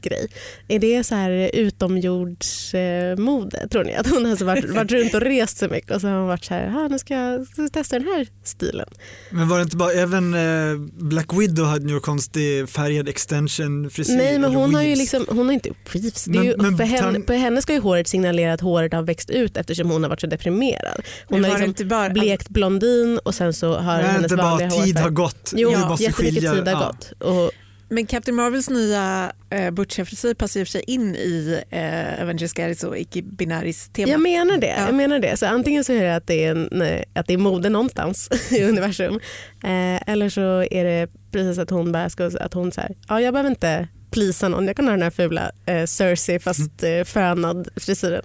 grej. 0.03 0.29
Är 0.69 0.79
det 0.79 1.05
så 1.05 1.15
här 1.15 1.51
utomjordsmode 1.55 3.59
eh, 3.63 3.69
tror 3.69 3.85
ni? 3.85 3.95
Att 3.95 4.11
hon 4.11 4.25
har 4.25 4.37
så 4.37 4.45
varit, 4.45 4.71
varit 4.75 4.93
runt 4.93 5.15
och 5.15 5.21
rest 5.21 5.59
så 5.59 5.69
mycket 5.69 5.91
och 5.91 6.01
så 6.01 6.09
har 6.09 6.19
hon 6.19 6.27
varit 6.29 6.45
så 6.45 6.55
här, 6.55 6.75
"Ah, 6.77 6.89
nu 6.89 6.99
ska 6.99 7.15
jag 7.15 7.47
testa 7.73 7.99
den 7.99 8.09
här 8.09 8.27
stilen. 8.45 8.89
Men 9.31 9.49
var 9.49 9.57
det 9.59 9.63
inte 9.63 9.77
bara, 9.77 9.93
även 9.93 10.35
eh, 10.35 10.77
Black 10.93 11.33
Widow 11.33 11.67
hade 11.67 11.93
ju 11.93 12.01
konstig 12.01 12.69
färgad 12.69 13.09
extension 13.09 13.91
frisyr. 13.91 14.17
Nej 14.17 14.39
men 14.39 14.55
hon 14.55 14.75
har 14.75 14.83
ju 14.83 14.95
liksom, 14.97 15.27
hon 15.29 15.47
har 15.47 15.53
inte 15.53 15.71
weaves. 15.93 16.25
Det 16.25 16.31
är 16.31 16.35
Men- 16.35 16.45
ju, 16.47 16.57
men 16.57 16.77
för 16.77 16.85
henne, 16.85 17.21
på 17.21 17.33
henne 17.33 17.63
ska 17.63 17.73
ju 17.73 17.81
håret 17.81 18.09
signalera 18.09 18.53
att 18.53 18.61
håret 18.61 18.93
har 18.93 19.03
växt 19.03 19.31
ut 19.31 19.57
eftersom 19.57 19.91
hon 19.91 20.03
har 20.03 20.11
varit 20.11 20.21
så 20.21 20.27
deprimerad. 20.27 21.01
Hon 21.29 21.45
har 21.45 21.51
det 21.51 21.55
liksom 21.55 21.69
inte 21.69 21.85
bara, 21.85 22.11
blekt 22.11 22.49
blondin 22.49 23.19
och 23.25 23.35
sen 23.35 23.53
så 23.55 23.75
har 23.77 23.99
hennes 23.99 24.23
inte 24.23 24.37
bara 24.37 24.51
vanliga 24.51 24.69
hår 24.69 24.83
tid 24.85 24.97
färg- 24.97 25.03
har 25.03 25.11
gått. 25.11 25.53
Jo, 25.57 25.79
måste 25.79 26.05
jättemycket 26.05 26.41
tid 26.41 26.49
har 26.51 26.67
ja. 26.67 26.87
gått. 26.87 27.13
Och, 27.23 27.51
Men 27.93 28.07
Captain 28.07 28.37
Marvels 28.37 28.71
nya 28.71 29.33
eh, 29.51 29.71
butchiga 29.71 30.05
frisyr 30.05 30.35
passar 30.35 30.61
i 30.61 30.63
och 30.63 30.67
för 30.67 30.73
sig 30.73 30.83
in 30.87 31.17
i 31.17 31.63
eh, 31.71 32.23
Avengers 32.23 32.53
Garris 32.53 32.85
och 32.85 32.99
icke-binaris 32.99 33.89
tema. 33.89 34.13
jag 34.13 34.21
menar 34.21 34.59
det. 34.59 34.67
Ja. 34.67 34.87
Jag 34.87 34.95
menar 34.95 35.19
det. 35.19 35.37
Så 35.37 35.47
antingen 35.47 35.85
så 35.85 35.93
är 35.93 36.03
det 36.03 36.17
att 36.17 36.27
det 36.27 36.45
är, 36.45 36.51
en, 36.51 36.83
eh, 36.83 37.03
att 37.15 37.27
det 37.27 37.35
är 37.35 37.39
mode 37.39 37.69
någonstans 37.69 38.29
i 38.53 38.63
universum. 38.65 39.21
Eh, 39.65 40.09
eller 40.09 40.29
så 40.29 40.65
är 40.71 40.85
det 40.85 41.09
precis 41.33 41.59
att 41.59 41.71
hon 41.71 41.93
bara 41.93 42.11
ska, 42.11 42.31
att 42.41 42.55
hon 42.55 42.73
så 42.73 42.81
här, 42.81 42.97
ja 43.09 43.21
jag 43.21 43.35
behöver 43.35 43.51
inte 43.51 43.89
plisa 44.11 44.49
någon, 44.49 44.67
jag 44.67 44.77
kan 44.77 44.85
ha 44.85 44.93
den 44.93 45.03
här 45.03 45.11
fula 45.11 45.53
eh, 45.67 45.87
Cersei 45.87 46.39
fast 46.39 46.83
eh, 46.83 47.05
fönad 47.05 47.69
frisyren. 47.77 48.23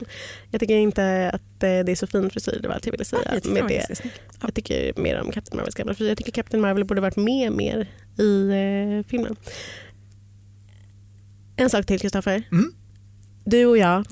Jag 0.52 0.60
tycker 0.62 0.76
inte 0.78 1.30
att 1.34 1.41
eh, 1.63 1.80
det 1.86 1.91
är 1.91 1.95
så 1.95 2.08
fin 2.08 2.30
frisyr, 2.30 2.60
det 2.62 2.67
var 2.67 2.76
allt 2.76 2.86
jag 2.86 2.91
ville 2.91 3.06
säga 3.06 3.21
Ja, 3.26 3.32
jag 3.43 3.54
med 3.54 3.63
det. 3.67 3.98
snygg. 3.98 4.13
Jag 4.41 4.54
tycker 4.54 5.02
mer 5.02 5.21
om 5.21 5.32
Captain 5.32 5.58
Marvels 5.58 5.76
gamla 5.76 5.93
frisyr. 5.93 6.10
Jag 6.10 6.17
tycker 6.17 6.32
Captain 6.32 6.62
Marvel 6.62 6.86
borde 6.86 7.02
varit 7.02 7.15
med 7.17 7.52
mer 7.52 7.89
i 8.19 8.50
eh, 8.50 9.10
filmen. 9.10 9.36
En 11.56 11.69
sak 11.69 11.86
till 11.86 12.00
Kristoffer. 12.00 12.43
Mm. 12.52 12.74
Du 13.45 13.65
och 13.65 13.78
jag 13.78 14.06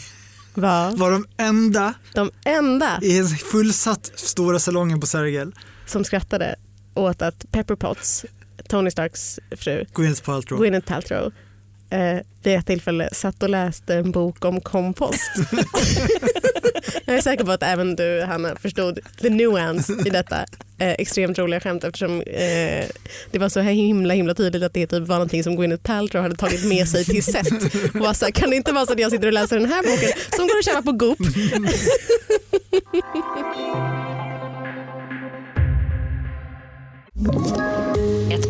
var 0.54 0.96
Var 0.96 1.10
de 1.10 1.26
enda 1.36 1.94
de 2.14 2.30
enda 2.44 2.98
i 3.02 3.18
en 3.18 3.26
fullsatt 3.28 4.12
stora 4.14 4.58
salongen 4.58 5.00
på 5.00 5.06
Sergel, 5.06 5.54
som 5.86 6.04
skrattade 6.04 6.56
åt 6.94 7.22
att 7.22 7.50
Pepper 7.52 7.74
Potts, 7.74 8.24
Tony 8.68 8.90
Starks 8.90 9.40
fru, 9.56 9.84
Gwyneth 9.94 10.22
Paltrow. 10.22 10.58
Gwyneth 10.58 10.86
Paltrow, 10.86 11.32
eh, 11.90 12.18
vid 12.42 12.58
ett 12.58 12.66
tillfälle 12.66 13.08
satt 13.12 13.42
och 13.42 13.48
läste 13.48 13.94
en 13.94 14.10
bok 14.12 14.44
om 14.44 14.60
kompost. 14.60 15.30
Jag 17.04 17.16
är 17.16 17.20
säker 17.20 17.44
på 17.44 17.52
att 17.52 17.62
även 17.62 17.96
du 17.96 18.22
Hanna 18.22 18.56
förstod 18.56 18.98
the 19.20 19.30
nuance 19.30 19.92
i 20.06 20.10
detta 20.10 20.36
eh, 20.78 20.90
extremt 20.90 21.38
roliga 21.38 21.60
skämt 21.60 21.84
eftersom 21.84 22.20
eh, 22.22 22.86
det 23.30 23.38
var 23.38 23.48
så 23.48 23.60
här 23.60 23.72
himla 23.72 24.14
himla 24.14 24.34
tydligt 24.34 24.62
att 24.62 24.74
det 24.74 24.86
typ 24.86 25.08
var 25.08 25.16
någonting 25.16 25.44
som 25.44 25.56
Gwyneth 25.56 25.82
Paltrow 25.82 26.22
hade 26.22 26.36
tagit 26.36 26.64
med 26.64 26.88
sig 26.88 27.04
till 27.04 27.24
set. 27.24 27.52
Och 27.94 28.00
var 28.00 28.14
så 28.14 28.24
här, 28.24 28.32
kan 28.32 28.50
det 28.50 28.56
inte 28.56 28.72
vara 28.72 28.86
så 28.86 28.92
att 28.92 29.00
jag 29.00 29.10
sitter 29.10 29.26
och 29.26 29.32
läser 29.32 29.58
den 29.60 29.68
här 29.68 29.82
boken 29.82 30.10
som 30.36 30.46
går 30.46 30.58
att 30.58 30.64
köpa 30.64 30.82
på 30.82 30.92
Goop? 30.92 31.18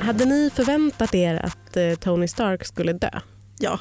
Hade 0.00 0.24
ni 0.24 0.50
förväntat 0.54 1.14
er 1.14 1.34
att 1.34 1.76
eh, 1.76 1.94
Tony 1.94 2.28
Stark 2.28 2.64
skulle 2.66 2.92
dö? 2.92 3.10
Ja. 3.58 3.80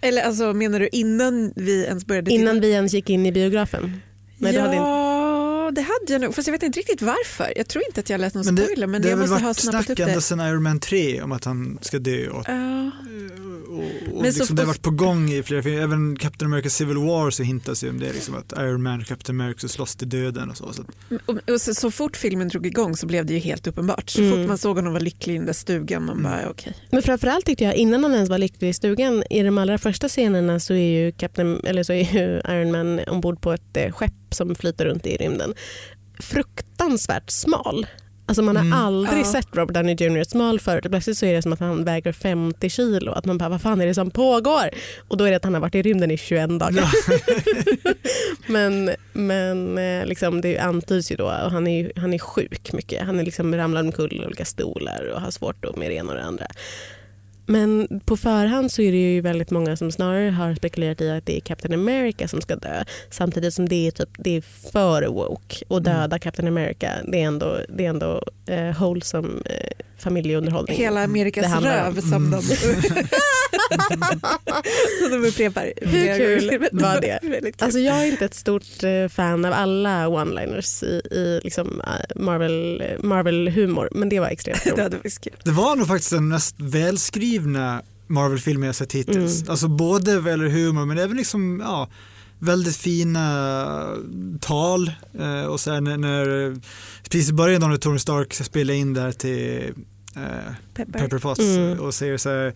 Eller 0.00 0.22
alltså 0.22 0.52
menar 0.52 0.80
du 0.80 0.88
innan 0.92 1.52
vi 1.56 1.84
ens 1.84 2.06
började 2.06 2.30
titta? 2.30 2.40
Innan 2.42 2.60
vi 2.60 2.70
ens 2.72 2.92
gick 2.94 3.10
in 3.10 3.26
i 3.26 3.32
biografen? 3.32 4.00
Nej, 4.38 4.54
ja, 4.54 4.60
hade 4.62 4.76
inte- 4.76 5.80
det 5.80 5.80
hade 5.86 6.12
jag 6.12 6.20
nog. 6.20 6.34
Fast 6.34 6.48
jag 6.48 6.52
vet 6.52 6.62
inte 6.62 6.78
riktigt 6.78 7.02
varför. 7.02 7.52
Jag 7.56 7.68
tror 7.68 7.84
inte 7.88 8.00
att 8.00 8.10
jag 8.10 8.20
läst 8.20 8.34
någon 8.34 8.44
Men 8.46 8.54
det, 8.54 8.62
spoiler 8.62 8.86
men 8.86 9.02
det 9.02 9.08
jag 9.08 9.16
har 9.16 9.20
väl 9.22 9.30
måste 9.30 9.42
ha 9.44 9.48
varit 9.48 9.56
snappat 9.56 9.84
snack 9.86 9.90
upp 9.98 9.98
ända 10.00 10.14
det. 10.14 10.20
sedan 10.20 10.40
Iron 10.40 10.62
Man 10.62 10.80
3 10.80 11.22
om 11.22 11.32
att 11.32 11.44
han 11.44 11.78
ska 11.82 11.98
dö. 11.98 12.28
Och, 12.28 12.44
Ja. 12.48 12.90
Och, 13.72 14.16
och 14.16 14.22
liksom 14.22 14.56
det 14.56 14.62
har 14.62 14.66
varit 14.66 14.82
på 14.82 14.90
gång 14.90 15.30
i 15.32 15.42
flera 15.42 15.62
filmer. 15.62 15.80
Även 15.82 16.16
Captain 16.16 16.52
America 16.52 16.68
Civil 16.70 16.96
War 16.96 17.30
så 17.30 17.42
hintas 17.42 17.84
ju 17.84 17.90
om 17.90 17.98
det. 18.00 18.12
Liksom 18.12 18.34
att 18.34 18.52
Iron 18.58 18.82
Man 18.82 19.00
och 19.00 19.06
Captain 19.06 19.40
America 19.40 19.68
slåss 19.68 19.96
till 19.96 20.08
döden 20.08 20.50
och 20.50 20.56
så. 20.56 20.72
så 20.72 20.82
att, 20.82 20.88
Och, 21.26 21.50
och 21.50 21.60
så, 21.60 21.74
så 21.74 21.90
fort 21.90 22.16
filmen 22.16 22.48
drog 22.48 22.66
igång 22.66 22.96
så 22.96 23.06
blev 23.06 23.26
det 23.26 23.32
ju 23.32 23.38
helt 23.38 23.66
uppenbart. 23.66 24.10
Så 24.10 24.20
Mm. 24.22 24.32
fort 24.38 24.48
man 24.48 24.58
såg 24.58 24.76
honom 24.76 24.92
vara 24.92 25.02
lycklig 25.02 25.34
i 25.34 25.36
den 25.36 25.46
där 25.46 25.52
stugan 25.52 26.04
man 26.04 26.22
bara 26.22 26.50
okej. 26.50 26.74
Men 26.90 27.02
framförallt 27.02 27.46
tyckte 27.46 27.64
jag 27.64 27.74
innan 27.74 28.02
han 28.04 28.14
ens 28.14 28.30
var 28.30 28.38
lycklig 28.38 28.68
i 28.68 28.72
stugan, 28.74 29.22
i 29.30 29.42
de 29.42 29.58
allra 29.58 29.78
första 29.78 30.08
scenerna 30.08 30.60
så 30.60 30.74
är 30.74 31.04
ju, 31.04 31.12
Captain, 31.12 31.60
eller 31.64 31.82
så 31.82 31.92
är 31.92 32.14
ju 32.14 32.40
Iron 32.48 32.72
Man 32.72 33.00
ombord 33.08 33.40
på 33.40 33.52
ett 33.52 33.76
eh, 33.76 33.92
skepp 33.92 34.12
som 34.30 34.54
flyter 34.54 34.84
runt 34.84 35.06
i 35.06 35.16
rymden. 35.16 35.54
Fruktansvärt 36.20 37.30
smal. 37.30 37.86
Alltså 38.32 38.42
man 38.42 38.56
har 38.56 38.64
Mm. 38.64 38.78
aldrig 38.78 39.20
Ja. 39.20 39.24
sett 39.24 39.48
Robert 39.56 39.74
Downey 39.74 39.94
Jr. 39.94 40.24
smal 40.24 40.60
förut. 40.60 40.84
Plötsligt 40.90 41.18
så 41.18 41.26
är 41.26 41.34
det 41.34 41.42
som 41.42 41.52
att 41.52 41.60
han 41.60 41.84
väger 41.84 42.12
50 42.12 42.70
kilo. 42.70 43.12
Att 43.12 43.24
man 43.24 43.38
bara, 43.38 43.48
vad 43.48 43.60
fan 43.62 43.80
är 43.80 43.86
det 43.86 43.94
som 43.94 44.10
pågår? 44.10 44.70
Och 45.08 45.16
då 45.16 45.24
är 45.24 45.30
det 45.30 45.36
att 45.36 45.44
han 45.44 45.54
har 45.54 45.60
varit 45.60 45.74
i 45.74 45.82
rymden 45.82 46.10
i 46.10 46.16
21 46.16 46.58
dagar. 46.58 46.84
men 48.52 48.90
men 49.12 49.78
eh, 49.78 50.06
liksom, 50.06 50.40
det 50.40 50.58
antyds 50.58 51.12
ju 51.12 51.16
då, 51.16 51.24
och 51.24 51.50
han 51.50 51.66
är, 51.66 51.92
han 51.96 52.14
är 52.14 52.18
sjuk 52.18 52.72
mycket. 52.72 53.06
Han 53.06 53.20
är 53.20 53.24
liksom 53.24 53.54
ramlar 53.54 53.80
omkull 53.80 54.20
i 54.22 54.26
olika 54.26 54.44
stolar 54.44 55.10
och 55.14 55.20
har 55.20 55.30
svårt 55.30 55.56
då 55.62 55.72
med 55.76 55.90
det 55.90 55.94
ena 55.94 56.10
och 56.12 56.18
det 56.18 56.24
andra. 56.24 56.46
Men 57.52 58.00
på 58.04 58.16
förhand 58.16 58.72
så 58.72 58.82
är 58.82 58.92
det 58.92 58.98
ju 58.98 59.20
väldigt 59.20 59.50
många 59.50 59.76
som 59.76 59.92
snarare 59.92 60.30
har 60.30 60.54
spekulerat 60.54 61.00
i 61.00 61.10
att 61.10 61.26
det 61.26 61.36
är 61.36 61.40
Captain 61.40 61.74
America 61.74 62.28
som 62.28 62.40
ska 62.40 62.56
dö. 62.56 62.84
Samtidigt 63.10 63.54
som 63.54 63.68
det 63.68 63.86
är, 63.86 63.90
typ, 63.90 64.08
det 64.18 64.36
är 64.36 64.40
för 64.72 65.06
woke 65.06 65.64
och 65.68 65.82
döda 65.82 66.18
Captain 66.18 66.48
America. 66.48 66.90
Det 67.04 67.22
är 67.22 67.26
ändå, 67.26 67.58
det 67.68 67.84
är 67.84 67.88
ändå 67.88 68.22
eh, 68.46 68.80
wholesome 68.80 69.42
eh, 69.44 69.86
familjeunderhållning. 70.02 70.76
Hela 70.76 71.04
Amerikas 71.04 71.46
handlar 71.46 71.88
om. 71.88 71.94
röv 71.94 72.00
som 72.00 72.30
de, 72.30 72.42
som 75.00 75.10
de 75.10 75.24
upprepar. 75.28 75.72
Hur 75.80 76.18
kul 76.18 76.68
var 76.72 77.00
det? 77.00 77.20
Alltså 77.58 77.78
jag 77.78 78.02
är 78.02 78.06
inte 78.06 78.24
ett 78.24 78.34
stort 78.34 78.82
eh, 78.82 79.08
fan 79.08 79.44
av 79.44 79.52
alla 79.52 80.08
one-liners 80.08 80.84
i, 80.84 81.02
i 81.10 81.40
liksom 81.44 81.80
eh, 81.80 82.22
Marvel, 82.22 82.82
Marvel-humor 83.02 83.88
men 83.92 84.08
det 84.08 84.20
var 84.20 84.28
extremt 84.28 84.64
det 84.64 84.88
roligt. 84.88 85.44
det 85.44 85.50
var 85.50 85.76
nog 85.76 85.86
faktiskt 85.86 86.10
den 86.10 86.28
mest 86.28 86.54
välskrivna 86.58 87.82
Marvel-filmen 88.06 88.66
jag 88.66 88.74
sett 88.74 88.92
hittills. 88.92 89.40
Mm. 89.40 89.50
Alltså 89.50 89.68
både 89.68 90.20
vad 90.20 90.30
gäller 90.30 90.48
humor 90.48 90.86
men 90.86 90.98
även 90.98 91.16
liksom, 91.16 91.60
ja, 91.64 91.88
väldigt 92.38 92.76
fina 92.76 93.96
tal. 94.40 94.92
Eh, 95.18 95.44
och 95.44 95.60
här 95.66 95.80
när, 95.80 95.96
när, 95.96 96.56
precis 97.02 97.30
i 97.30 97.32
början 97.32 97.60
då 97.60 97.66
när 97.66 97.76
Tony 97.76 97.98
Stark 97.98 98.34
ska 98.34 98.44
spela 98.44 98.72
in 98.72 98.94
där 98.94 99.12
till 99.12 99.72
eh, 100.16 100.54
Peppar. 100.74 100.98
Pepper 100.98 101.18
Potts 101.18 101.40
Mm. 101.40 101.80
och 101.80 101.94
säger 101.94 102.16
så 102.18 102.28
här 102.30 102.52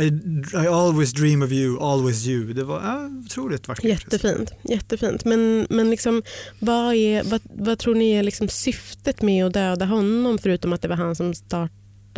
I, 0.00 0.04
I, 0.04 0.10
I 0.64 0.66
always 0.66 1.12
dream 1.12 1.42
of 1.42 1.52
you, 1.52 1.82
always 1.82 2.26
you. 2.26 2.52
Det 2.52 2.64
var 2.64 2.82
ja, 2.82 3.10
otroligt 3.24 3.68
vackert. 3.68 3.84
Jättefint. 3.84 4.52
jättefint. 4.64 5.24
Men, 5.24 5.66
men 5.70 5.90
liksom, 5.90 6.22
vad, 6.58 6.94
är, 6.94 7.22
vad, 7.24 7.40
vad 7.44 7.78
tror 7.78 7.94
ni 7.94 8.10
är 8.12 8.22
liksom 8.22 8.48
syftet 8.48 9.22
med 9.22 9.46
att 9.46 9.52
döda 9.52 9.84
honom 9.84 10.38
förutom 10.38 10.72
att 10.72 10.82
det 10.82 10.88
var 10.88 10.96
han 10.96 11.16
som 11.16 11.34
startade 11.34 11.70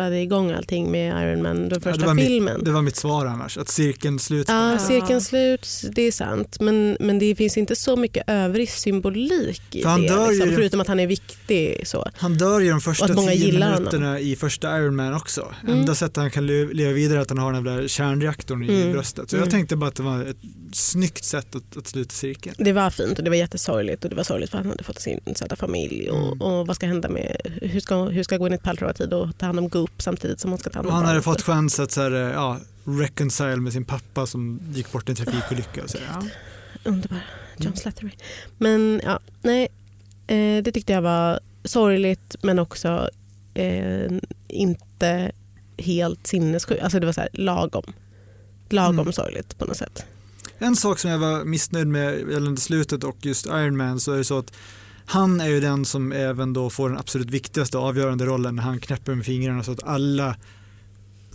igång 0.07 0.53
allting 0.53 0.91
med 0.91 1.23
Iron 1.23 1.43
Man, 1.43 1.57
den 1.57 1.71
Ja, 1.73 1.81
första 1.81 2.01
det, 2.01 2.07
var 2.07 2.15
filmen? 2.15 2.55
mitt, 2.57 2.65
det 2.65 2.71
var 2.71 2.83
mitt 2.83 2.97
svar 2.97 3.27
annars, 3.27 3.59
att 3.59 3.69
cirkeln 3.69 4.19
sluts. 4.19 4.49
Ja, 4.51 4.79
cirkeln 4.79 5.21
sluts, 5.21 5.81
det 5.93 6.03
är 6.03 6.13
sant. 6.13 6.61
Men, 6.61 6.97
men 7.01 7.19
det 7.19 7.35
finns 7.35 7.57
inte 7.57 7.77
så 7.77 7.97
mycket 7.97 8.25
övrig 8.27 8.71
symbolik 8.71 9.63
i 9.75 9.83
För 9.83 9.89
han 9.91 10.03
det. 10.03 10.09
dör 10.09 10.31
ju- 10.31 10.39
Liksom, 10.39 10.51
förutom 10.55 10.81
att 10.81 10.87
han 10.89 11.01
är 11.01 11.07
viktig. 11.07 11.83
Så. 11.87 12.09
Han 12.17 12.35
dör 12.39 12.61
ju 12.61 12.71
de 12.71 12.81
första 12.81 13.09
tio 13.09 13.53
minuterna 13.53 14.21
i 14.21 14.37
första 14.37 14.79
Iron 14.79 14.97
Man 14.97 15.15
också. 15.15 15.55
Mm. 15.63 15.79
Enda 15.81 15.95
sättet 15.95 16.17
han 16.17 16.31
kan 16.31 16.47
le- 16.47 16.73
leva 16.73 16.93
vidare 16.93 17.19
är 17.19 17.23
att 17.23 17.29
han 17.31 17.39
har 17.39 17.53
den 17.53 17.65
där 17.65 17.89
kärnreaktorn 17.89 18.63
i 18.65 18.69
Mm. 18.69 18.93
bröstet. 18.93 19.31
Så 19.31 19.37
Mm. 19.37 19.47
jag 19.47 19.51
tänkte 19.51 19.77
bara 19.77 19.89
att 19.89 19.97
det 19.97 20.03
var 20.03 20.23
ett 20.25 20.37
snyggt 20.73 21.25
sätt 21.25 21.55
att, 21.55 21.77
att 21.77 21.87
sluta 21.87 22.11
cirkeln. 22.15 22.55
Det 22.59 22.73
var 22.73 22.91
fint 22.91 23.19
och 23.19 23.25
det 23.25 23.31
var 23.31 23.37
jättesorgligt 23.37 24.05
och 24.05 24.11
det 24.11 24.17
var 24.17 24.23
sorgligt 24.25 24.51
för 24.51 24.59
han 24.59 24.67
hade 24.67 24.85
fått 24.85 25.01
sin 25.01 25.21
söta 25.35 25.57
familj. 25.57 26.11
Och, 26.11 26.27
Mm. 26.27 26.41
och 26.43 26.67
vad 26.67 26.77
ska 26.77 26.87
hända 26.87 27.09
med, 27.09 27.37
hur 27.63 27.81
ska, 27.81 28.05
hur 28.05 28.23
ska 28.23 28.37
Gwyneth 28.37 28.65
Paltrow 28.65 28.89
ha 28.89 28.95
tid 28.95 29.13
att 29.13 29.39
ta 29.39 29.47
hand 29.47 29.59
om 29.59 29.69
Goop 29.89 30.03
samtidigt 30.03 30.41
som 30.41 30.51
hon 30.51 30.59
ska 30.59 30.71
ta 30.71 30.79
hand 30.79 30.87
Och 30.87 30.93
om 30.93 30.97
han 30.97 31.07
hade 31.07 31.23
fått 31.23 31.43
chans 31.43 31.81
att 31.81 31.91
så 31.91 32.01
här, 32.03 32.11
ja, 32.11 32.59
reconcile 32.85 33.57
med 33.57 33.73
sin 33.73 33.85
pappa 33.85 34.27
som 34.27 34.61
gick 34.73 34.93
bort 34.93 35.09
i 35.09 35.13
en 35.13 35.17
trafikolycka. 35.17 35.83
Och 35.83 35.91
så, 35.91 35.99
ja. 36.13 36.27
Underbar. 36.85 37.21
John 37.57 37.77
Slattery. 37.77 38.11
Men 38.59 39.01
ja, 39.05 39.21
nej. 39.43 39.69
Eh, 40.27 40.63
det 40.63 40.73
tyckte 40.73 40.93
jag 40.93 41.03
var 41.03 41.41
sorgligt 41.65 42.37
men 42.43 42.59
också 42.59 43.11
eh, 43.55 44.13
inte 44.49 45.33
helt 45.79 46.27
sinnessjukt. 46.27 46.83
Alltså 46.83 47.01
det 47.01 47.07
var 47.07 47.13
så 47.13 47.21
här 47.21 47.31
lagom. 47.33 47.93
Lagom 48.69 48.99
Mm. 48.99 49.13
sorgligt 49.13 49.59
på 49.59 49.65
något 49.65 49.77
sätt. 49.77 50.05
En 50.59 50.77
sak 50.77 50.99
som 50.99 51.11
jag 51.11 51.19
var 51.19 51.45
missnöjd 51.45 51.87
med 51.87 52.31
gällande 52.31 52.61
slutet 52.61 53.05
och 53.05 53.17
just 53.21 53.47
Iron 53.47 53.77
Man 53.77 54.01
så 54.01 54.13
är 54.13 54.17
det 54.19 54.25
så 54.25 54.39
att 54.39 54.53
han 55.09 55.41
är 55.41 55.49
ju 55.49 55.61
den 55.61 55.85
som 55.85 56.13
även 56.13 56.53
då 56.53 56.71
får 56.71 56.89
den 56.89 56.99
absolut 56.99 57.31
viktigaste 57.31 57.79
avgörande 57.79 58.25
rollen 58.27 58.57
när 58.57 58.63
han 58.63 58.81
knäpper 58.81 59.15
med 59.15 59.25
fingrarna 59.27 59.63
så 59.63 59.73
att 59.73 59.83
alla 59.83 60.37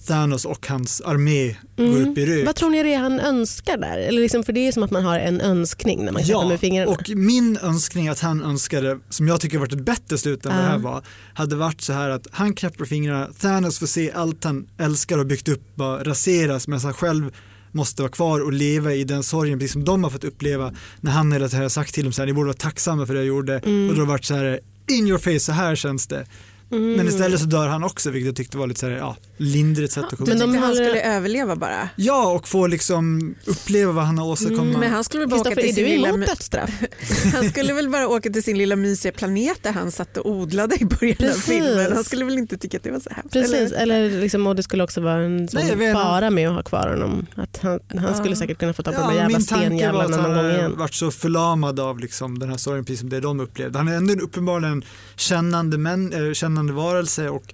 Thanos 0.08 0.46
och 0.46 0.68
hans 0.68 1.02
armé 1.02 1.56
går 1.78 1.84
Mm. 1.86 2.12
upp 2.12 2.18
i 2.18 2.26
rök. 2.26 2.46
Vad 2.46 2.56
tror 2.56 2.70
ni 2.70 2.84
det 2.84 2.94
är 2.94 3.00
han 3.00 3.20
önskar 3.20 3.78
där? 3.78 3.98
Eller 3.98 4.22
liksom, 4.22 4.44
för 4.44 4.54
det 4.54 4.68
är 4.68 4.72
som 4.72 4.84
att 4.84 4.92
man 4.92 5.04
har 5.06 5.20
en 5.20 5.42
önskning 5.42 6.06
när 6.06 6.12
man 6.12 6.24
knäpper 6.24 6.48
med 6.48 6.60
fingrarna. 6.60 6.92
och 6.92 7.10
min 7.16 7.58
önskning 7.58 8.08
att 8.08 8.20
han 8.20 8.44
önskade, 8.44 9.00
som 9.10 9.28
jag 9.28 9.42
tycker 9.42 9.58
varit 9.58 9.74
ett 9.74 9.86
bättre 9.86 10.18
slut 10.18 10.46
än 10.46 10.52
vad 10.56 10.62
det 10.64 10.68
här 10.70 10.78
var, 10.78 11.04
hade 11.34 11.56
varit 11.56 11.82
så 11.82 11.94
här 11.94 12.10
att 12.10 12.28
han 12.32 12.54
knäpper 12.56 12.86
fingrarna, 12.86 13.28
Thanos 13.42 13.80
får 13.80 13.88
se 13.88 14.12
allt 14.12 14.44
han 14.44 14.68
älskar 14.78 15.18
och 15.18 15.26
byggt 15.26 15.48
upp 15.48 15.76
bara 15.76 16.04
raseras 16.04 16.68
medan 16.68 16.82
han 16.82 16.94
själv 16.94 17.32
måste 17.74 18.02
vara 18.02 18.12
kvar 18.12 18.40
och 18.40 18.54
leva 18.54 18.94
i 18.94 19.04
den 19.04 19.24
sorgen 19.24 19.60
precis 19.60 19.74
som 19.74 19.84
de 19.84 20.04
har 20.04 20.12
fått 20.12 20.24
uppleva 20.24 20.74
när 21.02 21.12
han 21.12 21.32
hela 21.32 21.48
tiden 21.48 21.62
har 21.62 21.70
sagt 21.70 21.94
till 21.94 22.04
dem 22.04 22.14
så 22.14 22.22
här, 22.22 22.28
ni 22.28 22.34
borde 22.34 22.48
vara 22.48 22.58
tacksamma 22.58 23.06
för 23.06 23.14
det 23.14 23.20
jag 23.20 23.28
gjorde 23.28 23.60
Mm. 23.60 23.90
och 23.90 23.96
då 23.96 24.02
har 24.02 24.06
det 24.06 24.10
varit 24.12 24.26
så 24.26 24.34
här 24.36 24.60
in 24.88 25.08
your 25.08 25.18
face, 25.20 25.40
så 25.40 25.52
här 25.52 25.76
känns 25.76 26.08
det. 26.08 26.26
Mm. 26.76 26.94
Men 26.94 27.08
istället 27.08 27.40
så 27.40 27.46
dör 27.46 27.68
han 27.68 27.84
också 27.84 28.10
vilket 28.10 28.26
jag 28.26 28.36
tyckte 28.36 28.58
var 28.58 28.68
lite 28.68 28.80
så 28.80 28.90
här, 28.90 28.96
ja, 28.98 29.16
lindrigt 29.38 29.94
sätt 29.94 30.04
att 30.04 30.10
komma 30.18 30.30
Men 30.30 30.40
de 30.40 30.54
de 30.54 30.58
han 30.58 30.74
skulle 30.76 31.02
överleva 31.02 31.56
bara. 31.56 31.90
Ja, 31.96 32.32
och 32.32 32.48
få 32.48 32.68
liksom 32.68 33.36
uppleva 33.46 33.92
vad 33.92 34.04
han 34.04 34.18
har 34.18 34.26
åstadkommit. 34.28 34.78
Men 34.78 34.92
han 34.92 35.04
skulle 35.04 35.22
väl 35.26 35.30
bara 35.30 35.42
åka 35.42 35.56
till 35.56 35.76
sin 35.76 35.86
lilla... 35.86 36.12
dödsstraff? 36.12 36.84
Han 37.34 37.50
skulle 37.50 37.74
väl 37.74 37.90
bara 37.90 38.08
åka 38.08 38.30
till 38.30 38.44
sin 38.44 38.58
lilla 38.58 38.76
mysiga 38.76 39.12
planet 39.12 39.64
där 39.64 39.72
han 39.72 39.92
satt 39.92 40.18
och 40.18 40.30
odlade 40.30 40.76
i 40.76 40.86
början 40.86 41.16
Precis. 41.16 41.38
av 41.38 41.54
filmen. 41.54 41.94
Han 41.94 42.04
skulle 42.04 42.26
väl 42.26 42.38
inte 42.38 42.58
tycka 42.58 42.78
att 42.78 42.84
det 42.84 42.92
var 42.92 43.00
så 43.00 43.10
hemskt. 43.10 43.34
Precis, 43.34 43.72
eller? 43.72 43.96
eller 43.96 44.22
liksom, 44.22 44.48
och 44.48 44.56
det 44.56 44.64
skulle 44.64 44.84
också 44.84 45.02
vara 45.02 45.22
en 45.24 45.48
sån 45.48 45.62
Nej, 45.78 45.94
fara 45.94 46.30
med 46.30 46.50
att 46.50 46.56
ha 46.56 46.64
kvar 46.64 46.88
honom. 46.88 47.26
Att 47.36 47.60
han, 47.62 47.80
han 47.88 48.04
Ja. 48.04 48.14
skulle 48.14 48.36
säkert 48.36 48.60
kunna 48.60 48.74
få 48.74 48.84
ta 48.84 48.92
på 48.92 48.98
de 48.98 49.04
Ja, 49.04 49.10
där 49.10 49.16
jävla 49.16 49.38
min 49.38 49.48
tanke 49.48 49.64
var 49.64 49.68
stenjävlarna 49.70 50.16
att 50.16 50.22
han 50.22 50.22
någon 50.22 50.36
gång 50.38 50.46
hade 50.46 50.58
igen. 50.58 50.78
varit 50.78 50.94
så 50.94 51.12
förlamad 51.12 51.80
av 51.80 52.00
liksom 52.00 52.40
den 52.40 52.50
här 52.50 52.58
sorgen 52.58 52.86
precis 52.86 53.00
som 53.00 53.10
det 53.10 53.20
de 53.20 53.40
upplevde. 53.40 53.78
Han 53.78 53.88
är 53.88 53.96
ändå 53.98 54.14
en 54.14 54.22
uppenbarligen 54.22 54.84
kännande, 55.16 55.78
män, 55.78 56.28
äh, 56.28 56.34
kännande 56.34 56.63
varelse 56.72 57.30
och 57.30 57.54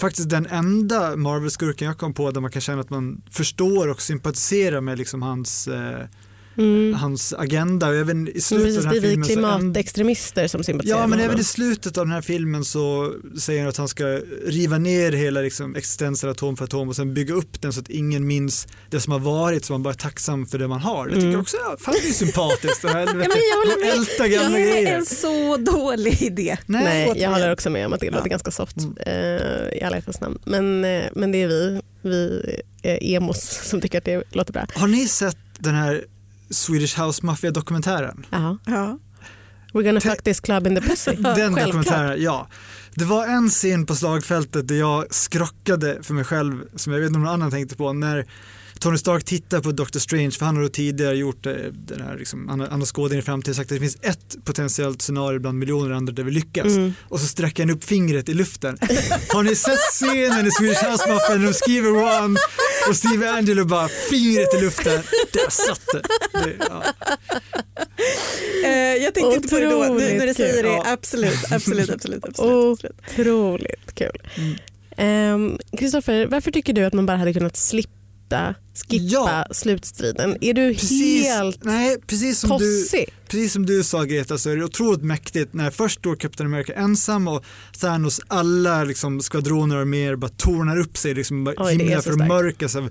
faktiskt 0.00 0.28
den 0.30 0.46
enda 0.46 1.16
Marvel-skurken 1.16 1.88
jag 1.88 1.98
kom 1.98 2.14
på 2.14 2.30
där 2.30 2.40
man 2.40 2.50
kan 2.50 2.62
känna 2.62 2.80
att 2.80 2.90
man 2.90 3.22
förstår 3.30 3.88
och 3.88 4.02
sympatiserar 4.02 4.80
med 4.80 4.98
liksom 4.98 5.22
hans, 5.22 5.68
eh, 5.68 6.06
Mm. 6.58 6.94
hans 6.94 7.32
agenda. 7.38 7.88
Och 7.88 7.94
även 7.94 8.28
i 8.28 8.30
Men 8.32 8.40
slutet 8.42 8.66
precis, 8.66 8.86
av 8.86 8.92
det 8.92 9.00
den 9.00 9.04
är 9.04 9.10
här 9.10 9.16
vi 9.18 9.24
filmen 9.24 9.44
änd- 9.50 9.58
klimatextremister 9.60 10.46
som 10.48 10.64
sympatiserar 10.64 10.98
Ja 10.98 11.06
men 11.06 11.20
även 11.20 11.38
i 11.38 11.44
slutet 11.44 11.98
av 11.98 12.04
den 12.06 12.12
här 12.12 12.22
filmen 12.22 12.64
så 12.64 13.12
säger 13.40 13.60
han 13.60 13.68
att 13.68 13.76
han 13.76 13.88
ska 13.88 14.04
riva 14.46 14.78
ner 14.78 15.12
hela 15.12 15.40
liksom, 15.40 15.76
existensen 15.76 16.30
atom 16.30 16.56
för 16.56 16.64
atom 16.64 16.88
och 16.88 16.96
sen 16.96 17.14
bygga 17.14 17.34
upp 17.34 17.60
den 17.62 17.72
så 17.72 17.80
att 17.80 17.88
ingen 17.90 18.26
minns 18.26 18.66
det 18.90 19.00
som 19.00 19.12
har 19.12 19.20
varit 19.20 19.64
så 19.64 19.72
man 19.72 19.82
bara 19.82 19.94
är 19.94 19.98
tacksam 19.98 20.46
för 20.46 20.58
det 20.58 20.68
man 20.68 20.80
har. 20.80 21.06
Det 21.06 21.10
tycker 21.14 21.22
Mm. 21.22 21.32
jag 21.32 21.40
också 21.40 21.56
ja, 21.56 21.76
fan 21.80 21.94
det 22.02 22.08
är 22.08 22.12
sympatiskt. 22.12 22.84
Och 22.84 22.90
helvete, 22.90 23.18
Ja, 23.22 23.28
men 23.28 23.38
jag 23.50 23.56
håller 23.56 23.86
med. 23.86 23.94
älta 23.98 24.28
gamla 24.28 24.58
Det 24.58 24.86
är 24.88 24.96
en 24.96 25.06
så 25.06 25.56
dålig 25.56 26.22
idé. 26.22 26.56
Nej, 26.66 27.06
återigen. 27.08 27.22
jag 27.22 27.30
håller 27.30 27.52
också 27.52 27.70
med 27.70 27.86
om 27.86 27.92
att 27.92 28.00
det 28.00 28.06
låter 28.10 28.26
Ja. 28.26 28.30
ganska 28.30 28.50
soft 28.50 28.76
Mm. 28.76 28.94
eh, 29.06 29.78
i 29.78 29.82
alla 29.86 29.96
hjärtans 29.96 30.20
namn. 30.20 30.38
Men, 30.44 30.84
eh, 30.84 31.02
men 31.14 31.32
det 31.32 31.42
är 31.42 31.48
vi, 31.48 31.80
vi 32.02 32.42
eh, 32.82 32.98
emos 33.14 33.60
som 33.68 33.80
tycker 33.80 33.98
att 33.98 34.04
det 34.04 34.22
låter 34.32 34.52
bra. 34.52 34.66
Har 34.74 34.86
ni 34.86 35.08
sett 35.08 35.36
den 35.58 35.74
här 35.74 36.04
Swedish 36.52 36.98
House 36.98 37.26
Mafia-dokumentären? 37.26 38.26
Jaha. 38.30 38.58
Ja. 38.66 38.98
We're 39.72 39.82
gonna 39.82 40.00
fuck 40.00 40.22
this 40.22 40.40
club 40.40 40.66
in 40.66 40.74
the 40.74 40.80
pussy. 40.80 41.10
Den 41.16 41.54
dokumentären, 41.54 42.22
ja. 42.22 42.48
Det 42.94 43.04
var 43.04 43.26
en 43.26 43.48
scen 43.48 43.86
på 43.86 43.94
slagfältet 43.94 44.68
där 44.68 44.74
jag 44.74 45.14
skrockade 45.14 46.02
för 46.02 46.14
mig 46.14 46.24
själv 46.24 46.64
som 46.76 46.92
jag 46.92 47.00
vet 47.00 47.06
inte 47.06 47.16
om 47.16 47.22
någon 47.22 47.34
annan 47.34 47.50
tänkte 47.50 47.76
på 47.76 47.92
när 47.92 48.26
Tony 48.82 48.98
Stark 48.98 49.24
tittar 49.24 49.60
på 49.60 49.72
Doctor 49.72 50.00
Strange 50.00 50.30
för 50.30 50.46
han 50.46 50.56
har 50.56 50.62
då 50.62 50.68
tidigare 50.68 51.16
gjort 51.16 51.46
eh, 51.46 51.52
den 51.72 52.00
här, 52.00 52.16
liksom, 52.18 52.48
han 52.48 52.80
har, 52.80 52.86
skådat 52.86 53.12
in 53.12 53.18
i 53.18 53.22
framtiden 53.22 53.52
och 53.52 53.56
sagt 53.56 53.72
att 53.72 53.76
det 53.76 53.80
finns 53.80 53.98
ett 54.02 54.44
potentiellt 54.44 55.02
scenario 55.02 55.38
bland 55.38 55.58
miljoner 55.58 55.90
andra 55.90 56.12
där 56.12 56.22
vi 56.22 56.30
lyckas 56.30 56.66
Mm. 56.66 56.92
och 57.08 57.20
så 57.20 57.26
sträcker 57.26 57.62
han 57.62 57.70
upp 57.70 57.84
fingret 57.84 58.28
i 58.28 58.34
luften. 58.34 58.78
Har 59.28 59.42
ni 59.42 59.54
sett 59.54 59.78
scenen 59.78 60.46
i 60.46 60.50
Swedish 60.50 60.84
House 60.84 61.08
Mafia 61.08 61.36
när 61.36 61.46
de 61.46 61.54
skriver 61.54 61.90
one 61.90 62.38
och 62.88 62.96
Steve 62.96 63.30
Angelo 63.30 63.64
bara 63.64 63.88
fingret 63.88 64.54
i 64.54 64.60
luften, 64.60 65.02
där 65.32 65.50
satt 65.50 65.86
det. 65.92 66.02
det 66.32 66.56
ja. 66.68 66.84
Eh, 68.64 69.02
jag 69.04 69.14
tänkte 69.14 69.36
inte 69.36 69.48
på 69.48 69.58
det 69.58 69.66
då, 69.66 69.94
nu 69.98 70.18
när 70.18 70.26
du 70.26 70.34
säger 70.34 70.62
det. 70.62 70.68
Ja. 70.68 70.84
Absolut, 70.86 71.52
absolut, 71.52 71.90
absolut. 71.90 72.24
absolut, 72.24 72.24
absolut. 72.24 72.96
Otroligt 73.18 73.94
kul. 73.94 74.18
Mm. 74.36 74.54
Ehm, 74.96 75.58
Kristoffer, 75.78 76.26
varför 76.26 76.50
tycker 76.50 76.72
du 76.72 76.84
att 76.84 76.92
man 76.92 77.06
bara 77.06 77.16
hade 77.16 77.32
kunnat 77.32 77.56
slippa, 77.56 77.92
skippa 78.88 79.04
Ja. 79.04 79.44
slutstriden? 79.50 80.36
Är 80.40 80.54
du 80.54 80.74
Precis, 80.74 81.26
helt 81.26 81.64
nej, 81.64 81.96
precis 82.06 82.38
som 82.40 82.50
du 82.50 82.82
tossig? 82.82 83.08
precis 83.28 83.52
som 83.52 83.66
du 83.66 83.82
sa 83.84 84.02
Greta 84.04 84.38
så 84.38 84.50
är 84.50 84.56
det 84.56 84.64
otroligt 84.64 85.02
mäktigt 85.02 85.54
när 85.54 85.70
först 85.70 85.98
står 85.98 86.16
Captain 86.16 86.46
America 86.46 86.72
ensam 86.72 87.28
och 87.28 87.44
Thanos 87.80 88.20
alla 88.28 88.84
liksom, 88.84 89.20
skvadroner 89.20 89.76
och 89.76 89.88
mer 89.88 90.16
bara 90.16 90.30
tornar 90.36 90.78
upp 90.80 90.96
sig, 90.96 91.14
liksom, 91.14 91.44
bara 91.44 91.54
Oj, 91.58 91.64
det 91.76 91.84
är 91.84 91.86
himlen 91.86 92.02
förmörkas 92.02 92.76
av 92.76 92.90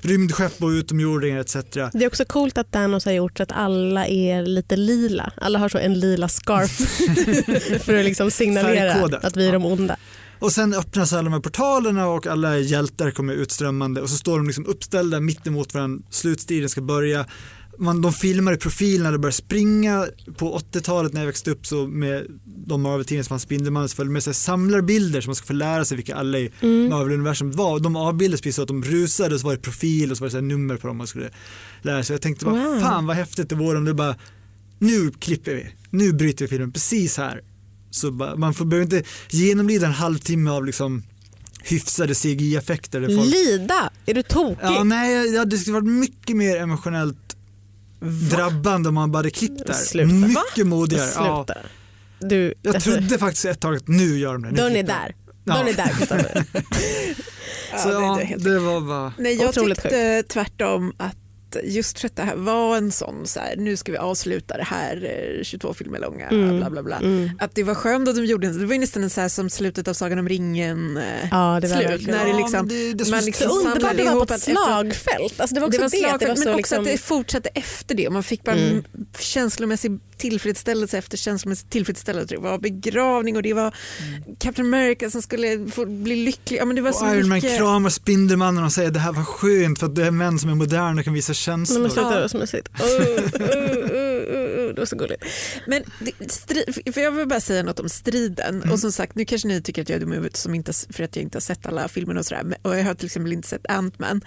rymdskepp 0.00 0.62
och 0.62 0.68
utomjordingar 0.68 1.40
etc. 1.40 1.56
Det 1.72 2.04
är 2.04 2.06
också 2.06 2.24
coolt 2.24 2.58
att 2.58 2.72
Thanos 2.72 3.04
har 3.04 3.12
gjort 3.12 3.36
så 3.36 3.42
att 3.42 3.52
alla 3.52 4.06
är 4.06 4.42
lite 4.42 4.76
lila. 4.76 5.32
Alla 5.36 5.58
har 5.58 5.68
så 5.68 5.78
en 5.78 6.00
lila 6.00 6.28
scarf 6.28 6.70
för 7.84 7.98
att 7.98 8.04
liksom 8.04 8.30
signalera 8.30 9.18
att 9.22 9.36
vi 9.36 9.48
är 9.48 9.52
de 9.52 9.64
onda. 9.66 9.96
Och 10.38 10.52
sen 10.52 10.74
öppnas 10.74 11.12
alla 11.12 11.22
de 11.22 11.32
här 11.32 11.40
portalerna 11.40 12.06
och 12.06 12.26
alla 12.26 12.58
hjältar 12.58 13.10
kommer 13.10 13.32
utströmmande 13.34 14.00
och 14.02 14.10
så 14.10 14.16
står 14.16 14.36
de 14.36 14.46
liksom 14.46 14.66
uppställda 14.66 15.20
mitt 15.20 15.46
emot 15.46 15.74
varandra, 15.74 16.04
slutstriden 16.10 16.68
ska 16.68 16.80
börja. 16.80 17.26
Man, 17.78 18.02
de 18.02 18.12
filmar 18.12 18.52
i 18.52 18.56
profil 18.56 19.02
när 19.02 19.12
de 19.12 19.18
börjar 19.18 19.32
springa. 19.32 20.06
På 20.36 20.58
80-talet 20.58 21.12
när 21.12 21.20
jag 21.20 21.26
växte 21.26 21.50
upp 21.50 21.66
så 21.66 21.86
med 21.86 22.26
de 22.66 22.82
Marvel-tidningar 22.82 23.22
som 23.22 23.28
fanns 23.28 23.42
Spindelmannen 23.42 23.88
så 23.88 23.96
följde 23.96 24.12
med 24.12 24.22
sig 24.22 24.34
samlarbilder 24.34 25.20
som 25.20 25.28
man 25.30 25.34
ska 25.34 25.46
få 25.46 25.52
lära 25.52 25.84
sig 25.84 25.96
vilka 25.96 26.14
alla 26.16 26.38
i 26.38 26.50
Mm. 26.60 26.88
Marvel-universum 26.88 27.52
var. 27.52 27.72
Och 27.72 27.82
De 27.82 27.96
avbildades 27.96 28.40
precis 28.40 28.56
så 28.56 28.62
att 28.62 28.68
de 28.68 28.82
rusade 28.82 29.34
och 29.34 29.40
så 29.40 29.46
var 29.46 29.54
det 29.54 29.60
profil 29.62 30.10
och 30.10 30.16
så 30.16 30.20
var 30.24 30.26
det 30.26 30.32
så 30.32 30.40
nummer 30.40 30.76
på 30.76 30.86
dem 30.86 30.96
man 30.96 31.06
skulle 31.06 31.30
lära 31.82 32.02
sig. 32.04 32.14
Jag 32.14 32.22
tänkte 32.22 32.44
bara, 32.44 32.54
Wow. 32.70 32.80
fan 32.80 33.06
vad 33.06 33.16
häftigt 33.16 33.48
det 33.48 33.54
vore 33.54 33.78
om 33.78 33.84
det 33.84 33.94
bara, 33.94 34.16
nu 34.78 35.10
klipper 35.10 35.54
vi, 35.54 35.66
nu 35.90 36.12
bryter 36.12 36.44
vi 36.44 36.48
filmen 36.48 36.72
precis 36.72 37.16
här. 37.16 37.40
Så 37.90 38.10
man 38.10 38.54
får, 38.54 38.64
behöver 38.64 38.96
inte 38.96 39.08
genomlida 39.30 39.86
en 39.86 39.92
halvtimme 39.92 40.50
av 40.50 40.66
liksom 40.66 41.02
hyfsade 41.62 42.14
CGI-effekter. 42.14 43.00
folk- 43.16 43.30
Lida? 43.34 43.90
Är 44.06 44.14
du 44.14 44.22
tokig? 44.22 44.58
Ja, 44.62 44.84
nej, 44.84 45.34
ja, 45.34 45.44
det 45.44 45.58
skulle 45.58 45.74
varit 45.74 45.88
mycket 45.88 46.36
mer 46.36 46.56
emotionellt 46.56 47.36
drabbande 48.30 48.88
om 48.88 48.94
man 48.94 49.12
bara 49.12 49.18
hade 49.18 49.30
klippt 49.30 49.66
där. 49.66 49.74
Sluta. 49.74 50.14
Mycket 50.14 50.66
modigare. 50.66 51.10
Ja, 51.14 51.44
Sluta. 51.46 51.60
Du, 52.20 52.54
jag 52.62 52.74
alltså, 52.74 52.90
trodde 52.90 53.18
faktiskt 53.18 53.44
ett 53.44 53.60
tag 53.60 53.76
att 53.76 53.88
nu 53.88 54.18
gör 54.18 54.32
de 54.32 54.42
det. 54.42 54.50
nu 54.50 54.56
dörren 54.56 54.72
är 54.76 54.82
de. 54.82 54.86
där. 54.88 55.14
Ja. 55.44 55.54
Dörren 55.54 55.68
är 55.68 55.72
där 55.74 55.88
Kristoffer. 55.88 56.44
Så 57.82 57.88
det- 57.88 57.94
ja, 57.94 58.20
det 58.38 58.50
det 58.50 58.58
var 58.58 58.80
bara... 58.80 59.12
Nej, 59.18 59.34
jag 59.34 59.48
Otroligt 59.48 59.82
tyckte 59.82 60.22
tvärtom 60.28 60.92
att 60.96 61.16
just 61.64 61.98
för 62.00 62.06
att 62.06 62.16
det 62.16 62.22
här 62.22 62.36
var 62.36 62.76
en 62.76 62.92
sån 62.92 63.26
så 63.26 63.40
här, 63.40 63.56
nu 63.56 63.76
ska 63.76 63.92
vi 63.92 63.98
avsluta 63.98 64.56
det 64.56 64.62
här 64.64 65.04
eh, 65.38 65.42
22 65.44 65.74
filmer 65.74 65.98
långa 65.98 66.28
Mm. 66.28 66.58
bla 66.60 66.70
bla 66.70 66.82
bla. 66.82 66.96
Mm. 66.96 67.30
Att 67.38 67.54
det 67.54 67.62
var 67.62 67.74
skönt 67.74 68.08
att 68.08 68.16
de 68.16 68.24
gjorde 68.24 68.46
det. 68.48 68.58
Det 68.58 68.66
var 68.66 68.72
ju 68.74 68.80
nästan 68.80 69.02
en 69.02 69.10
så 69.10 69.20
här 69.20 69.28
som 69.28 69.50
slutet 69.50 69.88
av 69.88 69.94
Sagan 69.94 70.18
om 70.18 70.28
ringen 70.28 70.96
eh, 70.96 71.02
Ja, 71.30 71.58
det 71.62 71.68
var 71.68 71.76
slut. 71.76 71.90
verkligen. 71.90 72.18
När 72.18 72.24
det 72.24 72.30
Ja, 72.30 72.36
liksom, 72.36 72.52
men 72.58 72.68
det, 72.68 72.92
det 73.04 73.10
man 73.10 73.24
liksom 73.24 73.48
Så 73.50 73.58
underbart 73.68 73.96
det 73.96 74.04
var 74.04 74.26
på 74.26 74.34
ett 74.34 74.42
slagfält. 74.42 75.40
Alltså 75.40 75.54
det 75.54 75.60
var 75.60 75.68
också 75.68 75.78
det 75.78 75.82
var 75.82 75.88
slagfält, 75.88 76.20
det 76.20 76.26
var 76.26 76.34
men 76.34 76.42
så 76.44 76.50
också 76.50 76.56
liksom... 76.56 76.78
att 76.78 76.84
det 76.84 76.98
fortsatte 76.98 77.48
efter 77.54 77.94
det. 77.94 78.10
Man 78.10 78.22
fick 78.22 78.44
bara 78.44 78.56
Mm. 78.56 78.84
känslomässig 79.18 80.00
tillfredsställelse 80.18 80.98
efter 80.98 81.16
känslomässig 81.16 81.70
tillfredsställelse. 81.70 82.34
Det 82.34 82.40
var 82.40 82.58
begravning 82.58 83.36
och 83.36 83.42
det 83.42 83.52
var 83.54 83.74
Captain 84.38 84.74
America 84.74 85.10
som 85.10 85.22
skulle 85.22 85.66
få 85.70 85.86
bli 85.86 86.16
lycklig. 86.16 86.58
Ja, 86.58 86.64
men 86.64 86.76
det 86.76 86.82
var 86.82 86.92
så 86.92 87.04
och 87.06 87.14
Iron 87.14 87.28
Man 87.28 87.36
mycket... 87.36 87.58
kramar 87.58 87.90
Spindelmannen 87.90 88.64
och 88.64 88.72
säger 88.72 88.90
det 88.90 89.00
här 89.00 89.12
var 89.12 89.24
skönt 89.24 89.78
för 89.78 89.86
att 89.86 89.94
det 89.94 90.06
är 90.06 90.10
män 90.10 90.38
som 90.38 90.50
är 90.50 90.54
moderna 90.54 90.98
och 90.98 91.04
kan 91.04 91.14
visa 91.14 91.34
känslor. 91.34 91.80
men 91.80 91.90
sluta, 91.90 92.08
Ja. 92.08 92.14
det 92.14 92.20
var 92.20 92.28
så 92.28 92.38
mysigt. 92.38 92.68
Oh, 94.68 94.74
det 94.74 94.80
var 94.80 94.86
så 94.86 94.96
gulligt. 94.96 95.24
Men 95.66 95.82
det, 96.00 96.10
stri- 96.28 96.92
för 96.92 97.00
jag 97.00 97.10
vill 97.12 97.28
bara 97.28 97.40
säga 97.40 97.62
något 97.62 97.80
om 97.80 97.88
striden. 97.88 98.54
Mm. 98.56 98.72
Och 98.72 98.78
som 98.80 98.92
sagt, 98.92 99.14
nu 99.14 99.24
kanske 99.24 99.48
ni 99.48 99.62
tycker 99.62 99.82
att 99.82 99.88
jag 99.88 99.96
är 99.96 100.00
dum 100.00 100.12
i 100.12 100.16
huvudet 100.16 100.36
som 100.36 100.54
inte, 100.54 100.72
för 100.90 101.02
att 101.04 101.16
jag 101.16 101.22
inte 101.22 101.36
har 101.36 101.40
sett 101.40 101.66
alla 101.66 101.88
filmer 101.88 102.16
och 102.18 102.26
sådär. 102.26 102.56
Och 102.62 102.76
jag 102.78 102.84
har 102.84 102.94
till 102.94 103.06
exempel 103.06 103.32
inte 103.32 103.48
sett 103.48 103.66
Ant-Man 103.68 104.20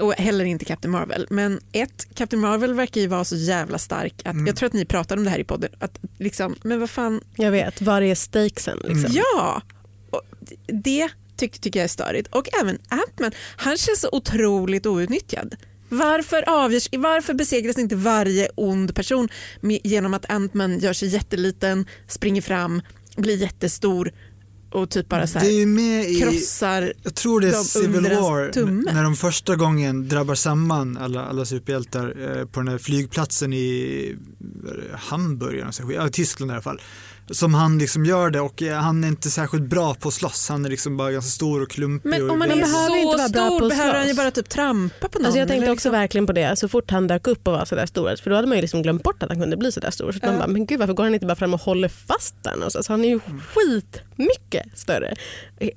och 0.00 0.12
heller 0.12 0.44
inte 0.44 0.64
Captain 0.64 0.92
Marvel. 0.92 1.26
Men 1.30 1.60
ett, 1.72 2.06
Captain 2.14 2.40
Marvel 2.40 2.74
verkar 2.74 3.00
ju 3.00 3.06
vara 3.06 3.24
så 3.24 3.36
jävla 3.36 3.78
stark 3.78 4.14
att 4.24 4.34
Mm. 4.34 4.46
jag 4.46 4.56
tror 4.56 4.66
att 4.66 4.72
ni 4.72 4.84
pratade 4.84 5.18
om 5.20 5.24
det 5.24 5.30
här 5.30 5.38
i 5.38 5.44
podden. 5.44 5.70
Att 5.78 5.98
liksom, 6.18 6.56
men 6.62 6.80
vad 6.80 6.90
fan, 6.90 7.20
Jag 7.36 7.50
vet, 7.50 7.82
var 7.82 8.02
är 8.02 8.14
stakesen? 8.14 8.78
Liksom? 8.78 8.98
Mm. 9.10 9.12
ja! 9.12 9.62
Och 10.10 10.22
det 10.66 11.08
tycker, 11.36 11.60
tycker 11.60 11.78
jag 11.80 11.84
är 11.84 11.88
störigt. 11.88 12.28
Och 12.34 12.48
även 12.62 12.78
Ant-Man, 12.88 13.32
han 13.56 13.76
känns 13.76 14.00
så 14.00 14.08
otroligt 14.12 14.86
outnyttjad. 14.86 15.54
Varför, 15.90 16.44
avgörs, 16.46 16.88
varför 16.92 17.34
besegras 17.34 17.78
inte 17.78 17.96
varje 17.96 18.48
ond 18.54 18.94
person 18.94 19.28
med, 19.60 19.80
genom 19.84 20.14
att 20.14 20.30
Ant-Man 20.30 20.78
gör 20.78 20.92
sig 20.92 21.08
jätteliten, 21.08 21.86
springer 22.08 22.42
fram, 22.42 22.82
blir 23.16 23.36
jättestor 23.36 24.12
och 24.70 24.90
typ 24.90 25.08
bara 25.08 25.26
så 25.26 25.38
Det 25.38 25.44
är 25.44 25.50
här, 25.50 25.58
ju 25.58 25.66
med 25.66 26.10
i, 26.10 26.20
krossar 26.20 26.92
jag 27.02 27.14
tror 27.14 27.40
det 27.40 27.48
är 27.48 27.52
Civil 27.52 28.02
War, 28.02 28.52
tumme. 28.52 28.92
när 28.92 29.02
de 29.02 29.16
första 29.16 29.56
gången 29.56 30.08
drabbar 30.08 30.34
samman 30.34 30.98
alla, 30.98 31.24
alla 31.24 31.44
superhjältar 31.44 32.38
eh, 32.38 32.46
på 32.46 32.60
den 32.60 32.68
här 32.68 32.78
flygplatsen 32.78 33.52
i 33.52 34.16
Hamburg, 34.94 35.58
eller 35.58 35.92
ja, 35.92 36.08
Tyskland 36.08 36.50
i 36.50 36.54
alla 36.54 36.62
fall. 36.62 36.80
Som 37.32 37.54
han 37.54 37.78
liksom 37.78 38.04
gör 38.04 38.30
det 38.30 38.40
och 38.40 38.62
eh, 38.62 38.76
han 38.76 39.04
är 39.04 39.08
inte 39.08 39.30
särskilt 39.30 39.64
bra 39.64 39.94
på 39.94 40.08
att 40.08 40.14
slåss, 40.14 40.48
han 40.48 40.64
är 40.64 40.68
liksom 40.70 40.96
bara 40.96 41.12
ganska 41.12 41.30
stor 41.30 41.62
och 41.62 41.70
klumpig. 41.70 42.08
Men 42.10 42.22
och 42.22 42.30
om 42.30 42.38
man 42.38 42.50
är 42.50 42.56
behöver 42.56 42.88
så 42.88 42.96
inte 42.96 43.16
vara 43.16 43.28
bra 43.28 43.48
på 43.48 43.56
stor 43.56 43.68
behöver 43.68 43.98
han 43.98 44.08
ju 44.08 44.14
bara 44.14 44.30
typ 44.30 44.48
trampa 44.48 45.08
på 45.08 45.18
någon. 45.18 45.26
Alltså 45.26 45.38
jag 45.38 45.48
tänkte 45.48 45.64
eller 45.64 45.72
också 45.72 45.88
liksom- 45.88 45.92
verkligen 45.92 46.26
på 46.26 46.32
det, 46.32 46.58
så 46.58 46.68
fort 46.68 46.90
han 46.90 47.06
dök 47.06 47.26
upp 47.26 47.46
och 47.48 47.52
var 47.52 47.64
sådär 47.64 47.86
stor, 47.86 48.16
för 48.22 48.30
då 48.30 48.36
hade 48.36 48.48
man 48.48 48.56
ju 48.58 48.62
liksom 48.62 48.82
glömt 48.82 49.02
bort 49.02 49.22
att 49.22 49.28
han 49.28 49.40
kunde 49.40 49.56
bli 49.56 49.72
sådär 49.72 49.90
stor. 49.90 50.12
Så 50.12 50.16
att 50.18 50.24
man 50.24 50.38
bara, 50.38 50.46
men 50.46 50.66
gud 50.66 50.78
varför 50.78 50.94
går 50.94 51.04
han 51.04 51.14
inte 51.14 51.26
bara 51.26 51.36
fram 51.36 51.54
och 51.54 51.60
håller 51.60 51.88
fast 51.88 52.34
den? 52.42 52.62
Alltså, 52.62 52.82
han 52.88 53.04
är 53.04 53.08
ju 53.08 53.20
skitmycket 53.54 54.66
större. 54.78 55.14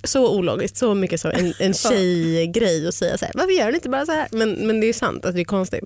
Så 0.03 0.37
ologiskt, 0.37 0.77
så 0.77 0.93
mycket 0.93 1.21
så 1.21 1.31
en, 1.31 1.53
en 1.59 1.73
tjejgrej 2.33 2.87
att 2.87 2.95
säga 2.95 3.17
så 3.17 3.25
här, 3.25 3.33
varför 3.37 3.51
gör 3.51 3.65
han 3.65 3.75
inte 3.75 3.89
bara 3.89 4.05
så 4.05 4.11
här? 4.11 4.27
Men, 4.31 4.51
men 4.67 4.79
det 4.79 4.87
är 4.89 4.93
sant 4.93 5.25
att 5.25 5.35
det 5.35 5.41
är 5.41 5.45
konstigt. 5.45 5.83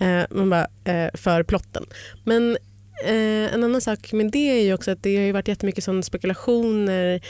Eh, 0.00 0.22
man 0.30 0.50
bara, 0.50 0.66
eh, 0.84 1.10
för 1.14 1.42
plotten. 1.42 1.86
Men 2.24 2.56
eh, 3.04 3.54
en 3.54 3.64
annan 3.64 3.80
sak 3.80 4.12
med 4.12 4.30
det 4.30 4.60
är 4.60 4.62
ju 4.62 4.74
också 4.74 4.90
att 4.90 5.02
det 5.02 5.16
har 5.16 5.24
ju 5.24 5.32
varit 5.32 5.48
jättemycket 5.48 5.84
sådana 5.84 6.02
spekulationer 6.02 7.20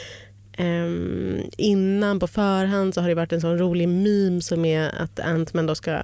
Ehm, 0.59 1.51
innan 1.57 2.21
på 2.21 2.27
förhand 2.27 2.95
så 2.95 3.01
har 3.01 3.09
det 3.09 3.15
varit 3.15 3.33
en 3.33 3.41
sån 3.41 3.59
rolig 3.59 3.89
meme 3.89 4.43
som 4.43 4.65
är 4.65 5.03
att 5.03 5.21
Ant-Man 5.21 5.67
då 5.67 5.75
ska 5.75 6.03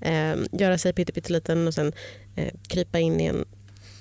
ehm, 0.00 0.46
göra 0.52 0.78
sig 0.78 0.92
pytteliten 0.92 1.66
och 1.66 1.74
sen 1.74 1.92
eh, 2.36 2.54
krypa 2.68 2.98
in 2.98 3.20
i 3.20 3.26
en 3.26 3.44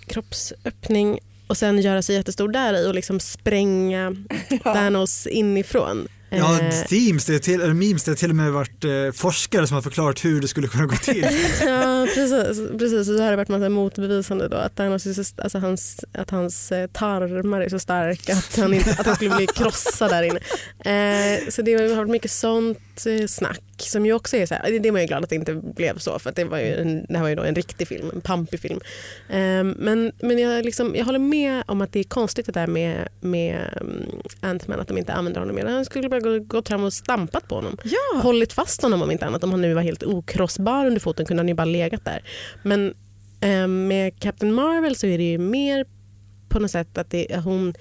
kroppsöppning 0.07 1.19
och 1.47 1.57
sen 1.57 1.81
göra 1.81 2.01
sig 2.01 2.15
jättestor 2.15 2.47
där 2.47 2.83
i 2.83 2.87
och 2.87 2.95
liksom 2.95 3.19
spränga 3.19 4.15
Thanos 4.63 5.27
inifrån. 5.27 6.07
Ja, 6.37 6.59
Eh, 6.63 6.85
teams, 6.85 7.25
det 7.25 7.35
är 7.35 7.39
till, 7.39 7.73
memes, 7.73 8.03
det 8.03 8.11
har 8.11 8.15
till 8.15 8.29
och 8.29 8.35
med 8.35 8.51
varit 8.51 8.83
eh, 8.83 8.91
forskare 9.13 9.67
som 9.67 9.75
har 9.75 9.81
förklarat 9.81 10.25
hur 10.25 10.41
det 10.41 10.47
skulle 10.47 10.67
kunna 10.67 10.85
gå 10.85 10.95
till. 10.95 11.21
ja, 11.65 12.07
precis. 12.15 12.69
precis. 12.79 12.99
Och 12.99 13.05
så 13.05 13.23
har 13.23 13.31
det 13.31 13.37
varit 13.37 13.49
massa 13.49 13.69
motbevisande 13.69 14.47
då 14.47 14.57
att, 14.57 14.75
Thanos 14.75 15.33
alltså 15.37 15.57
hans, 15.57 16.05
att 16.13 16.29
hans 16.29 16.71
eh, 16.71 16.87
tarmar 16.87 17.61
är 17.61 17.69
så 17.69 17.79
starka 17.79 18.33
att 18.33 18.57
han, 18.57 18.73
inte, 18.73 18.95
att 18.99 19.05
han 19.05 19.15
skulle 19.15 19.35
bli 19.35 19.47
krossad 19.47 20.09
där 20.09 20.23
inne. 20.23 20.39
Eh, 20.79 21.49
så 21.49 21.61
det 21.61 21.73
har 21.73 21.95
varit 21.95 22.09
mycket 22.09 22.31
sånt 22.31 22.79
slutsnack 22.99 23.61
som 23.77 24.05
ju 24.05 24.13
också 24.13 24.37
är 24.37 24.45
så 24.45 24.55
här, 24.55 24.79
det 24.79 24.91
man 24.91 25.01
ju 25.01 25.07
glad 25.07 25.23
att 25.23 25.29
det 25.29 25.35
inte 25.35 25.53
blev 25.53 25.97
så 25.97 26.19
för 26.19 26.31
det, 26.31 26.43
var 26.43 26.57
ju 26.57 26.75
en, 26.75 27.05
det 27.09 27.15
här 27.15 27.21
var 27.21 27.29
ju 27.29 27.35
då 27.35 27.43
en 27.43 27.55
riktig 27.55 27.87
film, 27.87 28.11
en 28.13 28.21
pampig 28.21 28.59
film. 28.59 28.79
Um, 29.29 29.69
men 29.69 30.11
men 30.19 30.39
jag, 30.39 30.65
liksom, 30.65 30.95
jag 30.95 31.05
håller 31.05 31.19
med 31.19 31.63
om 31.67 31.81
att 31.81 31.93
det 31.93 31.99
är 31.99 32.03
konstigt 32.03 32.45
det 32.45 32.51
där 32.51 32.67
med, 32.67 33.07
med 33.21 33.79
um, 33.81 34.21
Ant-Man 34.41 34.79
att 34.79 34.87
de 34.87 34.97
inte 34.97 35.13
använder 35.13 35.39
honom 35.39 35.55
mer. 35.55 35.65
Han 35.65 35.85
skulle 35.85 36.09
bara 36.09 36.19
gå, 36.19 36.39
gått 36.39 36.67
fram 36.67 36.83
och 36.83 36.93
stampat 36.93 37.47
på 37.47 37.55
honom. 37.55 37.77
Ja. 37.83 38.21
Hållit 38.21 38.53
fast 38.53 38.81
honom 38.81 39.01
om 39.01 39.11
inte 39.11 39.25
annat. 39.25 39.43
Om 39.43 39.51
han 39.51 39.61
nu 39.61 39.73
var 39.73 39.81
helt 39.81 40.03
okrossbar 40.03 40.85
under 40.85 40.99
foten 40.99 41.25
kunde 41.25 41.41
han 41.41 41.47
ju 41.47 41.53
bara 41.53 41.65
legat 41.65 42.05
där. 42.05 42.23
Men 42.63 42.93
um, 43.63 43.87
med 43.87 44.19
Captain 44.19 44.53
Marvel 44.53 44.95
så 44.95 45.07
är 45.07 45.17
det 45.17 45.31
ju 45.31 45.37
mer 45.37 45.85
på 46.49 46.59
något 46.59 46.71
sätt 46.71 46.97
att 46.97 47.09
det, 47.09 47.37
hon, 47.43 47.73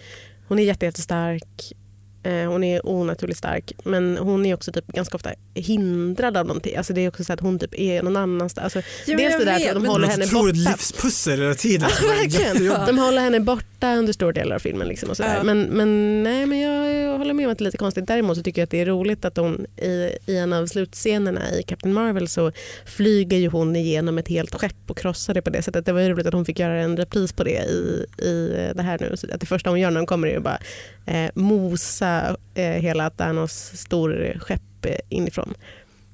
hon 0.48 0.58
är 0.58 0.62
jätte, 0.62 0.86
jättestark 0.86 1.72
Eh, 1.72 1.81
hon 2.24 2.64
är 2.64 2.86
onaturligt 2.86 3.38
stark 3.38 3.72
men 3.84 4.18
hon 4.18 4.46
är 4.46 4.54
också 4.54 4.72
typ 4.72 4.86
ganska 4.86 5.16
ofta 5.16 5.30
hindrad 5.54 6.36
av 6.36 6.46
någonting. 6.46 6.76
Alltså 6.76 6.92
det 6.92 7.00
är 7.00 7.08
också 7.08 7.24
så 7.24 7.32
att 7.32 7.40
hon 7.40 7.58
typ 7.58 7.74
är 7.80 8.02
någon 8.02 8.16
annanstans. 8.16 8.64
Alltså, 8.76 8.90
Ja, 9.06 9.16
dels 9.16 9.32
jag 9.32 9.40
det 9.40 9.44
där 9.44 9.58
vet, 9.58 9.68
att 9.68 9.74
de 9.74 9.86
håller 9.86 10.08
henne 10.08 10.24
otroligt 10.24 10.64
borta. 10.64 10.70
livspussel 10.70 11.40
hela 11.40 11.54
tiden. 11.54 11.88
Verkligen. 12.02 12.46
Jättejobbigt. 12.48 12.86
De 12.86 12.98
håller 12.98 13.22
henne 13.22 13.40
borta 13.40 13.66
under 13.86 14.12
stor 14.12 14.32
del 14.32 14.52
av 14.52 14.58
filmen. 14.58 14.88
Liksom 14.88 15.10
och 15.10 15.16
sådär. 15.16 15.36
Ja. 15.36 15.42
Men, 15.42 15.62
men, 15.62 16.22
nej, 16.22 16.46
men 16.46 16.60
jag, 16.60 16.94
jag 16.94 17.18
håller 17.18 17.34
med 17.34 17.46
om 17.46 17.52
att 17.52 17.58
det 17.58 17.62
är 17.62 17.64
lite 17.64 17.78
konstigt. 17.78 18.06
Däremot 18.06 18.36
så 18.36 18.42
tycker 18.42 18.60
jag 18.60 18.64
att 18.66 18.70
det 18.70 18.80
är 18.80 18.86
roligt 18.86 19.24
att 19.24 19.36
hon 19.36 19.66
i, 19.76 20.16
i 20.26 20.36
en 20.36 20.52
av 20.52 20.66
slutscenerna 20.66 21.40
i 21.50 21.62
Captain 21.62 21.94
Marvel 21.94 22.28
så 22.28 22.52
flyger 22.86 23.36
ju 23.38 23.48
hon 23.48 23.76
igenom 23.76 24.18
ett 24.18 24.28
helt 24.28 24.54
skepp 24.54 24.90
och 24.90 24.98
krossar 24.98 25.34
det 25.34 25.42
på 25.42 25.50
det 25.50 25.62
sättet. 25.62 25.86
Det 25.86 25.92
var 25.92 26.00
ju 26.00 26.08
roligt 26.08 26.26
att 26.26 26.34
hon 26.34 26.44
fick 26.44 26.58
göra 26.58 26.82
en 26.82 26.96
repris 26.96 27.32
på 27.32 27.44
det 27.44 27.64
i, 27.64 28.06
i 28.18 28.72
det 28.74 28.82
här 28.82 28.98
nu. 29.00 29.16
Så 29.16 29.34
att 29.34 29.40
det 29.40 29.46
första 29.46 29.70
hon 29.70 29.80
gör 29.80 29.90
när 29.90 30.00
hon 30.00 30.06
kommer 30.06 30.28
är 30.28 30.32
ju 30.32 30.40
bara 30.40 30.58
eh, 31.06 31.30
mosa 31.34 32.36
eh, 32.54 32.64
hela 32.64 33.10
Thanos 33.10 33.72
stor 33.74 34.36
skepp 34.40 34.86
eh, 34.86 34.96
inifrån. 35.08 35.54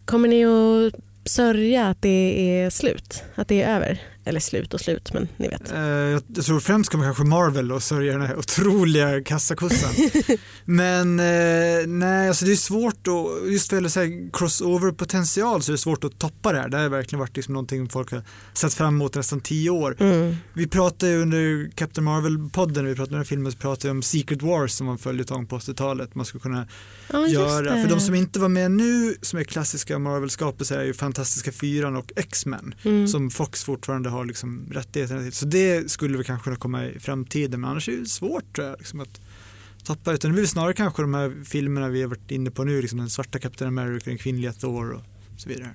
Kommer 0.04 0.28
ni 0.28 0.44
att 0.44 0.94
sörja 1.24 1.86
att 1.86 2.02
det 2.02 2.50
är 2.50 2.70
slut? 2.70 3.24
Att 3.34 3.48
det 3.48 3.62
är 3.62 3.76
över? 3.76 4.00
Eller 4.28 4.40
slut 4.40 4.74
och 4.74 4.80
slut, 4.80 5.12
men 5.12 5.28
ni 5.36 5.48
vet. 5.48 5.72
Eh, 5.72 5.78
Jag 5.78 6.44
tror 6.46 6.60
främst 6.60 6.90
kommer 6.90 7.04
kanske 7.04 7.24
Marvel 7.24 7.72
och 7.72 7.82
sörja 7.82 8.12
den 8.12 8.22
här 8.22 8.38
otroliga 8.38 9.24
kassakossan. 9.24 9.90
Men 10.64 11.20
eh, 11.20 11.86
nej, 11.86 12.28
alltså 12.28 12.44
det 12.44 12.52
är 12.52 12.56
svårt 12.56 13.06
att, 13.06 13.50
just 13.52 13.72
vad 13.72 13.76
gäller 13.76 14.30
crossover-potential 14.32 15.62
så 15.62 15.70
är 15.70 15.72
det 15.72 15.78
svårt 15.78 16.04
att 16.04 16.18
toppa 16.18 16.52
det 16.52 16.58
här. 16.58 16.68
Det 16.68 16.76
här 16.76 16.84
har 16.84 16.90
verkligen 16.90 17.20
varit 17.20 17.36
liksom 17.36 17.54
någonting 17.54 17.88
folk 17.88 18.10
har 18.10 18.22
sett 18.54 18.74
fram 18.74 18.94
emot 18.94 19.14
nästan 19.14 19.40
tio 19.40 19.70
år. 19.70 19.96
Mm. 20.00 20.36
Vi 20.52 20.66
pratade 20.68 21.16
under 21.16 21.70
Captain 21.74 22.08
Marvel-podden, 22.08 22.84
vi 22.84 22.94
pratade 22.94 23.02
om 23.02 23.10
den 23.10 23.18
här 23.18 23.24
filmen, 23.24 23.52
så 23.52 23.58
pratade 23.58 23.88
vi 23.88 23.90
om 23.90 24.02
Secret 24.02 24.42
Wars 24.42 24.72
som 24.72 24.86
var 24.86 24.92
en 24.92 24.98
följetong 24.98 25.46
på 25.46 25.58
80-talet. 25.58 26.14
Man 26.14 26.26
skulle 26.26 26.42
kunna 26.42 26.66
just 27.12 27.32
göra. 27.32 27.82
För 27.82 27.88
de 27.88 28.00
som 28.00 28.14
inte 28.14 28.38
var 28.40 28.48
med 28.48 28.70
nu, 28.70 29.14
som 29.22 29.38
är 29.38 29.44
klassiska 29.44 29.98
Marvel-skapelser, 29.98 30.78
är 30.78 30.84
ju 30.84 30.94
Fantastiska 30.94 31.52
Fyran 31.52 31.96
och 31.96 32.12
X-Men. 32.16 32.74
Mm. 32.82 33.08
Som 33.08 33.30
Fox 33.30 33.64
fortfarande 33.64 34.08
har 34.10 34.17
liksom 34.24 34.66
rättigheterna 34.70 35.22
till. 35.22 35.32
Så 35.32 35.46
det 35.46 35.90
skulle 35.90 36.18
vi 36.18 36.24
kanske 36.24 36.44
kunna 36.44 36.56
komma 36.56 36.86
i 36.86 36.98
framtiden, 36.98 37.60
men 37.60 37.70
annars 37.70 37.88
är 37.88 37.96
det 37.96 38.06
svårt 38.06 38.54
tror 38.54 38.68
jag. 38.68 38.78
Liksom 38.78 39.00
att 39.00 39.20
tappa 39.84 40.12
utan 40.12 40.30
det 40.30 40.34
blir 40.34 40.46
snarare 40.46 40.72
kanske 40.72 41.02
de 41.02 41.14
här 41.14 41.44
filmerna 41.44 41.88
vi 41.88 42.02
har 42.02 42.08
varit 42.08 42.30
inne 42.30 42.50
på 42.50 42.64
nu, 42.64 42.82
liksom 42.82 42.98
den 42.98 43.10
svarta 43.10 43.38
Captain 43.38 43.68
America, 43.68 44.10
den 44.10 44.18
kvinnliga 44.18 44.52
Thor 44.52 44.90
och 44.90 45.02
så 45.36 45.48
vidare. 45.48 45.70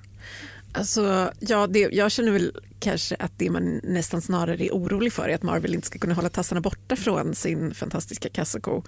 Alltså, 0.72 1.32
ja, 1.40 1.66
det, 1.66 1.78
jag 1.78 2.12
känner 2.12 2.32
väl 2.32 2.56
kanske 2.80 3.16
att 3.16 3.32
det 3.36 3.50
man 3.50 3.80
nästan 3.82 4.22
snarare 4.22 4.66
är 4.66 4.70
orolig 4.70 5.12
för 5.12 5.28
är 5.28 5.34
att 5.34 5.42
Marvel 5.42 5.74
inte 5.74 5.86
ska 5.86 5.98
kunna 5.98 6.14
hålla 6.14 6.28
tassarna 6.28 6.60
borta 6.60 6.96
från 6.96 7.34
sin 7.34 7.74
fantastiska 7.74 8.28
kassako 8.28 8.82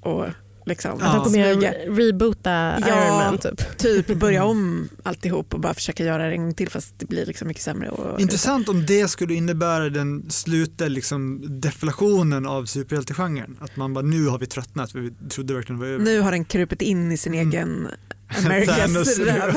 och 0.00 0.26
liksom 0.66 0.92
Att 1.02 1.14
de 1.14 1.24
kommer 1.24 1.38
göra 1.38 1.70
reboota 1.70 2.50
Ja. 2.50 2.78
Iron 3.06 3.16
Man 3.16 3.38
typ. 3.38 3.78
typ 3.78 4.18
börja 4.18 4.44
om 4.52 4.88
alltihop 5.02 5.54
och 5.54 5.60
bara 5.60 5.74
försöka 5.74 6.04
göra 6.04 6.26
det 6.26 6.32
en 6.32 6.42
gång 6.42 6.54
till 6.54 6.68
fast 6.70 6.94
det 6.98 7.06
blir 7.06 7.26
liksom 7.26 7.48
mycket 7.48 7.62
sämre. 7.62 7.88
Och, 7.90 8.20
Intressant 8.20 8.68
om 8.68 8.86
det 8.86 9.08
skulle 9.08 9.34
innebära 9.34 9.90
den 9.90 10.30
slutliga 10.30 10.88
liksom 10.88 11.42
deflationen 11.60 12.46
av 12.46 12.64
superhjältegenren. 12.64 13.56
Att 13.60 13.76
man 13.76 13.94
bara, 13.94 14.04
nu 14.04 14.26
har 14.26 14.38
vi 14.38 14.46
tröttnat, 14.46 14.94
vi 14.94 15.12
trodde 15.30 15.54
verkligen 15.54 15.80
det 15.80 15.86
var 15.86 15.92
över. 15.92 16.04
Nu 16.04 16.20
har 16.20 16.30
den 16.30 16.44
krupit 16.44 16.82
in 16.82 17.12
i 17.12 17.16
sin 17.16 17.34
Mm. 17.34 17.48
egen 17.48 17.88
Americas 18.44 19.18
röv. 19.18 19.56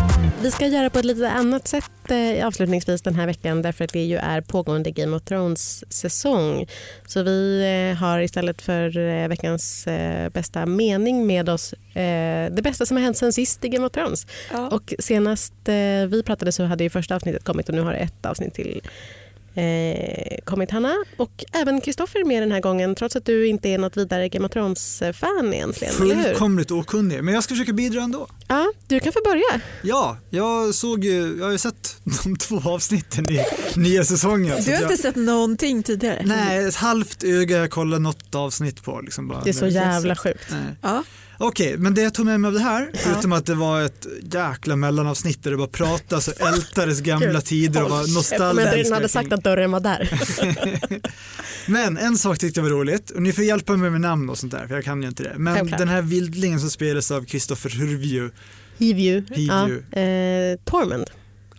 Vi 0.42 0.50
ska 0.50 0.66
göra 0.66 0.90
på 0.90 0.98
ett 0.98 1.04
lite 1.04 1.30
annat 1.30 1.68
sätt 1.68 2.10
eh, 2.10 2.46
avslutningsvis 2.46 3.02
den 3.02 3.14
här 3.14 3.26
veckan 3.26 3.62
därför 3.62 3.84
att 3.84 3.92
det 3.92 4.04
ju 4.04 4.16
är 4.16 4.40
pågående 4.40 4.90
Game 4.90 5.16
of 5.16 5.22
Thrones 5.22 5.92
säsong. 5.92 6.66
Så 7.06 7.22
vi 7.22 7.62
eh, 7.92 7.98
har 8.00 8.20
istället 8.20 8.62
för 8.62 8.98
eh, 8.98 9.28
veckans 9.28 9.88
bästa 10.32 10.66
mening 10.66 11.26
med 11.26 11.48
oss 11.48 11.74
det 12.50 12.62
bästa 12.62 12.86
som 12.86 12.96
har 12.96 13.04
hänt 13.04 13.16
sen 13.16 13.32
sist 13.32 13.64
i 13.64 13.68
Game 13.68 13.86
of 13.86 13.92
Thrones. 13.92 14.26
Ja. 14.52 14.68
Och 14.68 14.94
senast 14.98 15.54
vi 16.08 16.22
pratade 16.26 16.52
så 16.52 16.64
hade 16.64 16.84
ju 16.84 16.90
första 16.90 17.16
avsnittet 17.16 17.44
kommit 17.44 17.68
och 17.68 17.74
nu 17.74 17.80
har 17.80 17.94
ett 17.94 18.26
avsnitt 18.26 18.54
till 18.54 18.82
eh, 19.54 20.36
kommit 20.44 20.70
Hanna 20.70 20.94
och 21.16 21.44
även 21.52 21.80
Kristoffer 21.80 22.24
med 22.24 22.42
den 22.42 22.52
här 22.52 22.60
gången 22.60 22.94
trots 22.94 23.16
att 23.16 23.24
du 23.24 23.46
inte 23.46 23.68
är 23.68 23.78
något 23.78 23.96
vidare 23.96 24.28
Game 24.28 24.46
of 24.46 24.52
Thrones-fan 24.52 25.54
egentligen? 25.54 25.94
Fullkomligt 25.94 26.70
okunnig, 26.70 27.24
men 27.24 27.34
jag 27.34 27.44
ska 27.44 27.54
försöka 27.54 27.72
bidra 27.72 28.02
ändå. 28.02 28.28
Ja, 28.48 28.72
du 28.88 29.00
kan 29.00 29.12
få 29.12 29.20
börja. 29.24 29.60
Ja, 29.82 30.16
jag 30.30 30.74
såg 30.74 31.04
ju, 31.04 31.36
jag 31.38 31.44
har 31.44 31.52
ju 31.52 31.58
sett 31.58 31.96
de 32.24 32.36
två 32.36 32.60
avsnitten 32.64 33.30
i 33.30 33.44
nya 33.76 34.04
säsongen. 34.04 34.62
Du 34.64 34.72
har 34.72 34.78
inte 34.82 34.92
jag, 34.92 34.98
sett 34.98 35.16
någonting 35.16 35.82
tidigare? 35.82 36.22
Nej, 36.24 36.64
ett 36.68 36.74
halvt 36.74 37.24
öga 37.24 37.56
jag 37.58 37.70
kollade 37.70 38.02
något 38.02 38.34
avsnitt 38.34 38.82
på. 38.82 39.00
Liksom 39.00 39.28
bara. 39.28 39.40
Det 39.44 39.50
är 39.50 39.54
så 39.54 39.66
jävla 39.66 40.16
sjukt. 40.16 40.46
Nej. 40.50 40.76
Ja. 40.82 41.04
Okej, 41.42 41.76
men 41.78 41.94
det 41.94 42.02
jag 42.02 42.14
tog 42.14 42.26
med 42.26 42.40
mig 42.40 42.48
av 42.48 42.54
det 42.54 42.60
här, 42.60 42.90
förutom 42.94 43.32
att 43.32 43.46
det 43.46 43.54
var 43.54 43.80
ett 43.82 44.06
jäkla 44.32 44.76
mellanavsnitt 44.76 45.42
där 45.42 45.50
det 45.50 45.56
bara 45.56 45.66
pratas 45.68 46.28
och 46.28 46.40
ältades 46.48 47.00
gamla 47.00 47.40
tider 47.40 47.82
och 47.84 47.90
var 47.90 48.02
Men 48.02 48.14
nostalgiska. 48.14 48.76
den 48.82 48.92
hade 48.92 49.08
sagt 49.08 49.32
att 49.32 49.44
dörren 49.44 49.70
var 49.70 49.80
där. 49.80 50.10
Men 51.66 51.98
en 51.98 52.18
sak 52.18 52.38
tyckte 52.38 52.60
jag 52.60 52.64
var 52.64 52.70
roligt, 52.70 53.10
och 53.10 53.22
ni 53.22 53.32
får 53.32 53.44
hjälpa 53.44 53.76
mig 53.76 53.90
med 53.90 54.00
namn 54.00 54.30
och 54.30 54.38
sånt 54.38 54.52
där, 54.52 54.66
för 54.66 54.74
jag 54.74 54.84
kan 54.84 55.02
ju 55.02 55.08
inte 55.08 55.22
det. 55.22 55.34
Men 55.38 55.54
Självklart. 55.54 55.78
den 55.78 55.88
här 55.88 56.02
vildlingen 56.02 56.60
som 56.60 56.70
spelas 56.70 57.10
av 57.10 57.24
Kristoffer 57.24 57.70
Hurvju, 57.70 58.30
Hivju. 58.78 59.24
Ja, 59.28 59.64
Hivju. 59.66 59.78
eh, 60.52 60.58
Tormund. 60.64 61.04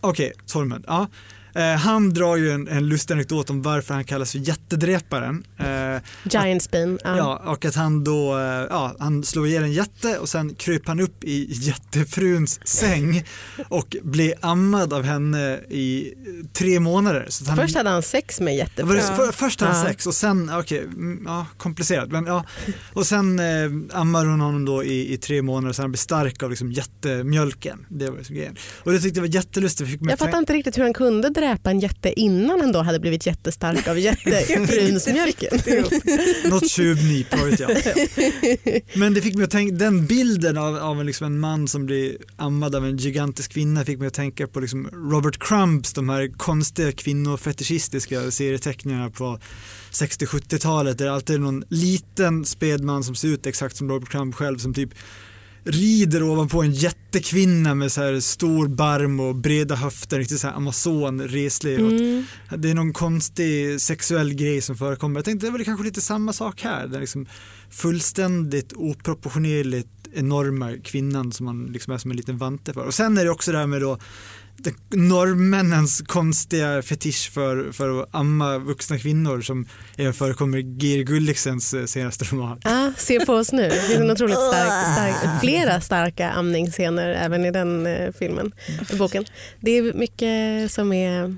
okej, 0.02 0.34
Tormund, 0.48 0.84
ja. 0.88 1.08
Eh, 1.56 1.64
han 1.64 2.14
drar 2.14 2.36
ju 2.36 2.52
en, 2.52 2.68
en 2.68 2.88
lustig 2.88 3.14
anekdot 3.14 3.50
om 3.50 3.62
varför 3.62 3.94
han 3.94 4.04
kallas 4.04 4.32
för 4.32 4.40
jättedräparen. 4.40 5.44
Eh, 5.60 6.02
Giant 6.24 6.64
Spin. 6.64 7.00
Ja. 7.04 7.18
Ja, 7.18 7.42
och 7.46 7.66
att 7.66 7.76
han 7.76 8.04
då, 8.04 8.38
eh, 8.38 8.44
ja, 8.70 8.96
han 9.00 9.24
slog 9.24 9.48
ihjäl 9.48 9.64
en 9.64 9.74
jätte 9.74 10.18
och 10.18 10.30
sen 10.30 10.56
kryp 10.56 10.88
han 10.88 11.00
upp 11.00 11.24
i 11.24 11.48
jättefruns 11.50 12.68
säng 12.68 13.24
och 13.70 13.96
blev 14.04 14.34
ammad 14.42 14.94
av 14.94 15.04
henne 15.04 15.54
i 15.70 16.14
tre 16.54 16.80
månader. 16.80 17.28
Han, 17.48 17.58
Först 17.58 17.76
hade 17.76 17.90
han 17.90 18.02
sex 18.02 18.40
med 18.40 18.68
det 18.76 18.84
var 18.84 18.94
det, 18.94 19.02
jättefru. 19.02 19.26
för, 19.26 19.32
först 19.32 19.62
hade 19.62 19.74
han 19.74 19.86
sex 19.86 20.08
och 20.08 20.14
sen, 20.14 20.52
okej, 20.54 20.80
mm, 20.80 21.24
ja, 21.26 21.46
komplicerat, 21.58 22.12
men 22.12 22.26
ja. 22.26 22.46
Och 22.94 23.08
sen 23.08 23.40
eh, 23.40 24.00
ammar 24.00 24.26
hon 24.26 24.40
honom 24.42 24.66
då 24.66 24.84
i, 24.84 25.14
i 25.14 25.18
tre 25.18 25.42
månader 25.42 25.74
så 25.74 25.82
han 25.82 25.92
blir 25.92 25.98
stark 25.98 26.44
av 26.44 26.50
liksom 26.50 26.72
jättemjölken. 26.72 27.86
Det 27.90 28.10
var 28.10 28.18
liksom 28.18 28.36
grejen. 28.36 28.56
Och 28.84 28.92
det 28.92 29.00
tyckte 29.00 29.20
jag 29.20 29.28
var 29.28 29.36
jättelustigt. 29.36 29.90
Jag 30.02 30.12
att 30.12 30.20
fattar 30.20 30.38
inte 30.38 30.54
riktigt 30.54 30.78
hur 30.78 30.84
han 30.84 30.94
kunde 30.94 31.30
dräpa 31.42 31.72
en 31.72 31.80
jätte 31.80 32.20
innan 32.20 32.62
han 32.62 32.72
då 32.72 32.82
hade 32.82 33.00
blivit 33.00 33.26
jättestark 33.26 33.88
av 33.88 34.00
jättefrunsmjölken. 34.00 35.60
Något 36.50 36.70
tjuvnyp, 36.70 37.28
vad 37.32 37.50
vet 37.50 37.60
jag. 37.60 37.72
Men 38.94 39.14
det 39.14 39.22
fick 39.22 39.36
mig 39.36 39.44
att 39.44 39.52
tänka, 39.52 39.76
den 39.76 40.06
bilden 40.06 40.58
av, 40.58 40.78
av 40.78 41.00
en, 41.00 41.06
liksom 41.06 41.26
en 41.26 41.40
man 41.40 41.68
som 41.68 41.86
blir 41.86 42.18
ammad 42.36 42.76
av 42.76 42.86
en 42.86 42.98
gigantisk 42.98 43.52
kvinna 43.52 43.86
fick 43.86 44.00
mig 44.00 44.08
att 44.08 44.14
tänka 44.14 44.48
på 44.48 44.60
liksom 44.60 44.90
Robert 45.12 45.40
Crumps, 45.40 45.94
de 45.94 46.10
här 46.10 46.28
konstiga 46.38 46.92
kvinnofetischistiska 46.92 48.32
serieteckningarna 48.32 49.10
på 49.10 49.40
60-70-talet 49.92 50.98
där 50.98 51.06
det 51.06 51.14
alltid 51.14 51.36
är 51.36 51.40
någon 51.40 51.64
liten 51.70 52.46
spädman 52.46 53.04
som 53.04 53.16
ser 53.16 53.28
ut 53.28 53.46
exakt 53.46 53.76
som 53.76 53.90
Robert 53.90 54.10
Crumb 54.10 54.36
själv 54.36 54.58
som 54.58 54.74
typ 54.74 54.90
rider 55.64 56.24
ovanpå 56.24 56.62
en 56.62 56.72
jättekvinna 56.72 57.76
med 57.76 57.92
så 57.92 58.02
här 58.02 58.20
stor 58.20 58.68
barm 58.68 59.20
och 59.20 59.36
breda 59.36 59.76
höfter, 59.76 60.18
riktigt 60.20 60.40
så 60.40 60.48
här 60.48 60.54
amazon, 60.56 61.22
reslig. 61.28 61.80
Och 61.86 61.92
Mm. 61.92 62.26
det 62.58 62.70
är 62.70 62.74
någon 62.74 62.94
konstig 62.94 63.82
sexuell 63.82 64.34
grej 64.34 64.62
som 64.62 64.78
förekommer. 64.78 65.18
Jag 65.18 65.26
tänkte 65.26 65.48
det 65.48 65.52
väl 65.52 65.66
kanske 65.66 65.86
lite 65.86 66.02
samma 66.02 66.34
sak 66.34 66.62
här. 66.62 66.88
Den 66.88 67.02
liksom 67.02 67.26
fullständigt 67.70 68.74
oproportionerligt 68.74 70.01
enorma 70.14 70.72
kvinnan 70.84 71.32
som 71.32 71.46
man 71.46 71.66
liksom 71.66 71.94
är 71.94 71.98
som 71.98 72.12
en 72.12 72.18
liten 72.18 72.38
vante 72.38 72.74
för. 72.74 72.86
Och 72.86 72.94
sen 72.94 73.18
är 73.18 73.26
det 73.26 73.32
också 73.32 73.52
det 73.52 73.58
här 73.58 73.68
med 73.68 73.82
då 73.82 73.98
norrmännens 74.90 76.02
konstiga 76.02 76.82
fetisch 76.82 77.32
för, 77.34 77.72
för 77.72 78.02
att 78.02 78.10
amma 78.12 78.58
vuxna 78.58 79.00
kvinnor 79.00 79.42
som 79.42 79.66
även 79.98 80.14
förekommer 80.14 80.58
i 80.58 80.76
Geir 80.80 81.04
Gulliksens 81.04 81.74
eh, 81.74 81.86
senaste 81.86 82.26
roman. 82.26 82.60
Ja, 82.64 82.94
se 82.98 83.26
på 83.26 83.34
oss 83.34 83.52
nu. 83.52 83.70
Det 83.70 83.82
finns 83.82 84.00
en 84.00 84.12
otroligt 84.12 84.38
stark, 84.38 84.96
stark, 84.96 85.42
flera 85.42 85.82
starka 85.82 86.30
amningsscener 86.30 87.10
även 87.10 87.46
i 87.46 87.52
den 87.52 87.88
eh, 87.88 88.12
filmen, 88.20 88.52
i 88.94 88.96
boken. 88.96 89.26
Det 89.60 89.72
är 89.72 89.94
mycket 89.94 90.72
som 90.72 90.94
är 90.94 91.38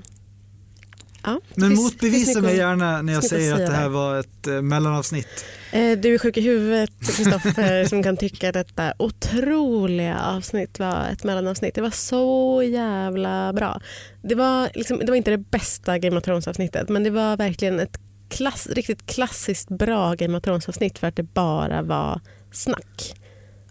Ja. 1.24 1.40
Men 1.54 1.74
motbevisa 1.74 2.40
mig 2.40 2.56
gärna 2.56 3.02
när 3.02 3.12
jag 3.12 3.24
säger 3.24 3.52
att 3.52 3.58
det 3.70 3.72
här 3.76 3.88
var 3.88 4.18
ett 4.20 4.46
eh, 4.46 4.62
mellanavsnitt. 4.62 5.44
Eh, 5.72 5.98
Du 5.98 6.14
är 6.14 6.18
sjuk 6.18 6.36
i 6.36 6.40
huvudet, 6.40 6.90
Kristoffer, 7.16 7.84
som 7.84 8.02
kan 8.02 8.16
tycka 8.16 8.48
att 8.48 8.54
detta 8.54 8.92
otroliga 8.98 10.18
avsnitt 10.20 10.78
var 10.78 11.08
ett 11.12 11.24
mellanavsnitt. 11.24 11.74
Det 11.74 11.80
var 11.80 11.90
så 11.90 12.62
jävla 12.62 13.52
bra. 13.52 13.80
Det 14.22 14.34
var, 14.34 14.68
liksom, 14.74 14.98
det 14.98 15.06
var 15.06 15.16
inte 15.16 15.30
det 15.30 15.38
bästa 15.50 15.98
Game 15.98 16.16
of 16.16 16.24
Thrones-avsnittet 16.24 16.88
men 16.88 17.04
det 17.04 17.10
var 17.10 17.36
verkligen 17.36 17.80
ett 17.80 17.98
klass, 18.28 18.66
riktigt 18.66 19.06
klassiskt 19.06 19.68
bra 19.68 20.14
Game 20.14 20.38
of 20.38 20.42
Thrones-avsnitt 20.44 20.98
för 20.98 21.06
att 21.06 21.16
det 21.16 21.22
bara 21.22 21.82
var 21.82 22.20
snack. 22.52 23.14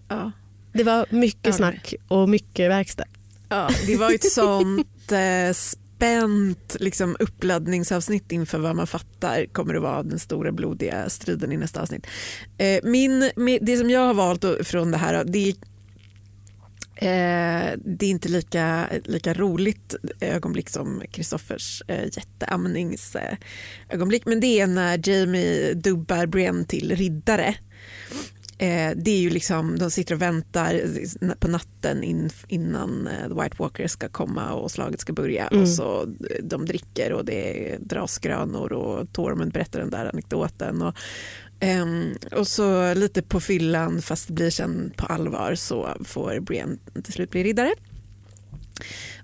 Ja. 0.09 0.31
Det 0.73 0.83
var 0.83 1.05
mycket 1.09 1.45
Ja, 1.45 1.53
snack 1.53 1.93
och 2.07 2.29
mycket 2.29 2.69
verkstad. 2.69 3.05
Ja, 3.49 3.69
det 3.87 3.95
var 3.95 4.13
ett 4.13 4.31
sånt 4.31 5.11
eh, 5.11 5.53
spänt 6.03 6.75
liksom, 6.79 7.15
uppladdningsavsnitt 7.19 8.31
inför 8.31 8.59
vad 8.59 8.75
man 8.75 8.87
fattar 8.87 9.45
kommer 9.45 9.73
att 9.73 9.81
vara 9.81 10.03
den 10.03 10.19
stora 10.19 10.51
blodiga 10.51 11.09
striden 11.09 11.51
i 11.51 11.57
nästa 11.57 11.81
avsnitt. 11.81 12.07
Eh, 12.57 12.79
min, 12.83 13.31
det 13.61 13.77
som 13.77 13.89
jag 13.89 14.01
har 14.01 14.13
valt 14.13 14.45
från 14.63 14.91
det 14.91 14.97
här, 14.97 15.23
det 15.27 15.49
är 15.49 15.55
Eh, 16.95 17.71
det 17.85 18.05
är 18.05 18.09
inte 18.09 18.29
lika, 18.29 18.89
lika 19.05 19.33
roligt 19.33 19.95
ögonblick 20.19 20.69
som 20.69 21.03
Kristoffers 21.11 21.83
eh, 21.87 22.03
jätteamningsögonblick 22.03 24.25
men 24.25 24.39
det 24.39 24.59
är 24.59 24.67
när 24.67 25.09
Jamie 25.09 25.73
dubbar 25.73 26.25
Brienne 26.25 26.65
till 26.65 26.95
riddare. 26.95 27.55
Eh, 28.57 28.91
det 28.95 29.11
är 29.11 29.19
ju 29.19 29.29
liksom, 29.29 29.79
de 29.79 29.91
sitter 29.91 30.15
och 30.15 30.21
väntar 30.21 30.81
på 31.39 31.47
natten 31.47 32.03
in, 32.03 32.29
innan 32.47 33.07
eh, 33.07 33.27
The 33.27 33.41
White 33.43 33.55
Walkers 33.59 33.91
ska 33.91 34.09
komma 34.09 34.53
och 34.53 34.71
slaget 34.71 34.99
ska 34.99 35.13
börja 35.13 35.47
Mm. 35.47 35.63
och 35.63 35.69
så 35.69 36.01
eh, 36.01 36.43
de 36.43 36.65
dricker 36.65 37.13
och 37.13 37.25
det 37.25 37.75
dras 37.79 38.17
grönor 38.19 38.73
och 38.73 39.13
Tormund 39.13 39.51
berättar 39.53 39.79
den 39.79 39.89
där 39.89 40.05
anekdoten 40.05 40.81
och, 40.81 40.95
ehm, 41.59 42.13
och 42.31 42.47
så 42.47 42.93
lite 42.93 43.21
på 43.21 43.39
fyllan 43.39 44.01
fast 44.01 44.27
det 44.27 44.33
blir 44.33 44.49
sen 44.49 44.93
på 44.97 45.05
allvar 45.05 45.55
så 45.55 45.97
får 46.03 46.39
Brienne 46.39 46.77
till 47.03 47.13
slut 47.13 47.29
bli 47.31 47.43
riddare. 47.43 47.73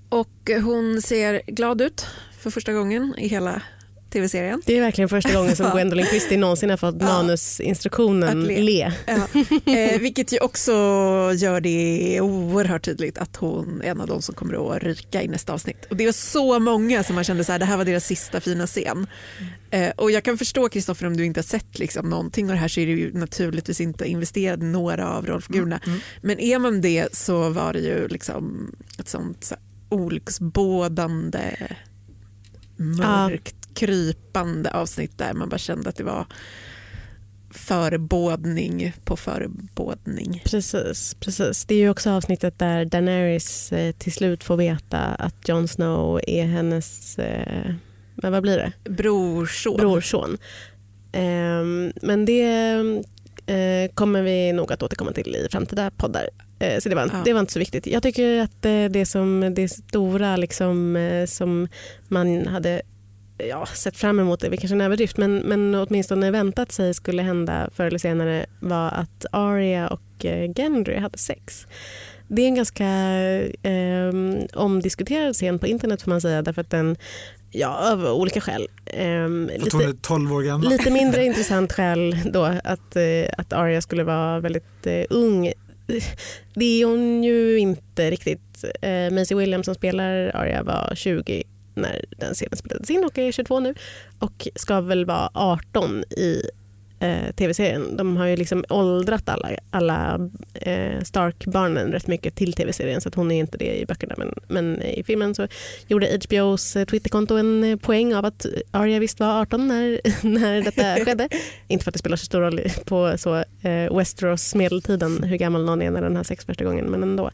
Och 0.09 0.51
hon 0.63 1.01
ser 1.01 1.41
glad 1.47 1.81
ut 1.81 2.05
för 2.39 2.49
första 2.49 2.73
gången 2.73 3.15
i 3.17 3.27
hela 3.27 3.61
tv-serien. 4.09 4.61
Det 4.65 4.77
är 4.77 4.81
verkligen 4.81 5.09
första 5.09 5.33
gången 5.33 5.55
som. 5.55 5.71
Gwendolyn 5.73 6.05
Christie 6.05 6.37
någonsin 6.37 6.69
har 6.69 6.77
fått 6.77 6.95
Ja. 6.99 7.05
manusinstruktionen 7.05 8.41
Att 8.41 8.47
le. 8.47 8.61
le. 8.61 8.91
Ja. 9.07 9.73
Eh, 9.73 9.99
vilket 9.99 10.33
ju 10.33 10.39
också 10.39 10.71
gör 11.35 11.61
det 11.61 12.21
oerhört 12.21 12.85
tydligt 12.85 13.17
att 13.17 13.35
hon 13.35 13.81
är 13.81 13.91
en 13.91 14.01
av 14.01 14.07
de 14.07 14.21
som 14.21 14.35
kommer 14.35 14.75
att 14.75 14.83
ryka 14.83 15.21
i 15.23 15.27
nästa 15.27 15.53
avsnitt. 15.53 15.85
Och 15.89 15.95
det 15.95 16.05
var 16.05 16.11
så 16.13 16.59
många 16.59 17.03
som 17.03 17.15
man 17.15 17.23
kände 17.23 17.43
så 17.43 17.51
här, 17.51 17.59
det 17.59 17.65
här 17.65 17.77
var 17.77 17.85
deras 17.85 18.05
sista 18.05 18.41
fina 18.41 18.67
scen. 18.67 19.07
Eh, 19.71 19.89
och 19.95 20.11
jag 20.11 20.23
kan 20.23 20.37
förstå 20.37 20.69
Kristoffer 20.69 21.07
om 21.07 21.17
du 21.17 21.25
inte 21.25 21.37
har 21.39 21.43
sett 21.43 21.79
liksom, 21.79 22.09
någonting 22.09 22.45
av 22.45 22.51
det 22.51 22.59
här 22.61 22.67
så 22.67 22.79
är 22.79 22.85
du 22.85 22.99
ju 22.99 23.13
naturligtvis 23.13 23.81
inte 23.81 24.05
investerad 24.05 24.63
i 24.63 24.65
några 24.65 25.09
av 25.09 25.25
rollfigurerna. 25.25 25.79
Men 26.21 26.39
är 26.39 26.59
man 26.59 26.81
det 26.81 27.15
så 27.15 27.49
var 27.49 27.73
det 27.73 27.79
ju 27.79 28.07
liksom 28.07 28.71
ett 28.99 29.09
sånt 29.09 29.43
så 29.43 29.55
här, 29.55 29.63
olycksbådande 29.99 31.41
mörkt 32.77 33.58
krypande 33.73 34.71
avsnitt 34.71 35.17
där 35.17 35.33
man 35.33 35.49
bara 35.49 35.57
kände 35.57 35.89
att 35.89 35.95
det 35.95 36.03
var 36.03 36.25
förebådning 37.51 38.93
på 39.03 39.17
förebådning. 39.17 40.41
Precis, 40.45 41.15
precis. 41.19 41.65
Det 41.65 41.75
är 41.75 41.79
ju 41.79 41.89
också 41.89 42.09
avsnittet 42.11 42.59
där 42.59 42.85
Daenerys 42.85 43.71
eh, 43.71 43.91
till 43.91 44.11
slut 44.11 44.43
får 44.43 44.57
veta 44.57 44.99
att 44.99 45.47
Jon 45.47 45.67
Snow 45.67 46.19
är 46.27 46.45
hennes, 46.45 47.19
eh, 47.19 47.73
men 48.15 48.31
vad 48.31 48.41
blir 48.41 48.57
det? 48.57 48.89
Brorson. 48.89 49.77
brorson. 49.77 50.37
Ehm, 51.11 51.91
men 52.01 52.25
det 52.25 52.75
eh, 53.45 53.91
kommer 53.93 54.21
vi 54.21 54.53
nog 54.53 54.71
att 54.73 54.83
återkomma 54.83 55.11
till 55.11 55.35
i 55.35 55.47
framtida 55.51 55.91
poddar. 55.97 56.29
Eh, 56.59 56.79
så 56.79 56.89
det 56.89 56.95
var, 56.95 57.09
Ja. 57.13 57.21
det 57.25 57.33
var 57.33 57.39
inte 57.39 57.53
så 57.53 57.59
viktigt. 57.59 57.87
Jag 57.87 58.03
tycker 58.03 58.41
att 58.41 58.61
det, 58.91 59.05
som, 59.07 59.53
det 59.55 59.69
stora 59.69 60.37
liksom, 60.37 60.97
som 61.27 61.67
man 62.07 62.47
hade 62.47 62.81
ja, 63.47 63.65
sett 63.65 63.97
fram 63.97 64.19
emot, 64.19 64.39
det 64.39 64.57
kanske 64.57 64.75
en 64.75 64.81
överdrift, 64.81 65.17
men, 65.17 65.37
men 65.37 65.75
åtminstone 65.75 66.31
väntat 66.31 66.71
sig 66.71 66.93
skulle 66.93 67.21
hända 67.21 67.69
förr 67.75 67.85
eller 67.85 67.99
senare 67.99 68.45
var 68.59 68.87
att 68.87 69.25
Arya 69.31 69.87
och 69.87 70.25
eh, 70.25 70.51
Gendry 70.53 70.97
hade 70.97 71.17
sex. 71.17 71.67
Det 72.27 72.41
är 72.41 72.47
en 72.47 72.55
ganska 72.55 72.85
eh, 73.69 74.13
omdiskuterad 74.53 75.35
scen 75.35 75.59
på 75.59 75.67
internet 75.67 76.01
får 76.01 76.09
man 76.09 76.21
säga 76.21 76.41
därför 76.41 76.61
att 76.61 76.69
den, 76.69 76.95
ja 77.51 77.91
av 77.91 78.05
olika 78.05 78.41
skäl. 78.41 78.67
ehm, 78.85 79.49
att 79.65 79.73
hon 79.73 79.81
är 79.81 79.93
12 79.93 80.33
år 80.33 80.41
gammal. 80.41 80.69
Lite 80.69 80.91
mindre 80.91 81.25
intressant 81.25 81.73
skäl 81.73 82.17
då 82.25 82.43
att, 82.43 82.95
eh, 82.95 83.29
att 83.37 83.53
Arya 83.53 83.81
skulle 83.81 84.03
vara 84.03 84.39
väldigt 84.39 84.85
eh, 84.85 85.03
ung. 85.09 85.51
Det 86.53 86.81
är 86.81 86.85
hon 86.85 87.23
ju 87.23 87.59
inte 87.59 88.11
riktigt. 88.11 88.65
Eh, 88.81 89.11
Maisie 89.11 89.37
Williams 89.37 89.65
som 89.65 89.75
spelar 89.75 90.31
Arya 90.35 90.63
var 90.63 90.91
20 90.95 91.43
när 91.81 92.05
den 92.17 92.33
scenen 92.33 92.57
spelades 92.57 92.89
in 92.89 93.03
och 93.03 93.17
är 93.17 93.31
22 93.31 93.59
nu 93.59 93.75
och 94.19 94.47
ska 94.55 94.81
väl 94.81 95.05
vara 95.05 95.29
18 95.33 96.03
i 96.03 96.41
eh, 96.99 97.31
tv-serien. 97.35 97.97
De 97.97 98.17
har 98.17 98.25
ju 98.25 98.35
liksom 98.35 98.65
åldrat 98.69 99.29
alla, 99.29 99.49
alla 99.71 100.29
eh, 100.53 101.01
Stark-barnen 101.03 101.91
rätt 101.91 102.07
mycket 102.07 102.35
till 102.35 102.53
tv-serien 102.53 103.01
så 103.01 103.09
att 103.09 103.15
hon 103.15 103.31
är 103.31 103.39
inte 103.39 103.57
det 103.57 103.79
i 103.79 103.85
böckerna 103.85 104.15
men, 104.17 104.33
men 104.47 104.81
i 104.81 105.03
filmen 105.03 105.35
så 105.35 105.47
gjorde 105.87 106.19
HBOs 106.23 106.75
eh, 106.75 106.85
Twitterkonto 106.85 107.35
en 107.35 107.63
eh, 107.63 107.77
poäng 107.77 108.15
av 108.15 108.25
att 108.25 108.45
Arya 108.71 108.99
visst 108.99 109.19
var 109.19 109.41
18 109.41 109.67
när, 109.67 110.01
när 110.27 110.61
detta 110.61 110.95
skedde. 111.05 111.29
inte 111.67 111.83
för 111.83 111.89
att 111.91 111.93
det 111.93 111.99
spelar 111.99 112.17
så 112.17 112.25
stor 112.25 112.41
roll 112.41 112.61
på 112.85 113.17
så, 113.17 113.35
eh, 113.35 113.97
Westeros 113.97 114.55
medeltiden 114.55 115.23
hur 115.23 115.37
gammal 115.37 115.65
någon 115.65 115.81
är 115.81 115.91
när 115.91 116.01
den 116.01 116.15
har 116.15 116.23
sex 116.23 116.45
första 116.45 116.63
gången 116.63 116.85
men 116.85 117.03
ändå. 117.03 117.31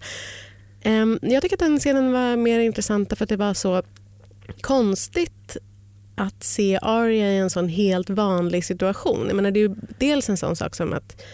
Ehm, 0.83 1.19
jag 1.21 1.41
tycker 1.41 1.55
att 1.55 1.59
den 1.59 1.79
scenen 1.79 2.11
var 2.11 2.35
mer 2.35 2.59
intressant 2.59 3.17
för 3.17 3.23
att 3.23 3.29
det 3.29 3.37
var 3.37 3.53
så 3.53 3.83
konstigt 4.61 5.57
att 6.15 6.43
se 6.43 6.79
Arya 6.81 7.33
i 7.33 7.37
en 7.37 7.49
sån 7.49 7.69
helt 7.69 8.09
vanlig 8.09 8.65
situation. 8.65 9.27
Jag 9.27 9.35
menar, 9.35 9.51
det 9.51 9.59
är 9.59 9.67
ju 9.69 9.75
dels 9.99 10.29
en 10.29 10.37
sån 10.37 10.55
sak 10.55 10.75
som 10.75 10.93
att 10.93 11.21
eh, 11.21 11.25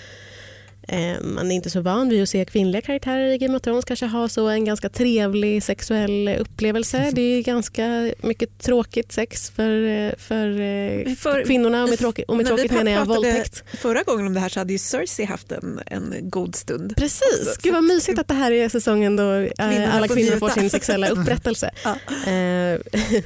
man 1.21 1.51
är 1.51 1.55
inte 1.55 1.69
så 1.69 1.81
van 1.81 2.09
vid 2.09 2.23
att 2.23 2.29
se 2.29 2.45
kvinnliga 2.45 2.81
karaktärer 2.81 3.27
i 3.27 3.37
Game 3.37 3.55
of 3.57 3.61
Thrones 3.61 3.85
kanske 3.85 4.05
ha 4.05 4.29
så 4.29 4.47
en 4.47 4.65
ganska 4.65 4.89
trevlig 4.89 5.63
sexuell 5.63 6.35
upplevelse. 6.39 7.09
Det 7.13 7.21
är 7.21 7.41
ganska 7.43 8.11
mycket 8.21 8.59
tråkigt 8.59 9.11
sex 9.11 9.49
för, 9.49 9.87
eh, 9.87 10.11
för, 10.17 10.47
eh, 10.59 11.15
För- 11.15 11.43
kvinnorna 11.45 11.83
och 11.83 11.89
med 11.89 11.99
tråkigt, 11.99 12.25
och 12.29 12.37
med 12.37 12.45
tråkigt 12.45 12.71
menar 12.71 12.91
jag 12.91 13.05
våldtäkt. 13.05 13.63
Förra 13.77 14.03
gången 14.03 14.27
om 14.27 14.33
det 14.33 14.39
här 14.39 14.49
så 14.49 14.59
hade 14.59 14.73
ju 14.73 14.79
Cersei 14.79 15.25
haft 15.25 15.51
en, 15.51 15.79
en 15.85 16.15
god 16.21 16.55
stund. 16.55 16.95
Precis, 16.97 17.45
Så- 17.45 17.59
gud 17.63 17.73
vad 17.73 17.83
mysigt 17.83 18.19
att 18.19 18.27
det 18.27 18.33
här 18.33 18.51
är 18.51 18.69
säsongen 18.69 19.15
då 19.15 19.31
eh, 19.33 19.49
Kvinnorna 19.57 19.91
alla 19.91 20.07
får 20.07 20.15
kvinnor 20.15 20.31
njuta. 20.31 20.39
får 20.39 20.49
sin 20.61 20.69
sexuella 20.69 21.09
upprättelse. 21.15 21.71
Ja. 21.83 21.91
Eh, 22.31 22.79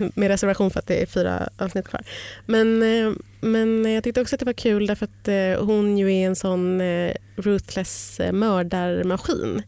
med 0.16 0.28
reservation 0.28 0.72
för 0.72 0.80
att 0.80 0.88
det 0.88 1.02
är 1.02 1.06
fyra 1.06 1.50
avsnitt 1.58 1.88
kvar. 1.88 2.02
Men, 2.46 2.84
eh, 2.84 3.12
men 3.42 3.94
jag 3.94 4.04
tyckte 4.04 4.22
också 4.22 4.36
att 4.36 4.40
det 4.40 4.46
var 4.46 4.54
kul 4.54 4.88
därför 4.88 5.06
att 5.06 5.28
eh, 5.28 5.66
hon 5.66 5.98
ju 5.98 6.14
är 6.14 6.28
en 6.28 6.36
sån 6.36 6.82
eh, 6.82 7.14
ruthless 7.36 8.20
eh, 8.20 8.32
mördarmaskin. 8.32 9.64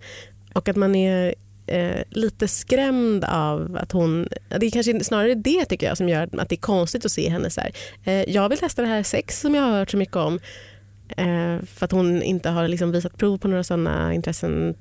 Och 0.54 0.70
att 0.70 0.76
man 0.76 0.96
är 0.96 1.36
eh, 1.68 2.02
lite 2.10 2.48
skrämd 2.48 3.24
av 3.24 3.78
att 3.82 3.92
hon... 3.92 4.28
Det 4.60 4.66
är 4.66 4.72
kanske 4.72 5.04
snarare 5.04 5.36
det 5.36 5.66
tycker 5.66 5.88
jag 5.88 5.98
som 5.98 6.10
gör 6.10 6.30
att 6.38 6.50
det 6.50 6.56
är 6.56 6.62
konstigt 6.62 7.06
att 7.06 7.12
se 7.12 7.30
henne 7.30 7.50
så 7.50 7.62
här. 7.62 7.72
Eh, 8.04 8.30
jag 8.34 8.50
vill 8.50 8.58
testa 8.58 8.82
det 8.82 8.88
här 8.88 9.04
sex 9.04 9.42
som 9.42 9.56
jag 9.56 9.62
har 9.62 9.72
hört 9.72 9.92
så 9.92 9.98
mycket 9.98 10.16
om. 10.16 10.40
Eh, 11.18 11.66
för 11.66 11.86
att 11.86 11.92
hon 11.92 12.22
inte 12.22 12.50
har 12.50 12.68
liksom 12.68 12.92
visat 12.92 13.18
prov 13.18 13.38
på 13.38 13.48
några 13.48 13.64
sådana 13.64 14.14
intressen 14.14 14.76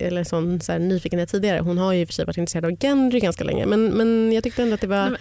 eller 0.00 0.24
sån 0.24 0.60
så 0.60 0.72
här, 0.72 0.78
nyfikenhet 0.78 1.28
tidigare. 1.28 1.60
Hon 1.60 1.78
har 1.78 1.92
ju 1.92 2.00
i 2.00 2.04
och 2.04 2.08
för 2.08 2.12
sig 2.12 2.24
varit 2.24 2.36
intresserad 2.36 2.64
av 2.64 2.78
Gendry 2.80 3.20
ganska 3.20 3.44
länge 3.44 3.66
men, 3.66 3.86
men 3.86 4.32
jag 4.32 4.44
tyckte 4.44 4.62
ändå 4.62 4.74
att 4.74 4.80
det 4.80 4.86
var... 4.86 5.18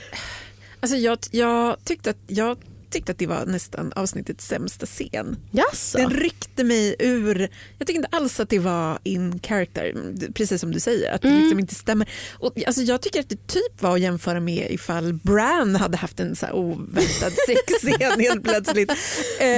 Alltså 0.79 0.97
jag, 0.97 1.17
jag, 1.31 1.83
tyckte 1.83 2.09
att, 2.09 2.17
jag 2.27 2.57
tyckte 2.91 3.11
att 3.11 3.17
det 3.17 3.27
var 3.27 3.45
nästan 3.45 3.93
avsnittets 3.95 4.47
sämsta 4.47 4.85
scen. 4.85 5.37
Jaså? 5.51 5.97
Den 5.97 6.09
ryckte 6.09 6.63
mig 6.63 6.95
ur, 6.99 7.49
jag 7.77 7.87
tycker 7.87 7.99
inte 7.99 8.17
alls 8.17 8.39
att 8.39 8.49
det 8.49 8.59
var 8.59 8.99
in 9.03 9.39
character, 9.43 9.93
precis 10.33 10.61
som 10.61 10.71
du 10.71 10.79
säger, 10.79 11.11
att 11.13 11.21
det 11.21 11.27
Mm. 11.27 11.41
liksom 11.41 11.59
inte 11.59 11.75
stämmer. 11.75 12.09
Och, 12.39 12.53
alltså, 12.67 12.81
jag 12.81 13.01
tycker 13.01 13.19
att 13.19 13.29
det 13.29 13.47
typ 13.47 13.81
var 13.81 13.93
att 13.95 14.01
jämföra 14.01 14.39
med 14.39 14.67
ifall 14.71 15.13
Bran 15.13 15.75
hade 15.75 15.97
haft 15.97 16.19
en 16.19 16.35
så 16.35 16.51
oväntad 16.51 17.33
sexscen 17.47 18.19
helt 18.19 18.43
plötsligt. 18.43 18.89
Eh, 18.91 18.95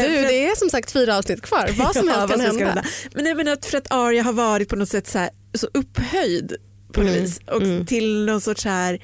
Du, 0.04 0.10
det 0.10 0.46
är 0.48 0.56
som 0.56 0.70
sagt 0.70 0.92
fyra 0.92 1.18
avsnitt 1.18 1.42
kvar. 1.42 1.70
Vad 1.78 1.96
som 1.96 2.08
helst 2.10 2.34
kan 2.36 2.54
ska 2.54 2.66
hända. 2.66 2.84
Men 3.14 3.26
jag 3.26 3.38
menar 3.38 3.58
för 3.70 3.78
att 3.78 3.88
Arya 3.92 4.24
har 4.24 4.34
varit 4.34 4.70
på 4.70 4.76
något 4.76 4.90
sätt 4.90 5.08
så, 5.08 5.18
här, 5.20 5.30
så 5.54 5.68
upphöjd 5.74 6.56
på 6.94 7.02
något 7.02 7.10
Mm, 7.12 7.24
vis 7.24 7.40
och 7.48 7.62
mm. 7.62 7.86
till 7.86 8.26
någon 8.26 8.42
sorts 8.42 8.64
så 8.64 8.70
här 8.70 9.00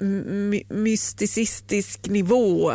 my- 0.00 0.64
mysticistisk 0.68 2.00
nivå 2.08 2.72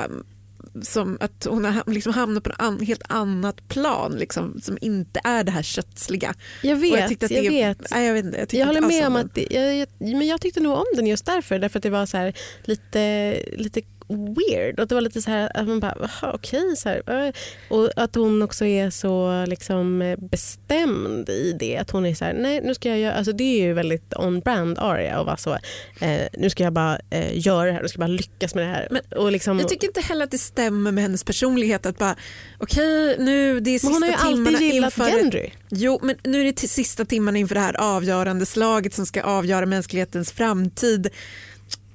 som 0.81 1.17
att 1.21 1.47
hon 1.49 1.65
har 1.65 1.83
liksom 1.91 2.13
hamnat 2.13 2.43
på 2.43 2.49
ett 2.49 2.87
helt 2.87 3.03
annat 3.09 3.67
plan 3.67 4.11
liksom, 4.11 4.61
som 4.61 4.77
inte 4.81 5.21
är 5.23 5.43
det 5.43 5.51
här 5.51 5.63
kötsliga. 5.63 6.33
Jag 6.63 6.77
Och 6.77 6.83
vet, 6.83 6.99
jag, 6.99 7.09
tyckte 7.09 7.25
att 7.25 7.29
det, 7.29 7.49
vet. 7.49 7.91
Nej, 7.91 8.07
jag, 8.07 8.13
vet 8.13 8.25
inte, 8.25 8.37
jag, 8.37 8.53
Jag 8.53 8.65
håller 8.65 8.81
med 8.81 9.07
om 9.07 9.15
att 9.15 9.35
det, 9.35 9.47
jag, 9.49 9.75
jag, 9.75 9.87
men 9.99 10.27
jag 10.27 10.41
tyckte 10.41 10.59
nog 10.59 10.73
om 10.73 10.85
den 10.95 11.07
just 11.07 11.25
därför. 11.25 11.59
Därför 11.59 11.79
att 11.79 11.83
det 11.83 11.89
var 11.89 12.05
så 12.05 12.17
här, 12.17 12.33
lite, 12.63 13.39
lite 13.57 13.81
weird. 14.07 14.79
Och 14.79 14.87
det 14.87 14.95
var 14.95 15.01
lite 15.01 15.21
så 15.21 15.29
här 15.31 15.51
att 15.57 15.67
man 15.67 15.79
bara, 15.79 15.95
"Jaha, 15.99 16.31
okej. 16.33 16.75
så 16.77 16.89
här, 16.89 17.25
eh." 17.27 17.33
Och 17.69 17.89
att 17.95 18.15
hon 18.15 18.41
också 18.41 18.65
är 18.65 18.89
så 18.89 19.45
liksom 19.45 20.15
bestämd 20.31 21.29
i 21.29 21.55
det. 21.59 21.77
Att 21.77 21.91
hon 21.91 22.05
är 22.05 22.15
så 22.15 22.25
här, 22.25 22.33
nej 22.33 22.61
nu 22.63 22.75
ska 22.75 22.89
jag 22.89 22.99
göra, 22.99 23.13
alltså 23.13 23.31
det 23.31 23.43
är 23.43 23.61
ju 23.65 23.73
väldigt 23.73 24.13
on 24.15 24.39
brand 24.39 24.79
Aria 24.79 25.19
och 25.19 25.25
vara 25.25 25.37
så, 25.37 25.53
eh, 25.99 26.21
nu 26.33 26.49
ska 26.49 26.63
jag 26.63 26.73
bara 26.73 26.99
eh, 27.09 27.45
göra 27.47 27.65
det 27.65 27.71
här, 27.71 27.81
nu 27.81 27.87
ska 27.87 27.95
jag 28.01 28.09
bara 28.09 28.15
lyckas 28.17 28.55
med 28.55 28.63
det 28.63 28.69
här. 28.69 28.87
Men 28.91 29.01
och 29.19 29.31
liksom, 29.31 29.59
Jag 29.59 29.69
tycker 29.69 29.87
inte 29.87 30.01
heller 30.01 30.23
att 30.23 30.31
det 30.31 30.37
stämmer 30.37 30.91
med 30.91 31.03
hennes 31.03 31.23
personlighet 31.23 31.85
att 31.85 31.97
bara 31.97 32.15
okej 32.59 33.15
nu 33.19 33.59
det 33.59 33.71
är 33.71 33.79
sista 33.79 33.99
men 33.99 34.03
hon 34.03 34.03
har 34.03 34.29
ju 34.29 34.35
timmarna 34.35 34.57
alltid 34.57 34.73
gillat 34.73 34.97
inför 34.97 35.17
Gendry. 35.17 35.51
Jo 35.69 35.99
men 36.03 36.15
nu 36.23 36.41
är 36.41 36.45
det 36.45 36.67
sista 36.67 37.05
timmarna 37.05 37.37
inför 37.37 37.55
det 37.55 37.61
här 37.61 37.77
avgörande 37.77 38.45
slaget 38.45 38.93
som 38.93 39.05
ska 39.05 39.21
avgöra 39.23 39.65
mänsklighetens 39.65 40.31
framtid. 40.31 41.09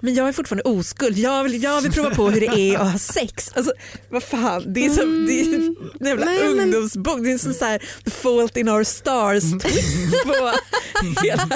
Men 0.01 0.15
jag 0.15 0.29
är 0.29 0.33
fortfarande 0.33 0.63
oskuld. 0.71 1.19
Jag 1.19 1.43
vill, 1.45 1.63
jag 1.63 1.81
vill 1.81 1.93
prova 1.93 2.15
på 2.15 2.31
hur 2.31 2.41
det 2.41 2.47
är 2.47 2.79
att 2.79 2.93
ha 2.93 2.99
sex. 2.99 3.53
Alltså, 3.55 3.73
vad 4.09 4.23
fan, 4.23 4.73
det 4.73 4.87
är 4.87 4.91
som 4.91 5.27
det 5.27 5.33
är 5.41 5.55
en 5.55 5.77
jävla 6.07 6.25
Nej, 6.25 6.39
men- 6.55 6.61
ungdomsbok. 6.61 7.23
Det 7.23 7.29
är 7.29 7.33
en 7.33 7.39
sån 7.39 7.55
så 7.55 7.65
här 7.65 7.83
The 8.05 8.11
Fault 8.11 8.57
in 8.57 8.69
Our 8.69 8.85
Stars 8.85 9.43
twist 9.63 10.23
på 10.25 10.33
hela... 11.23 11.49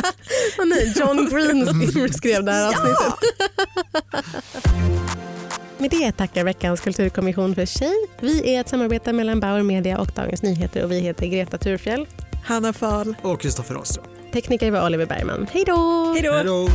Nej, 0.65 0.95
John 0.97 1.29
Green 1.31 2.13
skrev 2.13 2.45
det 2.45 2.53
här 2.53 2.69
avsnittet. 2.69 3.15
Med 5.79 5.91
det 5.91 6.13
tackar 6.13 6.45
veckans 6.45 6.81
kulturkommission 6.81 7.55
för 7.55 7.67
sig. 7.67 7.93
Vi 8.21 8.55
är 8.55 8.61
ett 8.61 8.69
samarbete 8.69 9.13
mellan 9.13 9.41
Bauer 9.41 9.63
Media 9.63 9.99
och 9.99 10.09
Dagens 10.15 10.43
Nyheter 10.43 10.85
och 10.85 10.91
vi 10.93 10.99
heter 11.01 11.27
Greta 11.27 11.59
Thurfjell. 11.59 12.07
Hanna 12.45 12.73
Fahl. 12.73 13.15
Och 13.23 13.41
Kristoffer 13.41 13.75
Ahlström. 13.75 14.05
Tekniker 14.33 14.71
var 14.71 14.87
Oliver 14.87 15.07
Bergman. 15.07 15.47
Hej 15.53 15.65
då! 15.67 16.13
Hej 16.15 16.23
då! 16.45 16.69